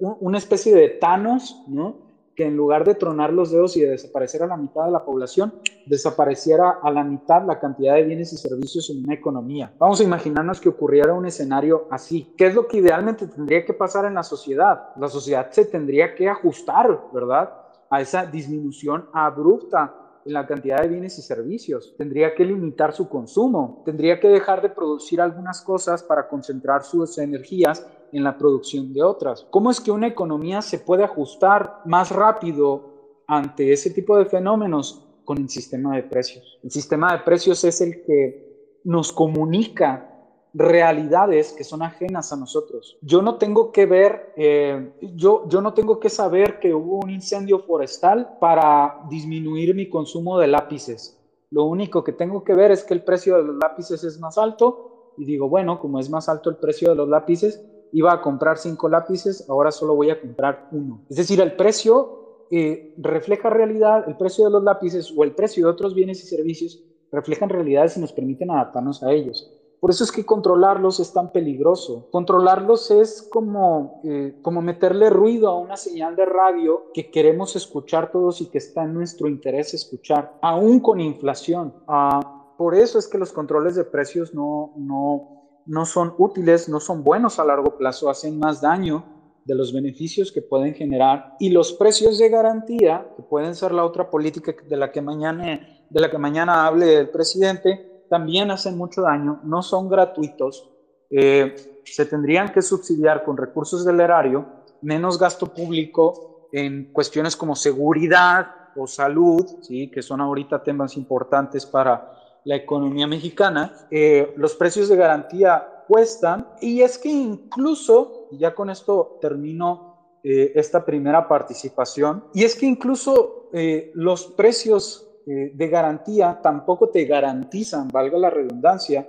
una 0.00 0.38
especie 0.38 0.74
de 0.74 0.88
Thanos, 0.88 1.62
¿no? 1.68 2.07
Que 2.38 2.46
en 2.46 2.56
lugar 2.56 2.84
de 2.84 2.94
tronar 2.94 3.32
los 3.32 3.50
dedos 3.50 3.76
y 3.76 3.80
de 3.80 3.90
desaparecer 3.90 4.44
a 4.44 4.46
la 4.46 4.56
mitad 4.56 4.84
de 4.84 4.92
la 4.92 5.04
población, 5.04 5.54
desapareciera 5.86 6.78
a 6.80 6.88
la 6.88 7.02
mitad 7.02 7.44
la 7.44 7.58
cantidad 7.58 7.96
de 7.96 8.04
bienes 8.04 8.32
y 8.32 8.36
servicios 8.36 8.88
en 8.90 9.02
una 9.02 9.14
economía. 9.14 9.74
Vamos 9.76 10.00
a 10.00 10.04
imaginarnos 10.04 10.60
que 10.60 10.68
ocurriera 10.68 11.14
un 11.14 11.26
escenario 11.26 11.88
así. 11.90 12.32
¿Qué 12.38 12.46
es 12.46 12.54
lo 12.54 12.68
que 12.68 12.76
idealmente 12.76 13.26
tendría 13.26 13.64
que 13.64 13.72
pasar 13.72 14.04
en 14.04 14.14
la 14.14 14.22
sociedad? 14.22 14.90
La 15.00 15.08
sociedad 15.08 15.50
se 15.50 15.64
tendría 15.64 16.14
que 16.14 16.28
ajustar, 16.28 17.08
¿verdad? 17.12 17.50
A 17.90 18.00
esa 18.00 18.24
disminución 18.24 19.06
abrupta 19.12 19.92
en 20.28 20.34
la 20.34 20.46
cantidad 20.46 20.82
de 20.82 20.88
bienes 20.88 21.18
y 21.18 21.22
servicios. 21.22 21.94
Tendría 21.96 22.34
que 22.34 22.44
limitar 22.44 22.92
su 22.92 23.08
consumo. 23.08 23.82
Tendría 23.84 24.20
que 24.20 24.28
dejar 24.28 24.60
de 24.60 24.68
producir 24.68 25.20
algunas 25.20 25.62
cosas 25.62 26.02
para 26.02 26.28
concentrar 26.28 26.84
sus 26.84 27.16
energías 27.16 27.86
en 28.12 28.22
la 28.22 28.36
producción 28.36 28.92
de 28.92 29.02
otras. 29.02 29.46
¿Cómo 29.50 29.70
es 29.70 29.80
que 29.80 29.90
una 29.90 30.06
economía 30.06 30.60
se 30.60 30.78
puede 30.78 31.02
ajustar 31.02 31.80
más 31.86 32.10
rápido 32.10 33.22
ante 33.26 33.72
ese 33.72 33.90
tipo 33.90 34.18
de 34.18 34.26
fenómenos 34.26 35.06
con 35.24 35.38
el 35.38 35.48
sistema 35.48 35.96
de 35.96 36.02
precios? 36.02 36.58
El 36.62 36.70
sistema 36.70 37.12
de 37.12 37.24
precios 37.24 37.64
es 37.64 37.80
el 37.80 38.04
que 38.04 38.80
nos 38.84 39.12
comunica 39.12 40.17
realidades 40.58 41.52
que 41.52 41.62
son 41.62 41.82
ajenas 41.82 42.32
a 42.32 42.36
nosotros. 42.36 42.98
Yo 43.00 43.22
no 43.22 43.36
tengo 43.36 43.70
que 43.70 43.86
ver, 43.86 44.32
eh, 44.36 44.92
yo, 45.14 45.48
yo 45.48 45.60
no 45.60 45.72
tengo 45.72 46.00
que 46.00 46.10
saber 46.10 46.58
que 46.58 46.74
hubo 46.74 46.98
un 46.98 47.10
incendio 47.10 47.60
forestal 47.60 48.36
para 48.40 49.02
disminuir 49.08 49.74
mi 49.74 49.88
consumo 49.88 50.36
de 50.38 50.48
lápices. 50.48 51.16
Lo 51.50 51.64
único 51.64 52.02
que 52.02 52.12
tengo 52.12 52.42
que 52.42 52.54
ver 52.54 52.72
es 52.72 52.82
que 52.82 52.92
el 52.92 53.04
precio 53.04 53.36
de 53.36 53.44
los 53.44 53.56
lápices 53.56 54.02
es 54.02 54.18
más 54.18 54.36
alto 54.36 55.12
y 55.16 55.24
digo, 55.24 55.48
bueno, 55.48 55.78
como 55.78 56.00
es 56.00 56.10
más 56.10 56.28
alto 56.28 56.50
el 56.50 56.56
precio 56.56 56.90
de 56.90 56.96
los 56.96 57.08
lápices, 57.08 57.64
iba 57.92 58.12
a 58.12 58.20
comprar 58.20 58.58
cinco 58.58 58.88
lápices, 58.88 59.48
ahora 59.48 59.70
solo 59.70 59.94
voy 59.94 60.10
a 60.10 60.20
comprar 60.20 60.68
uno. 60.72 61.02
Es 61.08 61.16
decir, 61.16 61.40
el 61.40 61.54
precio 61.54 62.46
eh, 62.50 62.94
refleja 62.98 63.48
realidad, 63.48 64.04
el 64.08 64.16
precio 64.16 64.44
de 64.46 64.50
los 64.50 64.64
lápices 64.64 65.14
o 65.16 65.22
el 65.22 65.36
precio 65.36 65.66
de 65.66 65.70
otros 65.70 65.94
bienes 65.94 66.22
y 66.24 66.26
servicios 66.26 66.82
reflejan 67.12 67.48
realidades 67.48 67.96
y 67.96 68.00
nos 68.00 68.12
permiten 68.12 68.50
adaptarnos 68.50 69.02
a 69.02 69.12
ellos. 69.12 69.54
Por 69.80 69.90
eso 69.90 70.02
es 70.02 70.10
que 70.10 70.26
controlarlos 70.26 70.98
es 70.98 71.12
tan 71.12 71.30
peligroso. 71.30 72.08
Controlarlos 72.10 72.90
es 72.90 73.22
como, 73.22 74.00
eh, 74.04 74.36
como 74.42 74.60
meterle 74.60 75.08
ruido 75.08 75.48
a 75.48 75.58
una 75.58 75.76
señal 75.76 76.16
de 76.16 76.24
radio 76.24 76.90
que 76.92 77.10
queremos 77.10 77.54
escuchar 77.54 78.10
todos 78.10 78.40
y 78.40 78.46
que 78.46 78.58
está 78.58 78.84
en 78.84 78.94
nuestro 78.94 79.28
interés 79.28 79.74
escuchar, 79.74 80.36
aún 80.42 80.80
con 80.80 81.00
inflación. 81.00 81.74
Ah, 81.86 82.54
por 82.58 82.74
eso 82.74 82.98
es 82.98 83.06
que 83.06 83.18
los 83.18 83.32
controles 83.32 83.76
de 83.76 83.84
precios 83.84 84.34
no, 84.34 84.72
no, 84.76 85.62
no 85.66 85.86
son 85.86 86.12
útiles, 86.18 86.68
no 86.68 86.80
son 86.80 87.04
buenos 87.04 87.38
a 87.38 87.44
largo 87.44 87.76
plazo, 87.76 88.10
hacen 88.10 88.36
más 88.38 88.60
daño 88.60 89.04
de 89.44 89.54
los 89.54 89.72
beneficios 89.72 90.32
que 90.32 90.42
pueden 90.42 90.74
generar 90.74 91.36
y 91.38 91.50
los 91.50 91.72
precios 91.72 92.18
de 92.18 92.28
garantía, 92.28 93.08
que 93.16 93.22
pueden 93.22 93.54
ser 93.54 93.72
la 93.72 93.84
otra 93.84 94.10
política 94.10 94.54
de 94.68 94.76
la 94.76 94.90
que 94.90 95.00
mañana, 95.00 95.60
de 95.88 96.00
la 96.00 96.10
que 96.10 96.18
mañana 96.18 96.66
hable 96.66 96.96
el 96.96 97.10
presidente, 97.10 97.97
también 98.08 98.50
hacen 98.50 98.76
mucho 98.76 99.02
daño, 99.02 99.40
no 99.44 99.62
son 99.62 99.88
gratuitos, 99.88 100.68
eh, 101.10 101.54
se 101.84 102.06
tendrían 102.06 102.52
que 102.52 102.62
subsidiar 102.62 103.24
con 103.24 103.36
recursos 103.36 103.84
del 103.84 104.00
erario, 104.00 104.46
menos 104.82 105.18
gasto 105.18 105.46
público 105.46 106.48
en 106.52 106.92
cuestiones 106.92 107.36
como 107.36 107.56
seguridad 107.56 108.46
o 108.76 108.86
salud, 108.86 109.44
¿sí? 109.62 109.90
que 109.90 110.02
son 110.02 110.20
ahorita 110.20 110.62
temas 110.62 110.96
importantes 110.96 111.66
para 111.66 112.12
la 112.44 112.56
economía 112.56 113.06
mexicana, 113.06 113.74
eh, 113.90 114.32
los 114.36 114.54
precios 114.54 114.88
de 114.88 114.96
garantía 114.96 115.84
cuestan 115.86 116.46
y 116.60 116.82
es 116.82 116.98
que 116.98 117.10
incluso, 117.10 118.28
ya 118.32 118.54
con 118.54 118.70
esto 118.70 119.18
termino 119.20 120.18
eh, 120.22 120.52
esta 120.54 120.84
primera 120.84 121.28
participación, 121.28 122.24
y 122.34 122.44
es 122.44 122.54
que 122.54 122.66
incluso 122.66 123.48
eh, 123.52 123.90
los 123.94 124.26
precios 124.26 125.07
eh, 125.28 125.52
de 125.54 125.68
garantía 125.68 126.40
tampoco 126.42 126.88
te 126.88 127.04
garantizan, 127.04 127.88
valga 127.88 128.18
la 128.18 128.30
redundancia, 128.30 129.06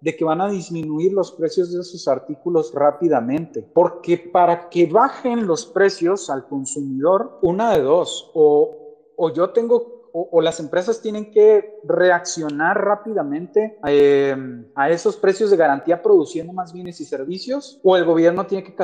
de 0.00 0.16
que 0.16 0.24
van 0.24 0.40
a 0.40 0.48
disminuir 0.48 1.12
los 1.12 1.32
precios 1.32 1.72
de 1.72 1.80
esos 1.80 2.08
artículos 2.08 2.74
rápidamente. 2.74 3.62
Porque 3.62 4.18
para 4.18 4.68
que 4.68 4.86
bajen 4.86 5.46
los 5.46 5.64
precios 5.64 6.28
al 6.28 6.46
consumidor, 6.46 7.38
una 7.42 7.72
de 7.72 7.82
dos, 7.82 8.30
o, 8.34 9.14
o 9.16 9.32
yo 9.32 9.50
tengo 9.50 10.02
o, 10.12 10.42
las 10.42 10.60
empresas 10.60 11.00
tienen 11.00 11.30
que 11.30 11.80
reaccionar 11.84 12.84
rápidamente 12.84 13.78
eh, 13.86 14.36
a 14.74 14.90
esos 14.90 15.16
precios 15.16 15.50
de 15.50 15.56
garantía 15.56 16.02
produciendo 16.02 16.52
más 16.52 16.72
bienes 16.72 17.00
y 17.00 17.04
servicios, 17.04 17.80
o 17.82 17.96
el 17.96 18.04
gobierno 18.04 18.46
tiene 18.46 18.62
que, 18.62 18.74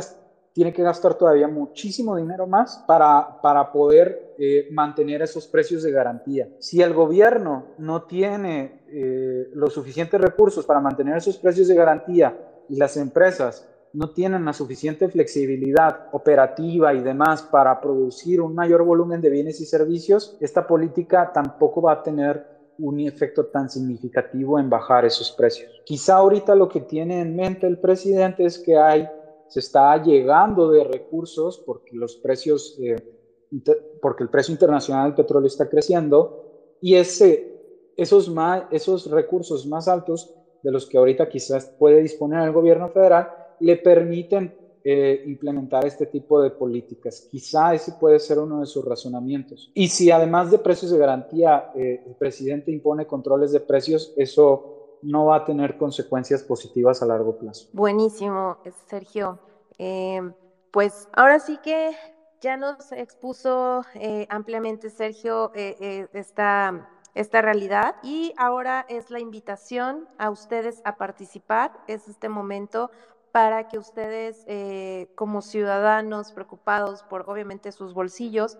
tiene 0.58 0.72
que 0.72 0.82
gastar 0.82 1.14
todavía 1.14 1.46
muchísimo 1.46 2.16
dinero 2.16 2.44
más 2.48 2.82
para, 2.84 3.40
para 3.40 3.70
poder 3.70 4.34
eh, 4.36 4.66
mantener 4.72 5.22
esos 5.22 5.46
precios 5.46 5.84
de 5.84 5.92
garantía. 5.92 6.48
Si 6.58 6.82
el 6.82 6.92
gobierno 6.94 7.66
no 7.78 8.02
tiene 8.02 8.82
eh, 8.88 9.50
los 9.54 9.72
suficientes 9.72 10.20
recursos 10.20 10.66
para 10.66 10.80
mantener 10.80 11.16
esos 11.16 11.38
precios 11.38 11.68
de 11.68 11.76
garantía 11.76 12.36
y 12.68 12.74
las 12.74 12.96
empresas 12.96 13.68
no 13.92 14.10
tienen 14.10 14.44
la 14.44 14.52
suficiente 14.52 15.08
flexibilidad 15.08 16.08
operativa 16.10 16.92
y 16.92 17.02
demás 17.02 17.42
para 17.42 17.80
producir 17.80 18.40
un 18.40 18.56
mayor 18.56 18.82
volumen 18.82 19.20
de 19.20 19.30
bienes 19.30 19.60
y 19.60 19.64
servicios, 19.64 20.36
esta 20.40 20.66
política 20.66 21.30
tampoco 21.32 21.82
va 21.82 21.92
a 21.92 22.02
tener 22.02 22.58
un 22.78 23.00
efecto 23.00 23.46
tan 23.46 23.68
significativo 23.68 24.58
en 24.58 24.70
bajar 24.70 25.04
esos 25.04 25.32
precios. 25.32 25.70
Quizá 25.84 26.16
ahorita 26.16 26.54
lo 26.54 26.68
que 26.68 26.80
tiene 26.80 27.20
en 27.20 27.34
mente 27.34 27.66
el 27.66 27.78
presidente 27.78 28.44
es 28.44 28.58
que 28.58 28.76
hay, 28.76 29.08
se 29.48 29.60
está 29.60 30.02
llegando 30.02 30.70
de 30.70 30.84
recursos 30.84 31.58
porque 31.58 31.96
los 31.96 32.16
precios, 32.16 32.78
eh, 32.80 32.96
porque 34.00 34.22
el 34.22 34.30
precio 34.30 34.52
internacional 34.52 35.06
del 35.06 35.14
petróleo 35.14 35.46
está 35.46 35.68
creciendo 35.68 36.76
y 36.80 36.94
ese, 36.94 37.92
esos, 37.96 38.30
esos 38.70 39.10
recursos 39.10 39.66
más 39.66 39.88
altos 39.88 40.34
de 40.62 40.70
los 40.70 40.86
que 40.86 40.98
ahorita 40.98 41.28
quizás 41.28 41.66
puede 41.78 42.02
disponer 42.02 42.42
el 42.42 42.52
gobierno 42.52 42.88
federal 42.88 43.28
le 43.60 43.76
permiten 43.76 44.54
eh, 44.84 45.22
implementar 45.26 45.84
este 45.84 46.06
tipo 46.06 46.40
de 46.40 46.50
políticas. 46.50 47.26
Quizá 47.30 47.74
ese 47.74 47.92
puede 47.92 48.18
ser 48.18 48.38
uno 48.38 48.60
de 48.60 48.66
sus 48.66 48.84
razonamientos. 48.84 49.70
Y 49.74 49.88
si 49.88 50.10
además 50.10 50.50
de 50.50 50.58
precios 50.58 50.90
de 50.90 50.98
garantía 50.98 51.72
eh, 51.74 52.04
el 52.06 52.14
presidente 52.14 52.70
impone 52.70 53.06
controles 53.06 53.52
de 53.52 53.60
precios, 53.60 54.14
eso 54.16 54.77
no 55.02 55.26
va 55.26 55.36
a 55.36 55.44
tener 55.44 55.76
consecuencias 55.78 56.42
positivas 56.42 57.02
a 57.02 57.06
largo 57.06 57.38
plazo. 57.38 57.68
Buenísimo, 57.72 58.58
Sergio. 58.86 59.38
Eh, 59.78 60.20
pues 60.70 61.08
ahora 61.12 61.38
sí 61.38 61.58
que 61.58 61.96
ya 62.40 62.56
nos 62.56 62.92
expuso 62.92 63.82
ampliamente 64.28 64.90
Sergio 64.90 65.52
esta 65.54 66.88
esta 67.18 67.42
realidad 67.42 67.96
y 68.04 68.32
ahora 68.36 68.86
es 68.88 69.10
la 69.10 69.18
invitación 69.18 70.08
a 70.18 70.30
ustedes 70.30 70.80
a 70.84 70.96
participar, 70.96 71.72
es 71.88 72.06
este 72.06 72.28
momento 72.28 72.92
para 73.32 73.66
que 73.68 73.76
ustedes 73.76 74.44
eh, 74.46 75.10
como 75.16 75.42
ciudadanos 75.42 76.30
preocupados 76.30 77.02
por 77.02 77.28
obviamente 77.28 77.72
sus 77.72 77.92
bolsillos 77.92 78.56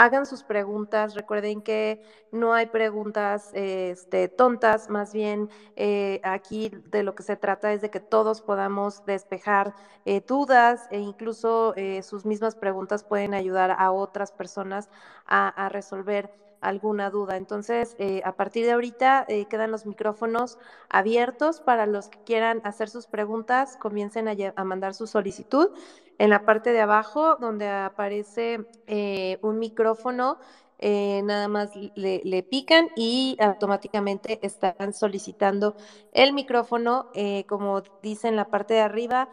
hagan 0.00 0.26
sus 0.26 0.42
preguntas. 0.42 1.14
Recuerden 1.14 1.62
que 1.62 2.02
no 2.32 2.54
hay 2.54 2.66
preguntas 2.66 3.50
este, 3.54 4.28
tontas, 4.28 4.88
más 4.88 5.12
bien 5.12 5.50
eh, 5.76 6.20
aquí 6.24 6.70
de 6.90 7.02
lo 7.02 7.14
que 7.14 7.22
se 7.22 7.36
trata 7.36 7.72
es 7.72 7.80
de 7.80 7.90
que 7.90 8.00
todos 8.00 8.40
podamos 8.40 9.04
despejar 9.04 9.74
eh, 10.04 10.22
dudas 10.26 10.88
e 10.90 10.98
incluso 10.98 11.74
sus 12.02 12.24
mismas 12.24 12.54
preguntas 12.54 13.04
pueden 13.04 13.34
ayudar 13.34 13.70
a 13.78 13.92
otras 13.92 14.32
personas 14.32 14.88
a 15.26 15.68
resolver 15.70 16.30
alguna 16.60 17.10
duda. 17.10 17.36
Entonces, 17.36 17.96
eh, 17.98 18.22
a 18.24 18.36
partir 18.36 18.64
de 18.64 18.72
ahorita 18.72 19.24
eh, 19.28 19.46
quedan 19.46 19.70
los 19.70 19.86
micrófonos 19.86 20.58
abiertos 20.88 21.60
para 21.60 21.86
los 21.86 22.08
que 22.08 22.18
quieran 22.24 22.60
hacer 22.64 22.88
sus 22.88 23.06
preguntas, 23.06 23.76
comiencen 23.76 24.28
a, 24.28 24.64
mandar 24.64 24.94
su 24.94 25.06
solicitud. 25.06 25.70
En 26.18 26.30
la 26.30 26.44
parte 26.44 26.72
de 26.72 26.80
abajo, 26.80 27.36
donde 27.36 27.68
aparece 27.68 28.66
eh, 28.86 29.38
un 29.42 29.58
micrófono, 29.58 30.38
nada 30.82 31.46
más 31.48 31.76
le, 31.76 32.22
le, 32.24 32.42
pican 32.42 32.88
y 32.96 33.36
automáticamente 33.38 34.38
están 34.42 34.94
solicitando 34.94 35.76
el 36.12 36.32
micrófono, 36.32 37.10
como 37.46 37.82
dice 38.02 38.28
en 38.28 38.36
la 38.36 38.46
parte 38.46 38.74
de 38.74 38.80
arriba 38.80 39.28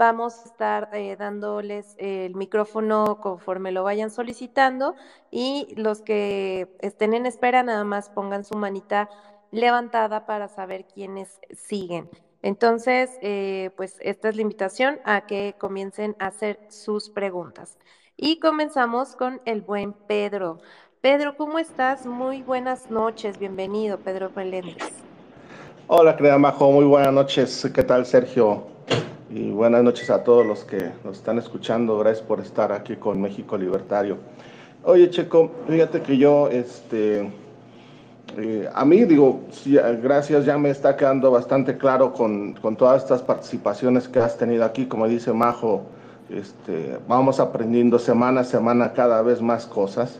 Vamos 0.00 0.40
a 0.40 0.44
estar 0.44 0.88
eh, 0.94 1.14
dándoles 1.18 1.94
el 1.98 2.34
micrófono 2.34 3.20
conforme 3.20 3.70
lo 3.70 3.84
vayan 3.84 4.10
solicitando 4.10 4.94
y 5.30 5.74
los 5.76 6.00
que 6.00 6.74
estén 6.80 7.12
en 7.12 7.26
espera 7.26 7.62
nada 7.62 7.84
más 7.84 8.08
pongan 8.08 8.46
su 8.46 8.56
manita 8.56 9.10
levantada 9.50 10.24
para 10.24 10.48
saber 10.48 10.86
quiénes 10.86 11.38
siguen. 11.54 12.08
Entonces, 12.40 13.10
eh, 13.20 13.72
pues 13.76 13.98
esta 14.00 14.30
es 14.30 14.36
la 14.36 14.40
invitación 14.40 15.00
a 15.04 15.26
que 15.26 15.54
comiencen 15.58 16.16
a 16.18 16.28
hacer 16.28 16.58
sus 16.70 17.10
preguntas. 17.10 17.76
Y 18.16 18.40
comenzamos 18.40 19.16
con 19.16 19.42
el 19.44 19.60
buen 19.60 19.92
Pedro. 19.92 20.60
Pedro, 21.02 21.36
¿cómo 21.36 21.58
estás? 21.58 22.06
Muy 22.06 22.40
buenas 22.40 22.90
noches. 22.90 23.38
Bienvenido, 23.38 23.98
Pedro 23.98 24.30
Meléndez. 24.34 24.94
Hola, 25.88 26.16
querida 26.16 26.38
Majo. 26.38 26.72
Muy 26.72 26.86
buenas 26.86 27.12
noches. 27.12 27.70
¿Qué 27.74 27.82
tal, 27.82 28.06
Sergio? 28.06 28.80
Y 29.30 29.50
buenas 29.50 29.84
noches 29.84 30.10
a 30.10 30.24
todos 30.24 30.44
los 30.44 30.64
que 30.64 30.90
nos 31.04 31.18
están 31.18 31.38
escuchando. 31.38 31.98
Gracias 31.98 32.26
por 32.26 32.40
estar 32.40 32.72
aquí 32.72 32.96
con 32.96 33.20
México 33.20 33.56
Libertario. 33.56 34.16
Oye, 34.82 35.08
Checo, 35.10 35.52
fíjate 35.68 36.02
que 36.02 36.16
yo, 36.16 36.48
este, 36.48 37.30
eh, 38.36 38.68
a 38.74 38.84
mí 38.84 39.04
digo, 39.04 39.42
gracias, 40.02 40.44
ya 40.44 40.58
me 40.58 40.70
está 40.70 40.96
quedando 40.96 41.30
bastante 41.30 41.76
claro 41.76 42.12
con, 42.12 42.54
con, 42.54 42.76
todas 42.76 43.02
estas 43.02 43.22
participaciones 43.22 44.08
que 44.08 44.18
has 44.18 44.36
tenido 44.36 44.64
aquí, 44.64 44.86
como 44.86 45.06
dice 45.06 45.32
Majo, 45.32 45.82
este, 46.28 46.98
vamos 47.06 47.38
aprendiendo 47.38 47.98
semana 47.98 48.40
a 48.40 48.44
semana 48.44 48.92
cada 48.94 49.22
vez 49.22 49.40
más 49.40 49.66
cosas. 49.66 50.18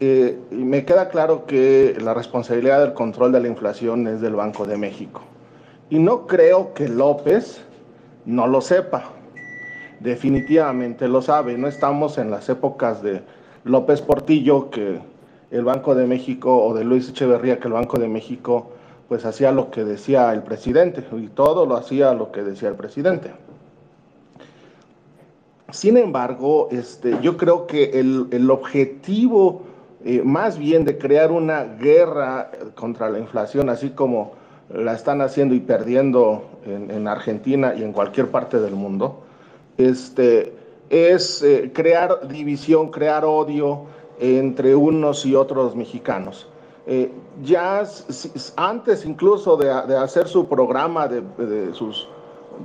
Eh, 0.00 0.38
y 0.50 0.56
me 0.56 0.84
queda 0.84 1.08
claro 1.08 1.46
que 1.46 1.96
la 2.02 2.12
responsabilidad 2.12 2.80
del 2.80 2.92
control 2.92 3.32
de 3.32 3.40
la 3.40 3.48
inflación 3.48 4.06
es 4.08 4.20
del 4.20 4.34
Banco 4.34 4.66
de 4.66 4.76
México. 4.76 5.22
Y 5.88 5.98
no 5.98 6.26
creo 6.26 6.74
que 6.74 6.86
López 6.88 7.62
no 8.26 8.46
lo 8.46 8.60
sepa. 8.60 9.04
Definitivamente 10.00 11.08
lo 11.08 11.22
sabe. 11.22 11.56
No 11.56 11.68
estamos 11.68 12.18
en 12.18 12.30
las 12.30 12.48
épocas 12.48 13.02
de 13.02 13.22
López 13.64 14.02
Portillo, 14.02 14.68
que 14.70 15.00
el 15.50 15.64
Banco 15.64 15.94
de 15.94 16.06
México, 16.06 16.64
o 16.64 16.74
de 16.74 16.84
Luis 16.84 17.08
Echeverría, 17.08 17.58
que 17.58 17.68
el 17.68 17.74
Banco 17.74 17.98
de 17.98 18.08
México 18.08 18.72
pues 19.08 19.24
hacía 19.24 19.52
lo 19.52 19.70
que 19.70 19.84
decía 19.84 20.32
el 20.32 20.42
presidente, 20.42 21.04
y 21.16 21.28
todo 21.28 21.64
lo 21.64 21.76
hacía 21.76 22.12
lo 22.12 22.32
que 22.32 22.42
decía 22.42 22.68
el 22.68 22.74
presidente. 22.74 23.30
Sin 25.70 25.96
embargo, 25.96 26.68
este, 26.72 27.16
yo 27.22 27.36
creo 27.36 27.66
que 27.66 28.00
el, 28.00 28.50
objetivo 28.50 29.62
eh, 30.04 30.22
más 30.24 30.58
bien 30.58 30.84
de 30.84 30.98
crear 30.98 31.30
una 31.30 31.64
guerra 31.64 32.50
contra 32.74 33.08
la 33.10 33.18
inflación, 33.18 33.68
así 33.68 33.90
como 33.90 34.32
la 34.68 34.94
están 34.94 35.20
haciendo 35.20 35.54
y 35.54 35.60
perdiendo 35.60 36.42
en, 36.64 37.06
Argentina 37.06 37.74
y 37.74 37.82
en 37.82 37.92
cualquier 37.92 38.30
parte 38.30 38.58
del 38.60 38.74
mundo, 38.74 39.22
este, 39.78 40.54
es 40.90 41.42
eh, 41.42 41.70
crear 41.72 42.26
división, 42.28 42.90
crear 42.90 43.24
odio 43.24 43.84
entre 44.18 44.74
unos 44.74 45.24
y 45.24 45.34
otros 45.34 45.76
mexicanos. 45.76 46.48
Eh, 46.88 47.12
ya 47.42 47.82
antes 48.56 49.04
incluso 49.04 49.56
de, 49.56 49.70
hacer 49.70 50.28
su 50.28 50.48
programa 50.48 51.08
de, 51.08 51.74
sus, 51.74 52.08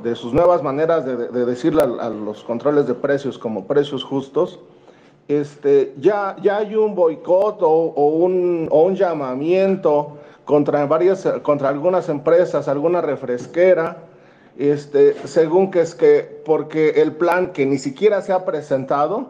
de 0.03 0.15
sus 0.15 0.31
nuevas 0.31 0.61
maneras 0.61 1.05
de, 1.05 1.45
decirle 1.45 1.81
a, 1.81 2.09
los 2.09 2.43
controles 2.43 2.87
de 2.87 2.93
precios 2.93 3.37
como 3.37 3.65
precios 3.65 4.03
justos, 4.03 4.59
este, 5.27 5.93
ya, 5.97 6.35
ya 6.41 6.57
hay 6.57 6.75
un 6.75 6.93
boicot 6.93 7.61
o, 7.61 7.85
un, 7.87 8.67
o 8.69 8.83
un 8.83 8.95
llamamiento 8.95 10.17
contra, 10.51 10.85
varias, 10.85 11.25
contra 11.43 11.69
algunas 11.69 12.09
empresas, 12.09 12.67
alguna 12.67 12.99
refresquera, 12.99 13.99
este, 14.57 15.15
según 15.25 15.71
que 15.71 15.79
es 15.79 15.95
que, 15.95 16.41
porque 16.43 16.89
el 17.01 17.13
plan 17.13 17.53
que 17.53 17.65
ni 17.65 17.77
siquiera 17.77 18.21
se 18.21 18.33
ha 18.33 18.43
presentado, 18.43 19.29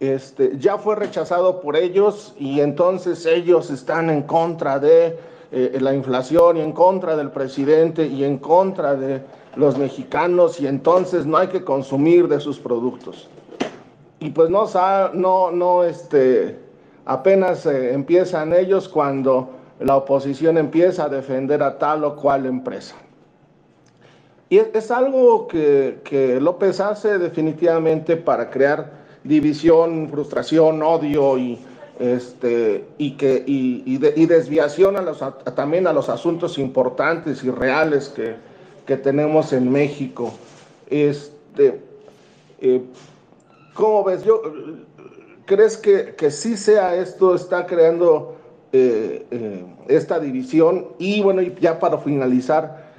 este, 0.00 0.56
ya 0.56 0.78
fue 0.78 0.96
rechazado 0.96 1.60
por 1.60 1.76
ellos 1.76 2.34
y 2.38 2.60
entonces 2.60 3.26
ellos 3.26 3.70
están 3.70 4.08
en 4.08 4.22
contra 4.22 4.78
de 4.78 5.18
eh, 5.50 5.76
la 5.78 5.92
inflación 5.92 6.56
y 6.56 6.62
en 6.62 6.72
contra 6.72 7.14
del 7.14 7.30
presidente 7.30 8.06
y 8.06 8.24
en 8.24 8.38
contra 8.38 8.94
de 8.94 9.20
los 9.54 9.76
mexicanos 9.76 10.58
y 10.62 10.66
entonces 10.66 11.26
no 11.26 11.36
hay 11.36 11.48
que 11.48 11.62
consumir 11.62 12.26
de 12.28 12.40
sus 12.40 12.58
productos. 12.58 13.28
Y 14.18 14.30
pues 14.30 14.48
no, 14.48 14.64
no, 15.12 15.50
no, 15.50 15.84
este, 15.84 16.58
apenas 17.04 17.66
eh, 17.66 17.92
empiezan 17.92 18.54
ellos 18.54 18.88
cuando 18.88 19.60
la 19.84 19.96
oposición 19.96 20.58
empieza 20.58 21.04
a 21.04 21.08
defender 21.08 21.62
a 21.62 21.78
tal 21.78 22.04
o 22.04 22.16
cual 22.16 22.46
empresa. 22.46 22.94
Y 24.48 24.58
es, 24.58 24.90
algo 24.90 25.48
que, 25.48 26.38
López 26.40 26.78
hace 26.80 27.18
definitivamente 27.18 28.16
para 28.16 28.50
crear 28.50 28.92
división, 29.24 30.08
frustración, 30.10 30.82
odio 30.82 31.38
y, 31.38 31.58
este, 31.98 32.84
y, 32.98 33.12
que, 33.12 33.42
y, 33.46 33.96
desviación 34.26 34.96
a 34.96 35.02
los, 35.02 35.24
también 35.54 35.86
a 35.86 35.92
los 35.94 36.10
asuntos 36.10 36.58
importantes 36.58 37.42
y 37.44 37.50
reales 37.50 38.10
que, 38.10 38.34
que 38.86 38.98
tenemos 38.98 39.54
en 39.54 39.72
México. 39.72 40.34
Este, 40.90 41.80
eh, 42.60 42.82
¿Cómo 43.72 44.04
ves? 44.04 44.22
Yo, 44.22 44.42
¿Crees 45.46 45.78
que, 45.78 46.14
que 46.14 46.30
sí 46.30 46.58
sea 46.58 46.94
esto, 46.94 47.34
está 47.34 47.64
creando 47.64 48.36
eh, 48.72 49.26
eh, 49.30 49.64
esta 49.88 50.18
división? 50.18 50.88
Y 50.98 51.22
bueno, 51.22 51.42
ya 51.42 51.78
para 51.78 51.98
finalizar, 51.98 52.90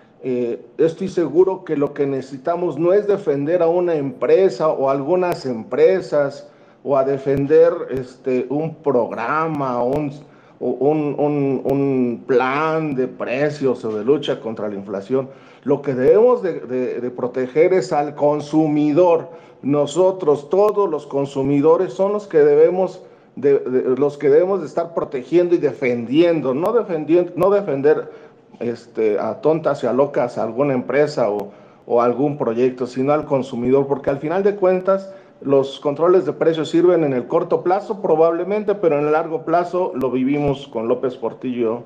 estoy 0.78 1.10
seguro 1.10 1.66
que 1.66 1.76
lo 1.76 1.94
que 1.94 2.06
necesitamos 2.06 2.80
no 2.80 2.94
es 2.94 3.08
defender 3.08 3.62
a 3.62 3.68
una 3.68 3.96
empresa 3.96 4.70
o 4.70 4.90
algunas 4.90 5.46
empresas, 5.46 6.48
o 6.84 6.98
a 6.98 7.04
defender 7.04 7.74
este, 7.90 8.46
un 8.50 8.76
programa, 8.76 9.82
un, 9.84 10.12
un, 10.60 11.62
un, 11.64 12.24
plan 12.28 12.96
de 12.96 13.08
precios 13.08 13.84
o 13.86 13.98
de 13.98 14.04
lucha 14.04 14.40
contra 14.40 14.68
la 14.68 14.76
inflación. 14.76 15.30
Lo 15.64 15.82
que 15.82 15.94
debemos 15.94 16.42
de, 16.44 16.60
de, 16.60 17.12
proteger 17.12 17.74
es 17.74 17.94
al 17.94 18.16
consumidor. 18.16 19.30
Nosotros, 19.62 20.50
todos 20.50 20.90
los 20.90 21.08
consumidores, 21.08 21.94
son 21.94 22.12
los 22.12 22.28
que 22.28 22.40
debemos 22.40 23.02
de, 23.36 23.96
los 23.98 24.18
que 24.18 24.30
debemos 24.30 24.62
de 24.62 24.68
estar 24.68 24.94
protegiendo 24.94 25.56
y 25.56 25.58
defendiendo, 25.58 26.54
no, 26.54 26.74
defendiendo, 26.74 27.32
no 27.36 27.50
defender 27.50 28.12
este, 28.60 29.20
a 29.20 29.42
tontas 29.42 29.84
y 29.84 29.88
a 29.88 29.94
locas 29.94 30.38
a 30.38 30.44
alguna 30.44 30.74
empresa 30.74 31.30
o, 31.30 31.52
o 31.86 32.02
algún 32.02 32.38
proyecto, 32.38 32.88
sino 32.88 33.14
al 33.14 33.26
consumidor, 33.26 33.88
porque 33.88 34.10
al 34.10 34.20
final 34.20 34.44
de 34.44 34.56
cuentas 34.56 35.14
los 35.42 35.80
controles 35.80 36.26
de 36.26 36.34
precios 36.34 36.70
sirven 36.70 37.04
en 37.04 37.14
el 37.14 37.28
corto 37.28 37.64
plazo 37.64 38.02
probablemente, 38.02 38.76
pero 38.76 39.00
en 39.00 39.06
el 39.06 39.12
largo 39.12 39.44
plazo 39.44 39.92
lo 39.96 40.10
vivimos 40.10 40.68
con 40.68 40.88
López 40.88 41.16
Portillo 41.16 41.84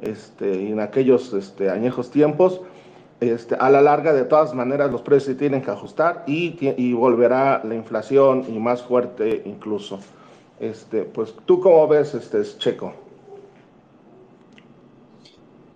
este, 0.00 0.70
en 0.70 0.80
aquellos 0.80 1.32
este, 1.34 1.70
añejos 1.70 2.10
tiempos. 2.10 2.60
Este, 3.20 3.54
a 3.54 3.70
la 3.70 3.80
larga, 3.80 4.12
de 4.12 4.24
todas 4.24 4.54
maneras, 4.54 4.90
los 4.90 5.02
precios 5.02 5.24
se 5.24 5.34
tienen 5.34 5.62
que 5.62 5.70
ajustar 5.70 6.24
y, 6.26 6.56
y 6.60 6.92
volverá 6.94 7.62
la 7.64 7.74
inflación 7.74 8.44
y 8.48 8.58
más 8.58 8.82
fuerte 8.82 9.42
incluso. 9.44 10.00
Este, 10.58 11.02
pues, 11.02 11.34
¿tú 11.44 11.60
cómo 11.60 11.86
ves, 11.88 12.14
este, 12.14 12.42
Checo? 12.58 12.92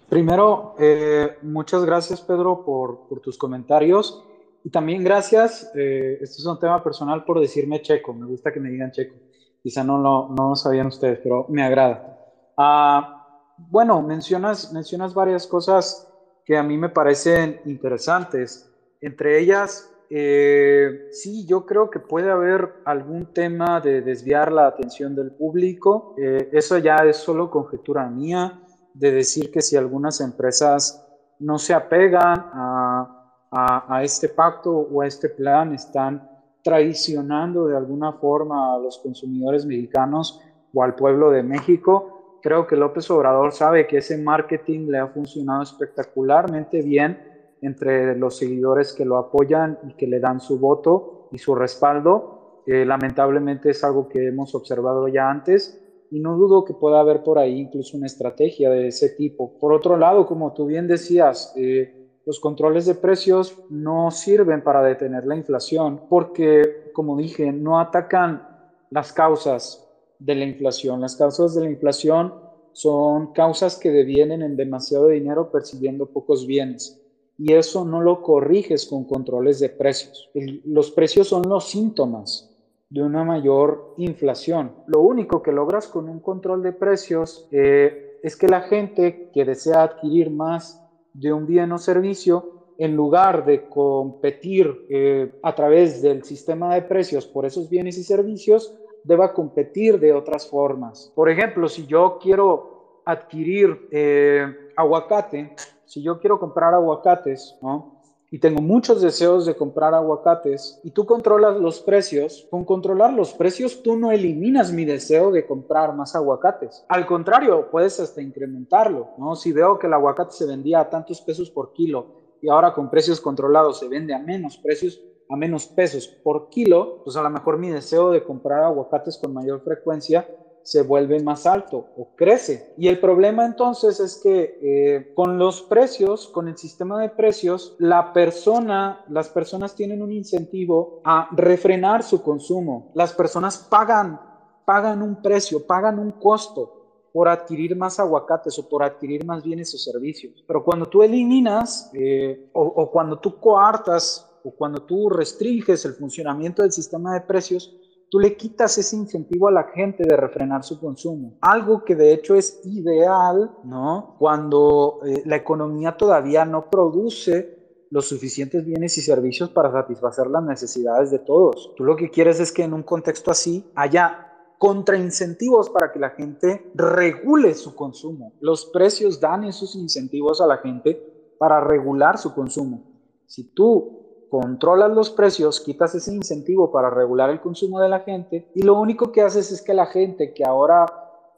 Primero, 0.08 0.74
eh, 0.78 1.36
muchas 1.42 1.84
gracias, 1.84 2.20
Pedro, 2.22 2.64
por, 2.64 3.20
tus 3.20 3.36
comentarios. 3.36 4.24
Y 4.64 4.70
también 4.70 5.04
gracias, 5.04 5.70
eh, 5.74 6.18
esto 6.20 6.38
es 6.38 6.46
un 6.46 6.58
tema 6.58 6.82
personal 6.82 7.24
por 7.24 7.40
decirme 7.40 7.80
checo, 7.80 8.12
me 8.12 8.26
gusta 8.26 8.52
que 8.52 8.60
me 8.60 8.70
digan 8.70 8.90
checo. 8.90 9.14
Quizá 9.62 9.84
no 9.84 9.98
lo, 9.98 10.28
no 10.28 10.56
sabían 10.56 10.86
ustedes, 10.86 11.20
pero 11.22 11.46
me 11.48 11.62
agrada. 11.62 12.18
Ah, 12.56 13.54
bueno, 13.56 14.00
mencionas, 14.02 14.72
mencionas 14.72 15.14
varias 15.14 15.46
cosas 15.46 16.08
que 16.44 16.56
a 16.56 16.62
mí 16.62 16.78
me 16.78 16.88
parecen 16.88 17.60
interesantes. 17.66 18.70
Entre 19.00 19.38
ellas, 19.38 19.92
eh, 20.10 21.08
sí, 21.10 21.46
yo 21.46 21.66
creo 21.66 21.90
que 21.90 22.00
puede 22.00 22.30
haber 22.30 22.76
algún 22.84 23.26
tema 23.32 23.80
de 23.80 24.00
desviar 24.00 24.52
la 24.52 24.66
atención 24.66 25.14
del 25.14 25.32
público. 25.32 26.14
Eh, 26.18 26.50
eso 26.52 26.78
ya 26.78 26.96
es 26.96 27.16
solo 27.16 27.50
conjetura 27.50 28.08
mía, 28.08 28.60
de 28.94 29.12
decir 29.12 29.50
que 29.50 29.60
si 29.60 29.76
algunas 29.76 30.20
empresas 30.20 31.04
no 31.38 31.58
se 31.58 31.72
apegan 31.74 32.38
a 32.52 33.18
a, 33.50 34.02
este 34.02 34.28
pacto 34.28 34.70
o 34.70 35.02
a 35.02 35.06
este 35.06 35.28
plan 35.28 35.72
están 35.72 36.28
traicionando 36.62 37.66
de 37.66 37.76
alguna 37.76 38.12
forma 38.12 38.74
a 38.74 38.78
los 38.78 38.98
consumidores 38.98 39.64
mexicanos 39.64 40.40
o 40.74 40.82
al 40.82 40.94
pueblo 40.94 41.30
de 41.30 41.42
México. 41.42 42.38
Creo 42.42 42.66
que 42.66 42.76
López 42.76 43.10
Obrador 43.10 43.52
sabe 43.52 43.86
que 43.86 43.98
ese 43.98 44.18
marketing 44.18 44.88
le 44.90 44.98
ha 44.98 45.06
funcionado 45.08 45.62
espectacularmente 45.62 46.82
bien 46.82 47.18
entre 47.62 48.16
los 48.16 48.36
seguidores 48.36 48.92
que 48.92 49.04
lo 49.04 49.16
apoyan 49.16 49.78
y 49.88 49.94
que 49.94 50.06
le 50.06 50.20
dan 50.20 50.40
su 50.40 50.58
voto 50.58 51.28
y 51.32 51.38
su 51.38 51.54
respaldo. 51.54 52.62
lamentablemente 52.66 53.70
es 53.70 53.82
algo 53.82 54.08
que 54.08 54.28
hemos 54.28 54.54
observado 54.54 55.08
ya 55.08 55.30
antes 55.30 55.82
y 56.10 56.20
no 56.20 56.36
dudo 56.36 56.64
que 56.64 56.74
pueda 56.74 57.00
haber 57.00 57.22
por 57.22 57.38
ahí 57.38 57.60
incluso 57.60 57.96
una 57.96 58.06
estrategia 58.06 58.70
de 58.70 58.88
ese 58.88 59.10
tipo. 59.10 59.58
Por 59.58 59.72
otro 59.72 59.96
lado, 59.96 60.26
como 60.26 60.52
tú 60.52 60.66
bien 60.66 60.86
decías, 60.86 61.52
eh, 61.56 61.98
los 62.24 62.40
controles 62.40 62.86
de 62.86 62.94
precios 62.94 63.56
no 63.70 64.10
sirven 64.10 64.62
para 64.62 64.82
detener 64.82 65.26
la 65.26 65.36
inflación 65.36 66.02
porque, 66.08 66.90
como 66.92 67.16
dije, 67.16 67.52
no 67.52 67.80
atacan 67.80 68.46
las 68.90 69.12
causas 69.12 69.86
de 70.18 70.34
la 70.34 70.44
inflación. 70.44 71.00
Las 71.00 71.16
causas 71.16 71.54
de 71.54 71.62
la 71.62 71.70
inflación 71.70 72.34
son 72.72 73.32
causas 73.32 73.78
que 73.78 73.90
devienen 73.90 74.42
en 74.42 74.56
demasiado 74.56 75.08
dinero 75.08 75.50
percibiendo 75.50 76.06
pocos 76.06 76.46
bienes. 76.46 77.00
Y 77.38 77.52
eso 77.54 77.84
no 77.84 78.00
lo 78.00 78.20
corriges 78.20 78.86
con 78.86 79.04
controles 79.04 79.60
de 79.60 79.68
precios. 79.68 80.28
los 80.64 80.90
precios 80.90 81.28
son 81.28 81.48
los 81.48 81.68
síntomas 81.68 82.54
de 82.90 83.02
una 83.02 83.22
mayor 83.22 83.94
inflación. 83.96 84.72
Lo 84.86 85.00
único 85.00 85.42
que 85.42 85.52
logras 85.52 85.86
con 85.86 86.08
un 86.08 86.20
control 86.20 86.62
de 86.62 86.72
precios 86.72 87.48
eh, 87.52 88.18
es 88.22 88.36
que 88.36 88.48
la 88.48 88.62
gente 88.62 89.30
que 89.32 89.44
desea 89.44 89.82
adquirir 89.82 90.30
más 90.30 90.84
de 91.12 91.32
un 91.32 91.46
bien 91.46 91.70
o 91.72 91.78
servicio, 91.78 92.54
en 92.78 92.94
lugar 92.94 93.44
de 93.44 93.68
competir 93.68 94.86
eh, 94.88 95.32
a 95.42 95.54
través 95.54 96.00
del 96.00 96.22
sistema 96.22 96.74
de 96.74 96.82
precios 96.82 97.26
por 97.26 97.44
esos 97.44 97.68
bienes 97.68 97.98
y 97.98 98.04
servicios, 98.04 98.72
deba 99.02 99.32
competir 99.32 99.98
de 99.98 100.12
otras 100.12 100.48
formas. 100.48 101.12
Por 101.14 101.28
ejemplo, 101.28 101.68
si 101.68 101.86
yo 101.86 102.18
quiero 102.20 103.02
adquirir 103.04 103.88
eh, 103.90 104.70
aguacate, 104.76 105.56
si 105.88 106.02
yo 106.02 106.20
quiero 106.20 106.38
comprar 106.38 106.74
aguacates, 106.74 107.56
¿no? 107.62 107.98
y 108.30 108.38
tengo 108.38 108.60
muchos 108.60 109.00
deseos 109.00 109.46
de 109.46 109.56
comprar 109.56 109.94
aguacates 109.94 110.80
y 110.84 110.90
tú 110.90 111.06
controlas 111.06 111.56
los 111.56 111.80
precios, 111.80 112.46
con 112.50 112.64
controlar 112.64 113.12
los 113.14 113.32
precios 113.32 113.82
tú 113.82 113.96
no 113.96 114.10
eliminas 114.10 114.70
mi 114.70 114.84
deseo 114.84 115.30
de 115.30 115.46
comprar 115.46 115.94
más 115.94 116.14
aguacates. 116.14 116.84
Al 116.88 117.06
contrario, 117.06 117.70
puedes 117.70 117.98
hasta 118.00 118.20
incrementarlo, 118.20 119.10
¿no? 119.16 119.34
Si 119.34 119.52
veo 119.52 119.78
que 119.78 119.86
el 119.86 119.94
aguacate 119.94 120.32
se 120.32 120.46
vendía 120.46 120.80
a 120.80 120.90
tantos 120.90 121.22
pesos 121.22 121.50
por 121.50 121.72
kilo 121.72 122.06
y 122.42 122.50
ahora 122.50 122.74
con 122.74 122.90
precios 122.90 123.20
controlados 123.20 123.78
se 123.78 123.88
vende 123.88 124.14
a 124.14 124.18
menos 124.18 124.58
precios, 124.58 125.00
a 125.30 125.36
menos 125.36 125.66
pesos 125.66 126.06
por 126.06 126.50
kilo, 126.50 127.02
pues 127.04 127.16
a 127.16 127.22
lo 127.22 127.30
mejor 127.30 127.58
mi 127.58 127.70
deseo 127.70 128.10
de 128.10 128.22
comprar 128.22 128.62
aguacates 128.62 129.18
con 129.18 129.32
mayor 129.32 129.62
frecuencia 129.62 130.28
se 130.68 130.82
vuelve 130.82 131.18
más 131.22 131.46
alto 131.46 131.86
o 131.96 132.08
crece. 132.14 132.74
Y 132.76 132.88
el 132.88 133.00
problema 133.00 133.46
entonces 133.46 134.00
es 134.00 134.20
que 134.22 134.58
eh, 134.60 135.14
con 135.14 135.38
los 135.38 135.62
precios, 135.62 136.28
con 136.28 136.46
el 136.46 136.58
sistema 136.58 137.00
de 137.00 137.08
precios, 137.08 137.74
la 137.78 138.12
persona, 138.12 139.02
las 139.08 139.30
personas 139.30 139.74
tienen 139.74 140.02
un 140.02 140.12
incentivo 140.12 141.00
a 141.04 141.30
refrenar 141.32 142.02
su 142.02 142.22
consumo. 142.22 142.92
Las 142.92 143.14
personas 143.14 143.56
pagan, 143.56 144.20
pagan 144.66 145.00
un 145.00 145.22
precio, 145.22 145.66
pagan 145.66 145.98
un 145.98 146.10
costo 146.10 147.08
por 147.14 147.28
adquirir 147.28 147.74
más 147.74 147.98
aguacates 147.98 148.58
o 148.58 148.68
por 148.68 148.82
adquirir 148.82 149.24
más 149.24 149.42
bienes 149.42 149.74
o 149.74 149.78
servicios. 149.78 150.44
Pero 150.46 150.62
cuando 150.62 150.84
tú 150.84 151.02
eliminas 151.02 151.90
eh, 151.94 152.50
o, 152.52 152.62
o 152.62 152.90
cuando 152.90 153.18
tú 153.18 153.40
coartas 153.40 154.38
o 154.44 154.50
cuando 154.50 154.82
tú 154.82 155.08
restringes 155.08 155.86
el 155.86 155.94
funcionamiento 155.94 156.60
del 156.60 156.72
sistema 156.72 157.14
de 157.14 157.22
precios, 157.22 157.74
tú 158.10 158.18
le 158.18 158.36
quitas 158.36 158.78
ese 158.78 158.96
incentivo 158.96 159.48
a 159.48 159.52
la 159.52 159.64
gente 159.64 160.04
de 160.04 160.16
refrenar 160.16 160.64
su 160.64 160.80
consumo. 160.80 161.36
Algo 161.40 161.84
que 161.84 161.94
de 161.94 162.12
hecho 162.12 162.34
es 162.34 162.60
ideal, 162.64 163.50
¿no? 163.64 164.16
Cuando 164.18 165.00
eh, 165.06 165.22
la 165.26 165.36
economía 165.36 165.96
todavía 165.96 166.44
no 166.44 166.70
produce 166.70 167.58
los 167.90 168.06
suficientes 168.06 168.64
bienes 168.64 168.98
y 168.98 169.02
servicios 169.02 169.50
para 169.50 169.72
satisfacer 169.72 170.26
las 170.26 170.42
necesidades 170.42 171.10
de 171.10 171.20
todos. 171.20 171.74
Tú 171.76 171.84
lo 171.84 171.96
que 171.96 172.10
quieres 172.10 172.38
es 172.40 172.52
que 172.52 172.64
en 172.64 172.74
un 172.74 172.82
contexto 172.82 173.30
así 173.30 173.70
haya 173.74 174.24
contraincentivos 174.58 175.70
para 175.70 175.92
que 175.92 175.98
la 175.98 176.10
gente 176.10 176.70
regule 176.74 177.54
su 177.54 177.74
consumo. 177.74 178.34
Los 178.40 178.66
precios 178.66 179.20
dan 179.20 179.44
esos 179.44 179.74
incentivos 179.76 180.40
a 180.40 180.46
la 180.46 180.58
gente 180.58 181.34
para 181.38 181.60
regular 181.60 182.18
su 182.18 182.34
consumo. 182.34 182.82
Si 183.26 183.44
tú 183.54 183.97
controlas 184.28 184.90
los 184.90 185.10
precios, 185.10 185.60
quitas 185.60 185.94
ese 185.94 186.14
incentivo 186.14 186.70
para 186.70 186.90
regular 186.90 187.30
el 187.30 187.40
consumo 187.40 187.80
de 187.80 187.88
la 187.88 188.00
gente 188.00 188.50
y 188.54 188.62
lo 188.62 188.78
único 188.78 189.12
que 189.12 189.22
haces 189.22 189.50
es 189.50 189.62
que 189.62 189.74
la 189.74 189.86
gente 189.86 190.32
que 190.32 190.44
ahora, 190.44 190.86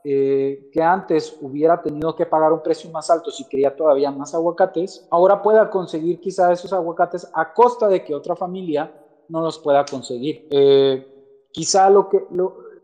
eh, 0.04 0.68
que 0.72 0.82
antes 0.82 1.36
hubiera 1.40 1.82
tenido 1.82 2.14
que 2.16 2.26
pagar 2.26 2.52
un 2.52 2.62
precio 2.62 2.90
más 2.90 3.10
alto 3.10 3.30
si 3.30 3.48
quería 3.48 3.76
todavía 3.76 4.10
más 4.10 4.34
aguacates, 4.34 5.06
ahora 5.10 5.42
pueda 5.42 5.70
conseguir 5.70 6.20
quizá 6.20 6.52
esos 6.52 6.72
aguacates 6.72 7.30
a 7.32 7.52
costa 7.52 7.88
de 7.88 8.04
que 8.04 8.14
otra 8.14 8.36
familia 8.36 8.92
no 9.28 9.40
los 9.40 9.58
pueda 9.58 9.84
conseguir. 9.84 10.48
Eh, 10.50 11.06
quizá 11.52 11.88
lo 11.90 12.08
que, 12.08 12.26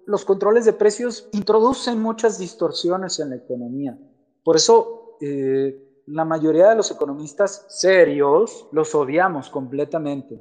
los 0.07 0.25
controles 0.25 0.65
de 0.65 0.73
precios 0.73 1.29
introducen 1.33 2.01
muchas 2.01 2.39
distorsiones 2.39 3.19
en 3.19 3.31
la 3.31 3.37
economía. 3.37 3.99
Por 4.45 4.57
eso, 4.57 5.17
eh, 5.21 5.86
la 6.07 6.25
mayoría 6.25 6.69
de 6.69 6.77
los 6.77 6.91
economistas 6.91 7.67
serios 7.69 8.69
los 8.73 8.95
odiamos 8.95 9.51
completamente. 9.51 10.41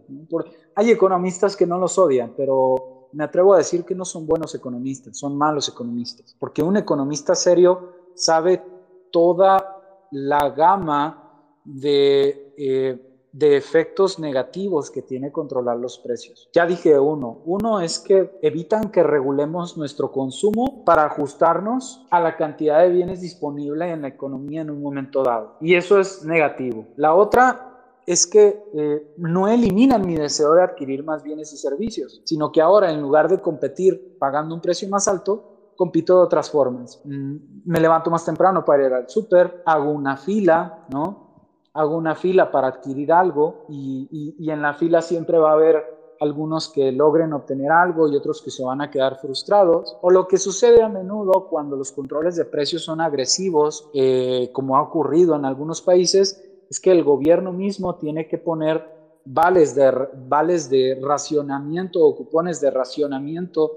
hay 0.75 0.91
economistas 0.91 1.55
que 1.55 1.65
no 1.65 1.77
los 1.77 1.97
odian, 1.97 2.33
pero 2.37 3.09
me 3.13 3.23
atrevo 3.23 3.53
a 3.53 3.57
decir 3.57 3.83
que 3.83 3.95
no 3.95 4.05
son 4.05 4.27
buenos 4.27 4.53
economistas, 4.53 5.17
son 5.17 5.37
malos 5.37 5.69
economistas, 5.69 6.35
porque 6.39 6.61
un 6.61 6.77
economista 6.77 7.33
serio 7.33 7.93
sabe 8.13 8.63
toda 9.11 9.81
la 10.11 10.49
gama 10.49 11.25
de, 11.63 12.53
eh, 12.57 13.14
de 13.35 13.57
efectos 13.57 14.17
negativos 14.17 14.89
que 14.89 15.01
tiene 15.01 15.29
controlar 15.29 15.75
los 15.75 15.99
precios. 15.99 16.49
Ya 16.53 16.65
dije 16.65 16.97
uno, 16.97 17.41
uno 17.43 17.81
es 17.81 17.99
que 17.99 18.39
evitan 18.41 18.91
que 18.91 19.03
regulemos 19.03 19.75
nuestro 19.75 20.09
consumo 20.09 20.85
para 20.85 21.03
ajustarnos 21.03 22.07
a 22.11 22.21
la 22.21 22.37
cantidad 22.37 22.79
de 22.79 22.91
bienes 22.91 23.19
disponibles 23.19 23.91
en 23.91 24.03
la 24.03 24.07
economía 24.07 24.61
en 24.61 24.69
un 24.69 24.81
momento 24.81 25.21
dado. 25.21 25.57
Y 25.59 25.75
eso 25.75 25.99
es 25.99 26.23
negativo. 26.23 26.87
La 26.95 27.13
otra 27.13 27.73
es 28.05 28.25
que 28.25 28.63
eh, 28.73 29.13
no 29.17 29.49
eliminan 29.49 30.05
mi 30.05 30.15
deseo 30.15 30.53
de 30.53 30.63
adquirir 30.63 31.03
más 31.03 31.21
bienes 31.21 31.51
y 31.51 31.57
servicios, 31.57 32.21
sino 32.23 32.53
que 32.53 32.61
ahora 32.61 32.89
en 32.89 33.01
lugar 33.01 33.27
de 33.27 33.41
competir 33.41 34.17
pagando 34.17 34.55
un 34.55 34.61
precio 34.61 34.87
más 34.87 35.09
alto, 35.09 35.73
compito 35.75 36.15
de 36.15 36.23
otras 36.23 36.49
formas. 36.49 37.01
Mm, 37.03 37.35
me 37.65 37.81
levanto 37.81 38.09
más 38.09 38.23
temprano 38.23 38.63
para 38.63 38.85
ir 38.85 38.93
al 38.93 39.09
súper, 39.09 39.61
hago 39.65 39.91
una 39.91 40.15
fila, 40.15 40.85
¿no? 40.89 41.24
Hago 41.75 41.95
una 41.95 42.15
fila 42.15 42.51
para 42.51 42.67
adquirir 42.67 43.11
algo 43.11 43.65
y, 43.69 44.35
y 44.39 44.49
en 44.49 44.61
la 44.61 44.73
fila 44.73 45.01
siempre 45.01 45.37
va 45.37 45.51
a 45.51 45.53
haber 45.53 45.95
algunos 46.19 46.69
que 46.69 46.91
logren 46.91 47.33
obtener 47.33 47.71
algo 47.71 48.07
y 48.07 48.15
otros 48.15 48.41
que 48.41 48.51
se 48.51 48.63
van 48.63 48.81
a 48.81 48.89
quedar 48.89 49.17
frustrados. 49.17 49.97
O 50.01 50.09
lo 50.09 50.27
que 50.27 50.37
sucede 50.37 50.81
a 50.81 50.89
menudo 50.89 51.47
cuando 51.49 51.75
los 51.75 51.91
controles 51.91 52.35
de 52.35 52.45
precios 52.45 52.83
son 52.83 53.01
agresivos, 53.01 53.89
eh, 53.93 54.49
como 54.53 54.77
ha 54.77 54.81
ocurrido 54.81 55.35
en 55.35 55.45
algunos 55.45 55.81
países, 55.81 56.43
es 56.69 56.79
que 56.79 56.91
el 56.91 57.03
gobierno 57.03 57.51
mismo 57.51 57.95
tiene 57.95 58.27
que 58.27 58.37
poner 58.37 58.95
vales 59.25 59.75
de, 59.75 59.91
vales 60.27 60.69
de 60.69 60.99
racionamiento 61.01 62.03
o 62.03 62.15
cupones 62.15 62.61
de 62.61 62.71
racionamiento 62.71 63.73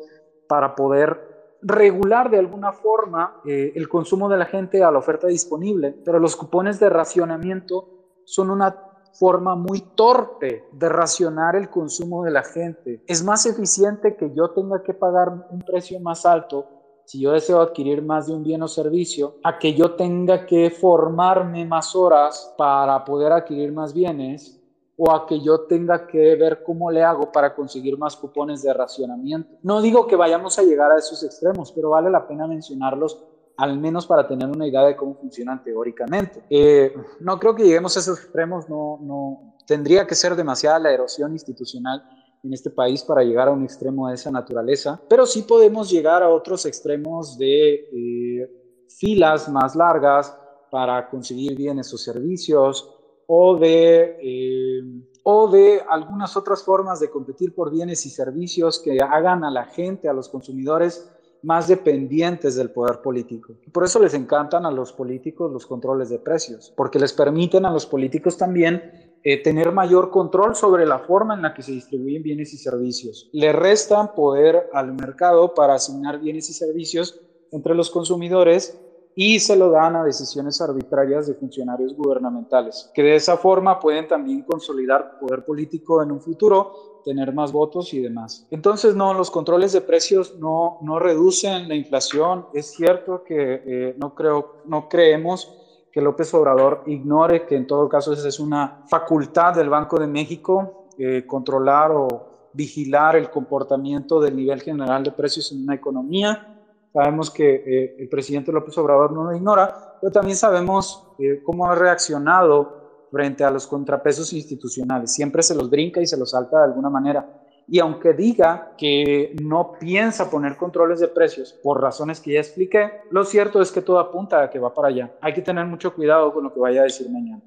para 0.47 0.75
poder 0.75 1.28
regular 1.63 2.31
de 2.31 2.39
alguna 2.39 2.73
forma 2.73 3.41
eh, 3.45 3.73
el 3.75 3.89
consumo 3.89 4.29
de 4.29 4.37
la 4.37 4.47
gente 4.47 4.83
a 4.83 4.91
la 4.91 4.99
oferta 4.99 5.27
disponible, 5.27 5.95
pero 6.05 6.19
los 6.19 6.37
cupones 6.37 6.79
de 6.81 6.89
racionamiento 6.89 7.89
son 8.25 8.51
una 8.51 8.75
forma 9.19 9.57
muy 9.57 9.81
torpe 9.97 10.69
de 10.71 10.89
racionar 10.89 11.57
el 11.57 11.71
consumo 11.71 12.25
de 12.25 12.31
la 12.31 12.45
gente. 12.45 13.03
Es 13.07 13.25
más 13.25 13.47
eficiente 13.47 14.17
que 14.17 14.33
yo 14.35 14.51
tenga 14.51 14.83
que 14.83 14.95
pagar 14.95 15.47
un 15.51 15.61
precio 15.61 15.99
más 16.01 16.25
alto 16.25 16.67
si 17.09 17.21
yo 17.21 17.33
deseo 17.33 17.63
adquirir 17.63 18.03
más 18.03 18.27
de 18.27 18.35
un 18.35 18.45
bien 18.45 18.61
o 18.61 18.69
servicio, 18.69 19.37
a 19.43 19.59
que 19.59 19.73
yo 19.73 19.95
tenga 19.95 20.45
que 20.45 20.69
formarme 20.69 21.65
más 21.65 21.97
horas 21.97 22.55
para 22.59 23.03
poder 23.07 23.33
adquirir 23.33 23.73
más 23.73 23.95
bienes 23.95 24.58
o 25.01 25.13
a 25.13 25.27
que 25.27 25.41
yo 25.41 25.61
tenga 25.61 26.09
que 26.09 26.35
ver 26.35 26.65
cómo 26.65 26.91
le 26.91 27.05
hago 27.05 27.31
para 27.31 27.55
conseguir 27.55 27.97
más 27.97 28.17
cupones 28.17 28.63
de 28.63 28.75
racionamiento. 28.75 29.57
No 29.63 29.81
digo 29.81 30.09
que 30.09 30.17
vayamos 30.17 30.59
a 30.59 30.65
llegar 30.65 30.91
a 30.91 30.99
esos 30.99 31.23
extremos, 31.23 31.71
pero 31.71 31.91
vale 31.91 32.11
la 32.11 32.27
pena 32.27 32.49
mencionarlos 32.49 33.25
al 33.57 33.79
menos 33.79 34.07
para 34.07 34.27
tener 34.27 34.49
una 34.49 34.67
idea 34.67 34.83
de 34.83 34.97
cómo 34.97 35.15
funcionan 35.15 35.63
teóricamente. 35.63 36.43
Eh, 36.51 36.93
no 37.21 37.39
creo 37.39 37.55
que 37.55 37.63
lleguemos 37.63 37.97
a 37.97 38.01
esos 38.01 38.19
extremos, 38.19 38.69
no, 38.69 38.99
no 39.01 39.55
tendría 39.67 40.05
que 40.05 40.17
ser 40.17 40.35
demasiada 40.35 40.81
la 40.81 40.93
erosión 40.93 41.33
institucional 41.33 42.03
en 42.43 42.53
este 42.53 42.71
país 42.71 43.05
para 43.05 43.23
llegar 43.23 43.49
a 43.49 43.53
un 43.53 43.63
extremo 43.63 44.09
de 44.09 44.15
esa 44.15 44.33
naturaleza, 44.33 45.01
pero 45.09 45.27
sí 45.27 45.43
podemos 45.43 45.91
llegar 45.91 46.25
a 46.25 46.29
otros 46.29 46.67
extremos 46.67 47.39
de 47.39 47.75
eh, 47.93 48.87
filas 48.89 49.49
más 49.49 49.77
largas 49.77 50.37
para 50.73 51.09
conseguir 51.09 51.57
bienes 51.57 51.93
o 51.95 51.99
servicios 51.99 52.98
o 53.31 53.59
de, 53.59 54.17
eh, 54.23 54.83
o 55.23 55.51
de 55.51 55.83
algunas 55.87 56.35
otras 56.35 56.65
formas 56.65 56.99
de 56.99 57.11
competir 57.11 57.55
por 57.55 57.71
bienes 57.71 58.07
y 58.07 58.11
servicios 58.11 58.79
que 58.79 58.99
hagan 59.03 59.45
a 59.45 59.51
la 59.51 59.67
gente, 59.67 60.09
a 60.09 60.15
los 60.15 60.31
consumidores, 60.31 61.11
más 61.43 61.69
dependientes 61.69 62.57
del 62.57 62.71
poder 62.71 63.03
político. 63.03 63.55
Por 63.71 63.85
eso 63.85 64.01
les 64.01 64.15
encantan 64.15 64.65
a 64.65 64.71
los 64.71 64.95
políticos 64.95 65.53
los 65.53 65.67
controles 65.67 66.09
de 66.09 66.19
precios, 66.19 66.73
porque 66.75 66.99
les 66.99 67.13
permiten 67.13 67.67
a 67.67 67.71
los 67.71 67.85
políticos 67.85 68.39
también 68.39 69.19
eh, 69.23 69.43
tener 69.43 69.73
mayor 69.73 70.11
control 70.11 70.57
sobre 70.57 70.87
la 70.87 70.99
forma 70.99 71.35
en 71.35 71.43
la 71.43 71.53
que 71.53 71.63
se 71.63 71.73
distribuyen 71.73 72.23
bienes 72.23 72.55
y 72.55 72.57
servicios. 72.57 73.29
Le 73.33 73.53
restan 73.53 74.15
poder 74.15 74.71
al 74.73 74.95
mercado 74.95 75.53
para 75.53 75.75
asignar 75.75 76.19
bienes 76.19 76.49
y 76.49 76.55
servicios 76.55 77.21
entre 77.53 77.75
los 77.75 77.91
consumidores 77.91 78.81
y 79.15 79.41
se 79.41 79.57
lo 79.57 79.71
dan 79.71 79.97
a 79.97 80.05
decisiones 80.05 80.61
arbitrarias 80.61 81.27
de 81.27 81.35
funcionarios 81.35 81.95
gubernamentales, 81.95 82.91
que 82.95 83.03
de 83.03 83.17
esa 83.17 83.37
forma 83.37 83.81
pueden 83.81 84.07
también 84.07 84.43
consolidar 84.43 85.19
poder 85.19 85.45
político 85.45 86.03
en 86.03 86.13
un 86.13 86.21
futuro, 86.21 87.01
tener 87.05 87.33
más 87.33 87.53
votos 87.53 87.93
y 87.95 88.01
demás. 88.01 88.47
Entonces, 88.51 88.95
no, 88.95 89.15
los 89.15 89.31
controles 89.31 89.73
de 89.73 89.81
precios 89.81 90.37
no, 90.39 90.79
no 90.83 90.99
reducen 90.99 91.69
la 91.69 91.75
inflación. 91.75 92.47
Es 92.53 92.73
cierto 92.73 93.25
que 93.25 93.63
eh, 93.65 93.97
no, 93.99 94.15
creo, 94.15 94.63
no 94.67 94.89
creemos 94.89 95.53
que 95.91 96.01
López 96.01 96.33
Obrador 96.35 96.83
ignore 96.87 97.47
que 97.47 97.57
en 97.57 97.67
todo 97.67 97.89
caso 97.89 98.13
esa 98.13 98.29
es 98.29 98.39
una 98.39 98.85
facultad 98.89 99.55
del 99.55 99.71
Banco 99.71 99.99
de 99.99 100.07
México, 100.07 100.89
eh, 100.99 101.25
controlar 101.27 101.93
o 101.93 102.51
vigilar 102.53 103.17
el 103.17 103.31
comportamiento 103.31 104.21
del 104.21 104.37
nivel 104.37 104.61
general 104.61 105.03
de 105.03 105.13
precios 105.13 105.51
en 105.53 105.63
una 105.63 105.75
economía. 105.75 106.58
Sabemos 106.99 107.31
que 107.31 107.63
eh, 107.65 107.97
el 107.97 108.09
presidente 108.09 108.51
López 108.51 108.77
Obrador 108.77 109.13
no 109.13 109.23
lo 109.23 109.37
ignora, 109.37 109.97
pero 110.01 110.11
también 110.11 110.37
sabemos 110.37 111.07
eh, 111.21 111.41
cómo 111.45 111.71
ha 111.71 111.77
reaccionado 111.77 113.07
frente 113.13 113.45
a 113.45 113.53
los 113.53 113.69
contrapesos 113.69 114.33
institucionales. 114.33 115.15
Siempre 115.15 115.45
se 115.45 115.55
los 115.55 115.71
brinca 115.71 116.01
y 116.01 116.09
se 116.09 116.17
los 116.17 116.33
salta 116.33 116.59
de 116.59 116.65
alguna 116.65 116.91
manera. 116.91 117.25
Y 117.69 117.79
aunque 117.79 118.15
diga 118.15 118.73
que 118.77 119.37
no 119.41 119.75
piensa 119.79 120.29
poner 120.29 120.57
controles 120.57 120.99
de 120.99 121.07
precios 121.07 121.53
por 121.63 121.81
razones 121.81 122.19
que 122.19 122.33
ya 122.33 122.41
expliqué, 122.41 122.91
lo 123.13 123.25
cierto 123.25 123.63
es 123.63 123.71
que 123.71 123.81
todo 123.81 124.01
apunta 124.01 124.43
a 124.43 124.51
que 124.51 124.59
va 124.59 124.75
para 124.75 124.89
allá. 124.89 125.13
Hay 125.21 125.33
que 125.33 125.43
tener 125.43 125.67
mucho 125.67 125.95
cuidado 125.95 126.33
con 126.33 126.43
lo 126.43 126.53
que 126.53 126.59
vaya 126.59 126.81
a 126.81 126.85
decir 126.85 127.09
mañana. 127.09 127.41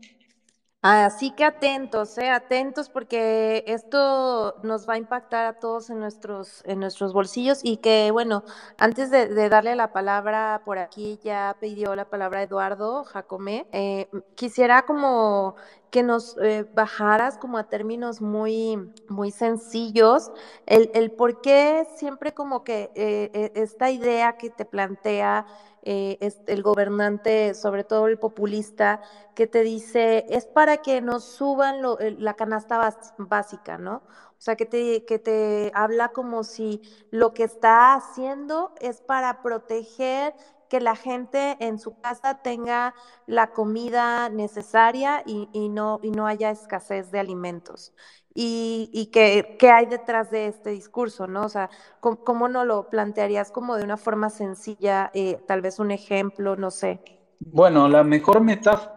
Así 0.84 1.30
que 1.30 1.44
atentos, 1.44 2.18
eh, 2.18 2.32
atentos 2.32 2.90
porque 2.90 3.64
esto 3.68 4.56
nos 4.64 4.90
va 4.90 4.96
a 4.96 4.98
impactar 4.98 5.46
a 5.46 5.60
todos 5.60 5.92
en 5.92 6.00
nuestros, 6.00 6.64
en 6.66 6.80
nuestros 6.80 7.14
bolsillos 7.14 7.60
y 7.62 7.78
que 7.78 8.10
bueno, 8.10 8.44
antes 8.80 9.12
de, 9.12 9.28
darle 9.50 9.76
la 9.76 9.94
palabra 9.94 10.64
por 10.66 10.80
aquí, 10.80 11.20
ya 11.24 11.56
pidió 11.60 11.96
la 11.96 12.10
palabra 12.10 12.42
Eduardo 12.42 13.04
Jacomé, 13.04 13.68
eh, 13.72 14.10
quisiera 14.34 14.82
como 14.88 15.56
que 15.92 16.04
nos 16.04 16.38
eh, 16.42 16.66
bajaras 16.74 17.38
como 17.38 17.58
a 17.58 17.66
términos 17.70 18.22
muy, 18.22 18.92
muy 19.10 19.30
sencillos, 19.30 20.32
el, 20.66 20.90
el 20.94 21.12
por 21.12 21.42
qué 21.42 21.86
siempre 21.96 22.34
como 22.34 22.64
que 22.64 22.92
eh, 22.96 23.52
esta 23.56 23.92
idea 23.92 24.38
que 24.38 24.50
te 24.50 24.66
plantea 24.66 25.46
eh, 25.84 26.18
el 26.48 26.62
gobernante, 26.62 27.54
sobre 27.56 27.84
todo 27.84 28.08
el 28.08 28.20
populista, 28.20 29.02
que 29.36 29.48
te 29.48 29.64
dice, 29.64 30.26
es 30.30 30.46
para 30.46 30.78
que 30.78 31.02
nos 31.02 31.24
suban 31.24 31.82
la 32.00 32.36
canasta 32.36 32.96
básica, 33.18 33.78
¿no? 33.78 33.96
O 33.96 34.44
sea, 34.44 34.56
que 34.56 34.66
te, 34.66 35.06
que 35.06 35.20
te 35.20 35.72
habla 35.74 36.10
como 36.10 36.44
si 36.44 36.82
lo 37.12 37.34
que 37.34 37.44
está 37.44 37.96
haciendo 37.96 38.74
es 38.80 39.02
para 39.02 39.42
proteger 39.42 40.34
que 40.72 40.80
la 40.80 40.96
gente 40.96 41.58
en 41.60 41.78
su 41.80 42.00
casa 42.00 42.42
tenga 42.42 42.96
la 43.28 43.52
comida 43.52 44.30
necesaria 44.30 45.22
y, 45.26 45.50
y, 45.52 45.68
no, 45.68 46.00
y 46.02 46.12
no 46.12 46.28
haya 46.28 46.50
escasez 46.50 47.12
de 47.12 47.20
alimentos 47.20 47.94
y, 48.34 48.90
y 48.94 49.08
qué, 49.08 49.58
hay 49.70 49.86
detrás 49.86 50.32
de 50.32 50.48
este 50.48 50.70
discurso, 50.70 51.28
¿no? 51.28 51.44
O 51.44 51.50
sea, 51.50 51.70
¿cómo, 52.00 52.48
no 52.48 52.64
lo 52.64 52.90
plantearías 52.90 53.52
como 53.52 53.76
de 53.76 53.84
una 53.84 53.98
forma 53.98 54.30
sencilla, 54.30 55.12
eh, 55.14 55.38
tal 55.46 55.62
vez 55.62 55.78
un 55.80 55.92
ejemplo, 55.92 56.56
no 56.56 56.72
sé? 56.72 57.02
Bueno, 57.40 57.90
la 57.90 58.06
mejor, 58.06 58.42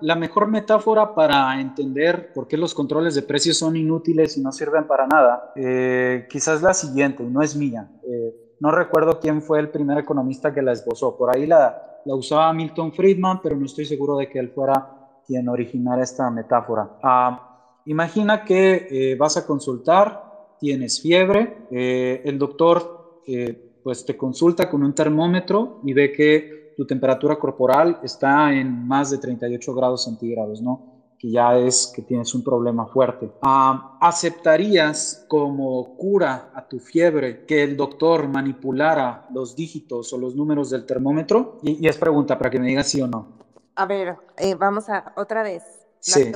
la 0.03 0.15
mejor 0.15 0.47
metáfora 0.47 1.13
para 1.13 1.61
entender 1.61 2.33
por 2.33 2.47
qué 2.47 2.57
los 2.57 2.73
controles 2.73 3.17
de 3.17 3.23
precios 3.23 3.57
son 3.57 3.75
inútiles 3.75 4.37
y 4.37 4.43
no 4.43 4.53
sirven 4.53 4.87
para 4.87 5.09
nada, 5.09 5.53
eh, 5.57 6.29
quizás 6.31 6.63
la 6.63 6.73
siguiente, 6.73 7.25
no 7.25 7.43
es 7.43 7.57
mía. 7.57 7.91
Eh, 8.07 8.44
no 8.65 8.71
recuerdo 8.71 9.21
quién 9.21 9.43
fue 9.43 9.61
el 9.61 9.69
primer 9.69 9.99
economista 9.99 10.55
que 10.55 10.63
la 10.63 10.73
esbozó. 10.73 11.15
Por 11.17 11.37
ahí 11.37 11.47
la, 11.47 12.01
usaba 12.07 12.51
Milton 12.55 12.93
Friedman, 12.93 13.41
pero 13.43 13.57
no 13.57 13.67
estoy 13.67 13.85
seguro 13.85 14.17
de 14.17 14.29
que 14.29 14.39
él 14.39 14.49
fuera 14.49 15.21
quien 15.27 15.51
originara 15.51 16.03
esta 16.03 16.31
metáfora. 16.31 16.97
Ah, 17.03 17.55
Imagina 17.87 18.45
que 18.45 18.89
eh, 18.91 19.15
vas 19.17 19.37
a 19.37 19.47
consultar, 19.47 20.57
tienes 20.59 21.03
fiebre, 21.03 21.67
eh, 21.71 22.23
el 22.25 22.39
doctor 22.39 23.21
eh, 23.27 23.81
pues 23.83 24.07
te 24.07 24.17
consulta 24.17 24.71
con 24.71 24.83
un 24.83 24.95
termómetro 24.95 25.81
y 25.85 25.93
ve 25.93 26.11
que 26.11 26.73
tu 26.75 26.87
temperatura 26.87 27.37
corporal 27.37 28.01
está 28.03 28.55
en 28.55 28.87
más 28.89 29.11
de 29.11 29.19
38 29.19 29.75
grados 29.75 30.05
centígrados, 30.05 30.63
¿no? 30.63 30.94
Que 31.19 31.31
ya 31.31 31.57
es 31.57 31.93
que 31.95 32.03
tienes 32.03 32.35
un 32.35 32.43
problema 32.43 32.87
fuerte. 32.87 33.31
Ah, 33.43 33.99
¿Aceptarías 34.01 35.25
como 35.29 35.97
cura 35.97 36.51
a 36.55 36.67
tu 36.67 36.79
fiebre 36.79 37.45
que 37.47 37.63
el 37.63 37.77
doctor 37.77 38.29
manipulara 38.29 39.27
los 39.33 39.57
dígitos 39.57 40.13
o 40.13 40.19
los 40.19 40.35
números 40.35 40.71
del 40.71 40.87
termómetro? 40.87 41.59
Y, 41.63 41.87
es 41.87 41.97
pregunta 41.97 42.37
para 42.39 42.51
que 42.51 42.59
me 42.59 42.67
digas 42.67 42.89
sí 42.89 43.01
o 43.01 43.07
no. 43.07 43.29
A 43.77 43.87
ver, 43.87 44.17
vamos 44.59 44.89
a 44.89 45.13
otra 45.17 45.43
vez. 45.43 45.63
Sí. 46.01 46.33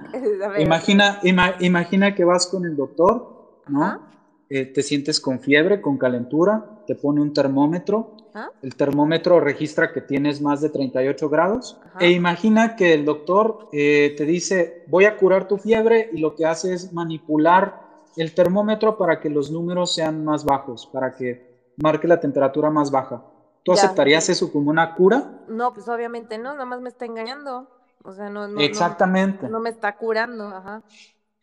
imagina, 0.58 1.20
imagina 1.22 2.14
que 2.14 2.24
vas 2.24 2.46
con 2.46 2.64
el 2.64 2.76
doctor, 2.76 3.62
¿no? 3.68 4.13
Eh, 4.50 4.66
te 4.66 4.82
sientes 4.82 5.20
con 5.20 5.40
fiebre, 5.40 5.80
con 5.80 5.98
calentura, 5.98 6.82
te 6.86 6.94
pone 6.94 7.20
un 7.20 7.32
termómetro, 7.32 8.16
¿Ah? 8.34 8.48
el 8.62 8.74
termómetro 8.74 9.40
registra 9.40 9.92
que 9.92 10.00
tienes 10.00 10.40
más 10.40 10.60
de 10.60 10.68
38 10.68 11.28
grados 11.28 11.80
e 12.00 12.10
imagina 12.10 12.74
que 12.74 12.92
el 12.92 13.04
doctor 13.04 13.68
eh, 13.72 14.12
te 14.16 14.24
dice 14.24 14.84
voy 14.88 15.04
a 15.04 15.16
curar 15.16 15.46
tu 15.46 15.56
fiebre 15.56 16.10
y 16.12 16.18
lo 16.18 16.34
que 16.34 16.44
hace 16.44 16.74
es 16.74 16.92
manipular 16.92 17.80
el 18.16 18.34
termómetro 18.34 18.98
para 18.98 19.20
que 19.20 19.30
los 19.30 19.50
números 19.50 19.94
sean 19.94 20.24
más 20.24 20.44
bajos, 20.44 20.86
para 20.92 21.14
que 21.14 21.72
marque 21.76 22.08
la 22.08 22.20
temperatura 22.20 22.70
más 22.70 22.90
baja. 22.90 23.24
¿Tú 23.64 23.72
aceptarías 23.72 24.28
eso 24.28 24.52
como 24.52 24.70
una 24.70 24.94
cura? 24.94 25.40
No, 25.48 25.72
pues 25.72 25.88
obviamente 25.88 26.36
no, 26.36 26.52
nada 26.52 26.66
más 26.66 26.80
me 26.80 26.90
está 26.90 27.06
engañando. 27.06 27.68
O 28.04 28.12
sea, 28.12 28.28
no, 28.28 28.46
no, 28.46 28.60
Exactamente. 28.60 29.48
No, 29.48 29.60
me 29.60 29.70
está 29.70 29.96
curando, 29.96 30.48
ajá. 30.48 30.82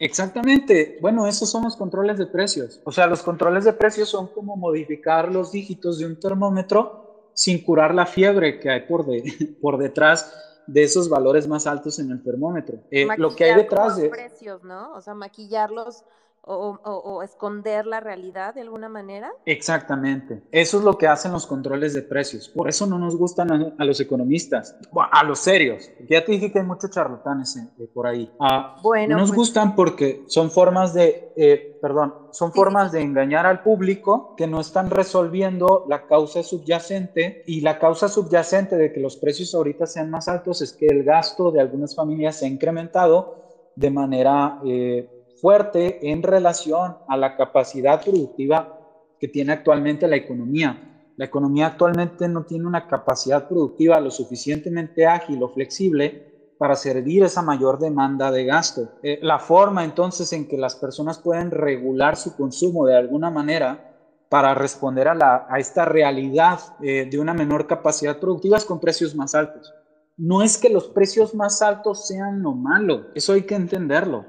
Exactamente. 0.01 0.97
Bueno, 0.99 1.27
esos 1.27 1.51
son 1.51 1.63
los 1.63 1.75
controles 1.75 2.17
de 2.17 2.25
precios. 2.25 2.81
O 2.85 2.91
sea, 2.91 3.05
los 3.05 3.21
controles 3.21 3.65
de 3.65 3.73
precios 3.73 4.09
son 4.09 4.29
como 4.29 4.57
modificar 4.57 5.31
los 5.31 5.51
dígitos 5.51 5.99
de 5.99 6.07
un 6.07 6.19
termómetro 6.19 7.29
sin 7.35 7.63
curar 7.63 7.93
la 7.93 8.07
fiebre 8.07 8.59
que 8.59 8.71
hay 8.71 8.81
por, 8.81 9.05
de, 9.05 9.21
por 9.61 9.77
detrás 9.77 10.33
de 10.65 10.81
esos 10.81 11.07
valores 11.07 11.47
más 11.47 11.67
altos 11.67 11.99
en 11.99 12.09
el 12.09 12.23
termómetro. 12.23 12.79
Eh, 12.89 13.07
lo 13.15 13.35
que 13.35 13.43
hay 13.43 13.55
detrás 13.55 13.95
de... 13.97 14.09
precios, 14.09 14.63
¿no? 14.63 14.91
O 14.93 15.01
sea, 15.01 15.13
maquillarlos 15.13 16.03
o, 16.43 17.21
esconder 17.23 17.85
la 17.85 17.99
realidad 17.99 18.55
de 18.55 18.61
alguna 18.61 18.89
manera? 18.89 19.31
Exactamente. 19.45 20.41
Eso 20.51 20.79
es 20.79 20.83
lo 20.83 20.97
que 20.97 21.07
hacen 21.07 21.31
los 21.31 21.45
controles 21.45 21.93
de 21.93 22.01
precios. 22.01 22.49
Por 22.49 22.67
eso 22.67 22.87
no 22.87 22.97
nos 22.97 23.15
gustan 23.15 23.73
a, 23.77 23.85
los 23.85 23.99
economistas, 23.99 24.75
a 25.11 25.23
los 25.23 25.39
serios. 25.39 25.89
Ya 26.09 26.25
te 26.25 26.31
dije 26.31 26.51
que 26.51 26.59
hay 26.59 26.65
muchos 26.65 26.89
charlatanes 26.91 27.55
eh, 27.57 27.87
por 27.93 28.07
ahí. 28.07 28.31
Ah, 28.39 28.77
bueno, 28.81 29.17
nos 29.17 29.29
pues 29.29 29.37
gustan 29.37 29.75
porque 29.75 30.23
son 30.27 30.49
formas 30.49 30.93
de, 30.93 31.31
eh, 31.35 31.77
perdón, 31.81 32.13
son 32.31 32.51
formas 32.51 32.91
de 32.91 33.01
engañar 33.01 33.45
al 33.45 33.61
público 33.61 34.33
que 34.35 34.47
no 34.47 34.59
están 34.61 34.89
resolviendo 34.89 35.85
la 35.87 36.05
causa 36.07 36.43
subyacente 36.43 37.43
y 37.45 37.61
la 37.61 37.77
causa 37.77 38.07
subyacente 38.07 38.77
de 38.77 38.91
que 38.91 38.99
los 38.99 39.17
precios 39.17 39.53
ahorita 39.53 39.85
sean 39.85 40.09
más 40.09 40.27
altos 40.27 40.61
es 40.61 40.73
que 40.73 40.87
el 40.87 41.03
gasto 41.03 41.51
de 41.51 41.61
algunas 41.61 41.95
familias 41.95 42.37
se 42.37 42.45
ha 42.45 42.49
incrementado 42.49 43.35
de 43.75 43.89
manera 43.89 44.59
eh, 44.65 45.20
fuerte 45.41 46.11
en 46.11 46.21
relación 46.21 46.97
a 47.07 47.17
la 47.17 47.35
capacidad 47.35 48.01
productiva 48.01 48.77
que 49.19 49.27
tiene 49.27 49.53
actualmente 49.53 50.07
la 50.07 50.15
economía. 50.15 51.13
La 51.17 51.25
economía 51.25 51.67
actualmente 51.67 52.27
no 52.27 52.43
tiene 52.43 52.67
una 52.67 52.87
capacidad 52.87 53.47
productiva 53.47 53.99
lo 53.99 54.11
suficientemente 54.11 55.05
ágil 55.05 55.41
o 55.43 55.49
flexible 55.49 56.31
para 56.57 56.75
servir 56.75 57.23
esa 57.23 57.41
mayor 57.41 57.79
demanda 57.79 58.31
de 58.31 58.45
gasto. 58.45 58.89
Eh, 59.01 59.19
la 59.23 59.39
forma 59.39 59.83
entonces 59.83 60.31
en 60.31 60.47
que 60.47 60.57
las 60.57 60.75
personas 60.75 61.17
pueden 61.17 61.49
regular 61.49 62.15
su 62.15 62.35
consumo 62.35 62.85
de 62.85 62.95
alguna 62.95 63.31
manera 63.31 63.87
para 64.29 64.53
responder 64.53 65.07
a, 65.07 65.47
esta 65.57 65.85
realidad 65.85 66.59
eh, 66.81 67.07
de 67.09 67.19
una 67.19 67.33
menor 67.33 67.67
capacidad 67.67 68.17
productiva 68.19 68.57
es 68.57 68.65
con 68.65 68.79
precios 68.79 69.15
más 69.15 69.35
altos. 69.35 69.73
No 70.17 70.43
es 70.43 70.57
que 70.57 70.69
los 70.69 70.87
precios 70.87 71.33
más 71.33 71.61
altos 71.61 72.07
sean 72.07 72.41
lo 72.41 72.53
malo, 72.53 73.07
eso 73.15 73.33
hay 73.33 73.41
que 73.41 73.55
entenderlo. 73.55 74.25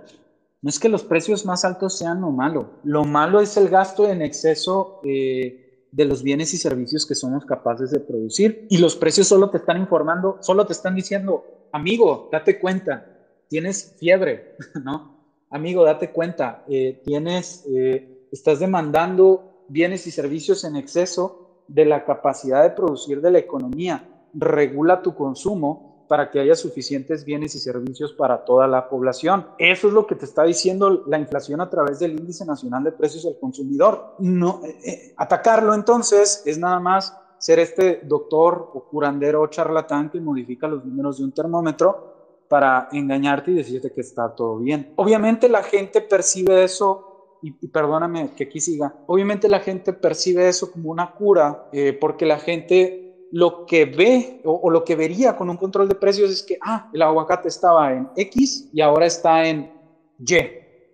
No 0.63 0.69
es 0.69 0.79
que 0.79 0.89
los 0.89 1.03
precios 1.03 1.45
más 1.45 1.65
altos 1.65 1.99
sean 1.99 2.21
lo 2.21 2.31
malo. 2.31 2.71
Lo 2.85 3.05
malo 3.05 3.41
es 3.41 3.57
el 3.57 3.69
gasto 3.69 4.09
en 4.09 4.23
exceso 4.23 5.01
eh, 5.03 5.87
de 5.91 6.05
los 6.05 6.23
bienes 6.23 6.55
y 6.55 6.57
servicios 6.57 7.05
que 7.05 7.17
somos 7.17 7.45
capaces 7.45 7.91
de 7.91 7.99
producir. 7.99 8.69
Y 8.71 8.79
los 8.79 8.95
precios 8.95 9.27
solo 9.27 9.51
te 9.51 9.59
están 9.59 9.79
informando, 9.79 10.39
solo 10.41 10.65
te 10.65 10.73
están 10.73 10.95
diciendo, 10.95 11.45
amigo, 11.73 12.29
date 12.31 12.61
cuenta, 12.61 13.05
tienes 13.49 13.97
fiebre, 13.99 14.57
¿no? 14.85 15.27
Amigo, 15.51 15.85
date 15.85 16.13
cuenta, 16.13 16.65
eh, 16.69 17.03
tienes, 17.05 17.65
eh, 17.69 18.29
estás 18.31 18.61
demandando 18.61 19.65
bienes 19.69 20.07
y 20.07 20.13
servicios 20.13 20.63
en 20.63 20.77
exceso 20.77 21.65
de 21.67 21.87
la 21.87 22.05
capacidad 22.05 22.63
de 22.63 22.71
producir 22.71 23.21
de 23.21 23.33
la 23.33 23.39
economía. 23.39 24.09
Regula 24.33 25.03
tu 25.03 25.15
consumo 25.15 25.92
para 26.13 26.31
que 26.31 26.41
haya 26.41 26.55
suficientes 26.55 27.25
bienes 27.25 27.55
y 27.55 27.59
servicios 27.59 28.13
para 28.13 28.45
toda 28.45 28.67
la 28.67 28.91
población. 28.91 29.47
Eso 29.57 29.89
es 29.89 29.95
lo 29.95 30.07
que 30.07 30.15
te 30.15 30.27
está 30.27 30.43
diciendo 30.43 31.05
la 31.07 31.19
inflación 31.19 31.63
a 31.63 31.71
través 31.71 32.01
del 32.01 32.13
índice 32.13 32.45
nacional 32.45 32.85
de 32.85 32.93
precios 32.93 33.25
al 33.25 33.39
consumidor. 33.41 34.17
No, 34.19 34.61
eh, 34.63 34.77
eh, 34.85 35.15
atacarlo 35.17 35.73
entonces 35.73 36.43
es 36.45 36.59
nada 36.59 36.81
más 36.81 37.17
ser 37.39 37.61
este 37.61 38.03
doctor 38.05 38.73
o 38.75 38.85
curandero 38.85 39.41
o 39.41 39.47
charlatán 39.47 40.11
que 40.11 40.21
modifica 40.21 40.69
los 40.69 40.85
números 40.85 41.17
de 41.17 41.25
un 41.25 41.33
termómetro 41.33 42.45
para 42.47 42.91
engañarte 42.93 43.53
y 43.53 43.55
decirte 43.55 43.91
que 43.91 44.03
está 44.03 44.35
todo 44.35 44.59
bien. 44.59 44.93
Obviamente 44.97 45.49
la 45.49 45.63
gente 45.63 46.03
percibe 46.03 46.63
eso 46.63 47.39
y, 47.41 47.53
perdóname 47.69 48.33
que 48.37 48.45
aquí 48.45 48.61
siga, 48.61 48.95
obviamente 49.07 49.49
la 49.49 49.61
gente 49.61 49.95
percibe 49.95 50.47
eso 50.47 50.71
como 50.71 50.91
una 50.91 51.13
cura, 51.13 51.71
eh, 51.73 51.97
porque 51.99 52.27
la 52.27 52.39
gente 52.39 53.12
lo 53.33 53.65
que 53.67 53.87
ve 53.87 54.41
o, 54.45 54.71
lo 54.71 54.85
que 54.85 54.95
vería 54.95 55.35
con 55.35 55.49
un 55.49 55.57
control 55.57 55.89
de 55.89 55.95
precios 55.95 56.31
es 56.31 56.43
que, 56.43 56.59
ah, 56.61 56.87
el 56.93 57.01
aguacate 57.01 57.49
estaba 57.49 57.93
en 57.93 58.07
X 58.15 58.69
y 58.73 58.81
ahora 58.83 59.07
está 59.07 59.49
en 59.49 59.71
Y. 60.19 60.35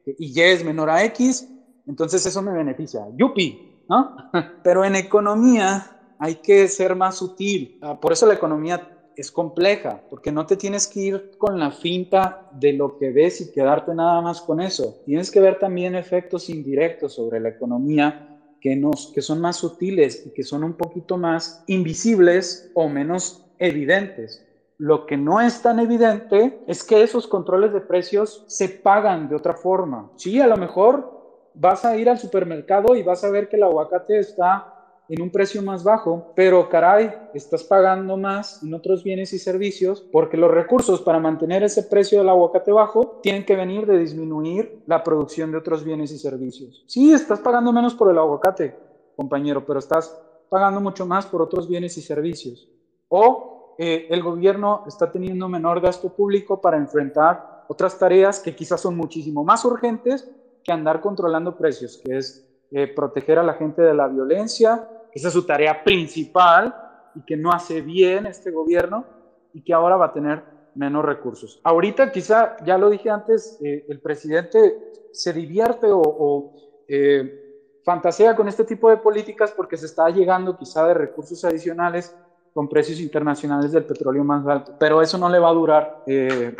Y 0.07 0.39
Y 0.39 0.41
es 0.41 0.64
menor 0.64 0.89
a 0.89 1.05
X, 1.05 1.45
entonces 1.84 2.24
eso 2.24 2.41
me 2.41 2.53
beneficia. 2.53 3.01
Yupi, 3.12 3.61
¿no? 3.89 4.14
Pero 4.62 4.84
en 4.84 4.95
economía 4.95 5.84
hay 6.16 6.36
que 6.36 6.68
ser 6.68 6.95
más 6.95 7.16
sutil. 7.16 7.76
Ah, 7.80 7.99
por 7.99 8.12
eso 8.12 8.24
la 8.24 8.34
economía 8.34 8.89
es 9.16 9.32
compleja, 9.32 10.05
porque 10.09 10.30
no 10.30 10.47
te 10.47 10.57
tienes 10.57 10.86
que 10.86 11.01
ir 11.01 11.30
con 11.39 11.59
la 11.59 11.72
finta 11.72 12.47
de 12.53 12.72
lo 12.72 12.97
que 12.97 13.11
ves 13.11 13.41
y 13.41 13.51
quedarte 13.51 13.93
nada 13.97 14.22
más 14.22 14.41
con 14.41 14.61
eso. 14.61 15.01
Tienes 15.05 15.32
que 15.32 15.41
ver 15.41 15.59
también 15.59 15.97
efectos 15.97 16.49
indirectos 16.49 17.14
sobre 17.14 17.41
la 17.41 17.49
economía 17.49 18.28
que, 18.61 18.77
nos, 18.77 19.13
son 19.19 19.41
más 19.41 19.57
sutiles 19.57 20.27
y 20.27 20.33
que 20.33 20.43
son 20.43 20.65
un 20.65 20.77
poquito 20.77 21.17
más 21.17 21.63
invisibles 21.67 22.71
o 22.75 22.89
menos 22.89 23.47
evidentes. 23.59 24.45
Lo 24.79 25.07
que 25.07 25.17
no 25.17 25.41
es 25.41 25.61
tan 25.61 25.81
evidente 25.81 26.63
es 26.67 26.85
que 26.85 27.03
esos 27.03 27.27
controles 27.27 27.73
de 27.73 27.81
precios 27.81 28.45
se 28.47 28.69
pagan 28.69 29.29
de 29.29 29.35
otra 29.35 29.55
forma. 29.55 30.13
Sí, 30.17 30.41
a 30.41 30.47
lo 30.47 30.57
mejor 30.57 31.11
vas 31.53 31.85
a 31.85 31.97
ir 31.97 32.09
al 32.09 32.19
supermercado 32.19 32.95
y 32.95 33.03
vas 33.03 33.25
a 33.25 33.31
ver 33.31 33.49
que 33.49 33.57
el 33.57 33.65
aguacate 33.65 34.19
está 34.19 34.65
en 35.09 35.23
un 35.23 35.31
precio 35.31 35.63
más 35.63 35.83
bajo, 35.85 36.33
pero 36.37 36.69
caray, 36.69 37.13
estás 37.33 37.65
pagando 37.65 38.17
más 38.17 38.63
en 38.63 38.75
otros 38.75 39.03
bienes 39.03 39.33
y 39.33 39.39
servicios 39.39 40.03
porque 40.13 40.37
los 40.37 40.51
recursos 40.51 41.01
para 41.01 41.19
mantener 41.19 41.63
ese 41.63 41.85
precio 41.85 42.19
del 42.19 42.29
aguacate 42.29 42.73
bajo 42.73 43.21
tienen 43.23 43.47
que 43.47 43.57
venir 43.57 43.87
de 43.87 43.99
disminuir 43.99 44.83
la 44.87 45.03
producción 45.03 45.51
de 45.51 45.59
otros 45.59 45.83
bienes 45.83 46.13
y 46.13 46.19
servicios. 46.19 46.85
Sí, 46.87 47.13
estás 47.13 47.41
pagando 47.41 47.73
menos 47.73 47.95
por 47.95 48.11
el 48.11 48.19
aguacate, 48.19 48.77
compañero, 49.17 49.65
pero 49.65 49.79
estás 49.79 50.21
pagando 50.51 50.81
mucho 50.81 51.07
más 51.07 51.27
por 51.27 51.43
otros 51.43 51.69
bienes 51.69 51.97
y 51.97 52.03
servicios. 52.03 52.69
O 53.09 53.75
eh, 53.79 54.09
el 54.11 54.23
gobierno 54.23 54.85
está 54.87 55.11
teniendo 55.11 55.49
menor 55.49 55.81
gasto 55.81 56.11
público 56.11 56.61
para 56.61 56.77
enfrentar 56.77 57.65
otras 57.69 57.99
tareas 57.99 58.41
que 58.41 58.55
quizás 58.55 58.81
son 58.81 58.97
muchísimo 58.97 59.45
más 59.45 59.65
urgentes 59.65 60.31
que 60.65 60.73
andar 60.73 61.01
controlando 61.01 61.57
precios, 61.57 62.01
que 62.05 62.17
es 62.17 62.47
eh, 62.71 62.87
proteger 62.87 63.39
a 63.39 63.43
la 63.43 63.55
gente 63.55 63.81
de 63.81 63.95
la 63.95 64.09
violencia, 64.09 64.89
esa 65.13 65.29
es 65.29 65.35
su 65.35 65.45
tarea 65.45 65.83
principal 65.83 66.75
y 67.15 67.23
que 67.23 67.37
no 67.37 67.53
hace 67.53 67.81
bien 67.81 68.27
este 68.27 68.51
gobierno 68.51 69.05
y 69.53 69.63
que 69.63 69.73
ahora 69.73 69.97
va 69.97 70.07
a 70.07 70.13
tener 70.13 70.43
menos 70.75 71.05
recursos. 71.05 71.61
Ahorita 71.65 72.13
quizá, 72.13 72.57
ya 72.65 72.79
lo 72.79 72.89
dije 72.91 73.11
antes, 73.11 73.59
eh, 73.63 73.85
el 73.89 74.01
presidente 74.01 74.93
se 75.13 75.33
divierte 75.33 75.89
o, 75.91 76.53
eh, 76.87 77.81
fantasea 77.85 78.37
con 78.37 78.49
este 78.49 78.65
tipo 78.65 78.91
de 78.91 78.99
políticas 78.99 79.51
porque 79.53 79.77
se 79.77 79.87
está 79.87 80.09
llegando 80.11 80.57
quizá 80.57 80.87
de 80.87 80.95
recursos 80.95 81.45
adicionales 81.45 82.15
con 82.53 82.69
precios 82.69 83.01
internacionales 83.01 83.73
del 83.73 83.85
petróleo 83.85 84.25
más 84.25 84.47
alto, 84.47 84.75
pero 84.79 85.01
eso 85.01 85.17
no 85.19 85.29
le 85.29 85.39
va 85.39 85.49
a 85.49 85.53
durar 85.53 86.05
eh, 86.07 86.55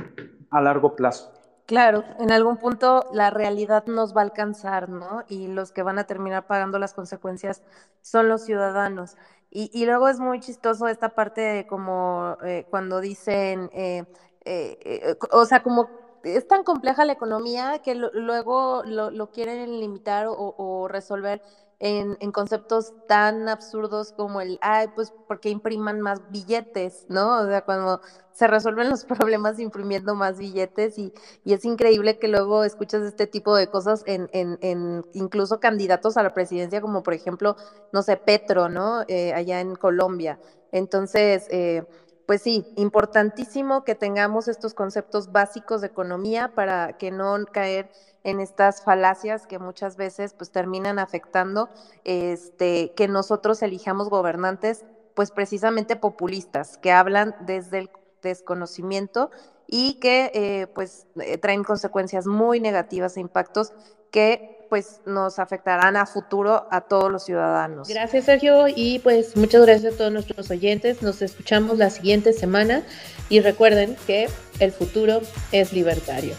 a 0.51 0.61
largo 0.61 0.95
plazo. 0.95 1.38
Claro, 1.69 2.03
en 2.19 2.33
algún 2.33 2.57
punto 2.57 3.05
la 3.13 3.29
realidad 3.29 3.85
nos 3.85 4.17
va 4.17 4.23
a 4.23 4.25
alcanzar, 4.25 4.89
¿no? 4.89 5.25
Y 5.29 5.49
los 5.49 5.71
que 5.71 5.83
van 5.83 5.99
a 5.99 6.05
terminar 6.07 6.47
pagando 6.47 6.79
las 6.79 6.95
consecuencias 6.95 7.63
son 8.01 8.27
los 8.31 8.43
ciudadanos. 8.47 9.19
Y, 9.51 9.71
y 9.75 9.85
luego 9.85 10.09
es 10.09 10.19
muy 10.19 10.41
chistoso 10.41 10.89
esta 10.89 11.11
parte 11.11 11.43
de 11.43 11.67
como 11.67 12.39
eh, 12.43 12.67
cuando 12.71 13.03
dicen, 13.03 13.69
eh, 13.75 14.07
eh, 14.47 15.19
o 15.31 15.45
sea, 15.45 15.63
como 15.63 15.91
es 16.25 16.49
tan 16.49 16.65
compleja 16.65 17.05
la 17.05 17.13
economía 17.13 17.81
que 17.85 17.95
luego 17.95 18.83
lo, 18.87 19.11
lo, 19.11 19.31
quieren 19.31 19.79
limitar 19.79 20.27
o 20.31 20.89
resolver 20.89 21.43
en, 21.81 22.17
en, 22.21 22.33
conceptos 22.33 22.93
tan 23.07 23.49
absurdos 23.49 24.13
como 24.13 24.41
el, 24.41 24.59
ay, 24.63 24.89
pues 24.95 25.13
porque 25.29 25.49
impriman 25.49 26.01
más 26.01 26.21
billetes, 26.31 27.07
¿no? 27.09 27.41
O 27.41 27.47
sea, 27.47 27.65
cuando 27.65 28.01
se 28.33 28.47
resuelven 28.49 28.91
los 28.91 29.05
problemas 29.05 29.61
imprimiendo 29.61 30.15
más 30.15 30.39
billetes 30.39 30.99
y, 30.99 31.13
y 31.45 31.53
es 31.53 31.65
increíble 31.65 32.19
que 32.19 32.29
luego 32.29 32.65
escuchas 32.65 33.03
este 33.03 33.27
tipo 33.27 33.55
de 33.55 33.69
cosas 33.69 34.03
en, 34.07 34.29
en, 34.33 34.59
en, 34.61 35.05
incluso 35.13 35.61
candidatos 35.61 36.17
a 36.17 36.23
la 36.23 36.35
presidencia, 36.35 36.81
como 36.81 37.03
por 37.03 37.15
ejemplo, 37.15 37.57
no 37.93 38.03
sé, 38.03 38.17
Petro, 38.17 38.69
¿no? 38.69 39.05
Eh, 39.07 39.33
allá 39.33 39.61
en 39.61 39.77
Colombia. 39.77 40.41
Entonces, 40.73 41.47
eh, 41.51 41.85
pues 42.29 42.43
sí, 42.43 42.67
importantísimo 42.77 43.85
que 43.85 43.95
tengamos 43.95 44.49
estos 44.49 44.75
conceptos 44.75 45.33
básicos 45.33 45.81
de 45.81 45.87
economía 45.87 46.53
para 46.55 46.99
que 46.99 47.11
no 47.11 47.35
caer 47.51 47.91
en 48.23 48.41
estas 48.41 48.83
falacias 48.83 49.47
que 49.47 49.59
muchas 49.59 49.97
veces 49.97 50.35
pues 50.35 50.51
terminan 50.51 50.99
afectando 50.99 51.71
este 52.05 52.93
que 52.95 53.09
nosotros 53.09 53.63
elijamos 53.63 54.11
gobernantes 54.11 54.85
pues 55.15 55.31
precisamente 55.31 55.97
populistas 55.97 56.77
que 56.77 56.93
hablan 56.93 57.35
desde 57.47 57.79
el 57.79 57.91
desconocimiento 58.21 59.31
y 59.67 59.95
que 59.95 60.31
eh, 60.35 60.67
pues 60.67 61.07
eh, 61.19 61.39
traen 61.39 61.65
consecuencias 61.65 62.27
muy 62.27 62.61
negativas 62.61 63.17
e 63.17 63.21
impactos 63.21 63.73
que 64.11 64.58
pues 64.69 65.01
nos 65.07 65.39
afectarán 65.39 65.97
a 65.97 66.07
futuro 66.07 66.67
a 66.71 66.83
todos 66.83 67.11
los 67.11 67.25
ciudadanos. 67.25 67.89
Gracias 67.89 68.25
Sergio 68.25 68.67
y 68.69 68.99
pues 69.01 69.37
muchas 69.37 69.63
gracias 69.63 69.95
a 69.95 69.97
todos 69.97 70.13
nuestros 70.13 70.51
oyentes. 70.51 71.03
Nos 71.03 71.23
escuchamos 71.23 71.79
la 71.79 71.91
siguiente 71.91 72.33
semana 72.33 72.83
y 73.29 73.41
recuerden 73.41 73.97
que 74.07 74.29
el 74.59 74.73
futuro 74.73 75.21
es 75.53 75.73
libertario. 75.73 76.35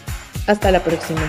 Hasta 0.46 0.70
la 0.70 0.82
próxima. 0.82 1.22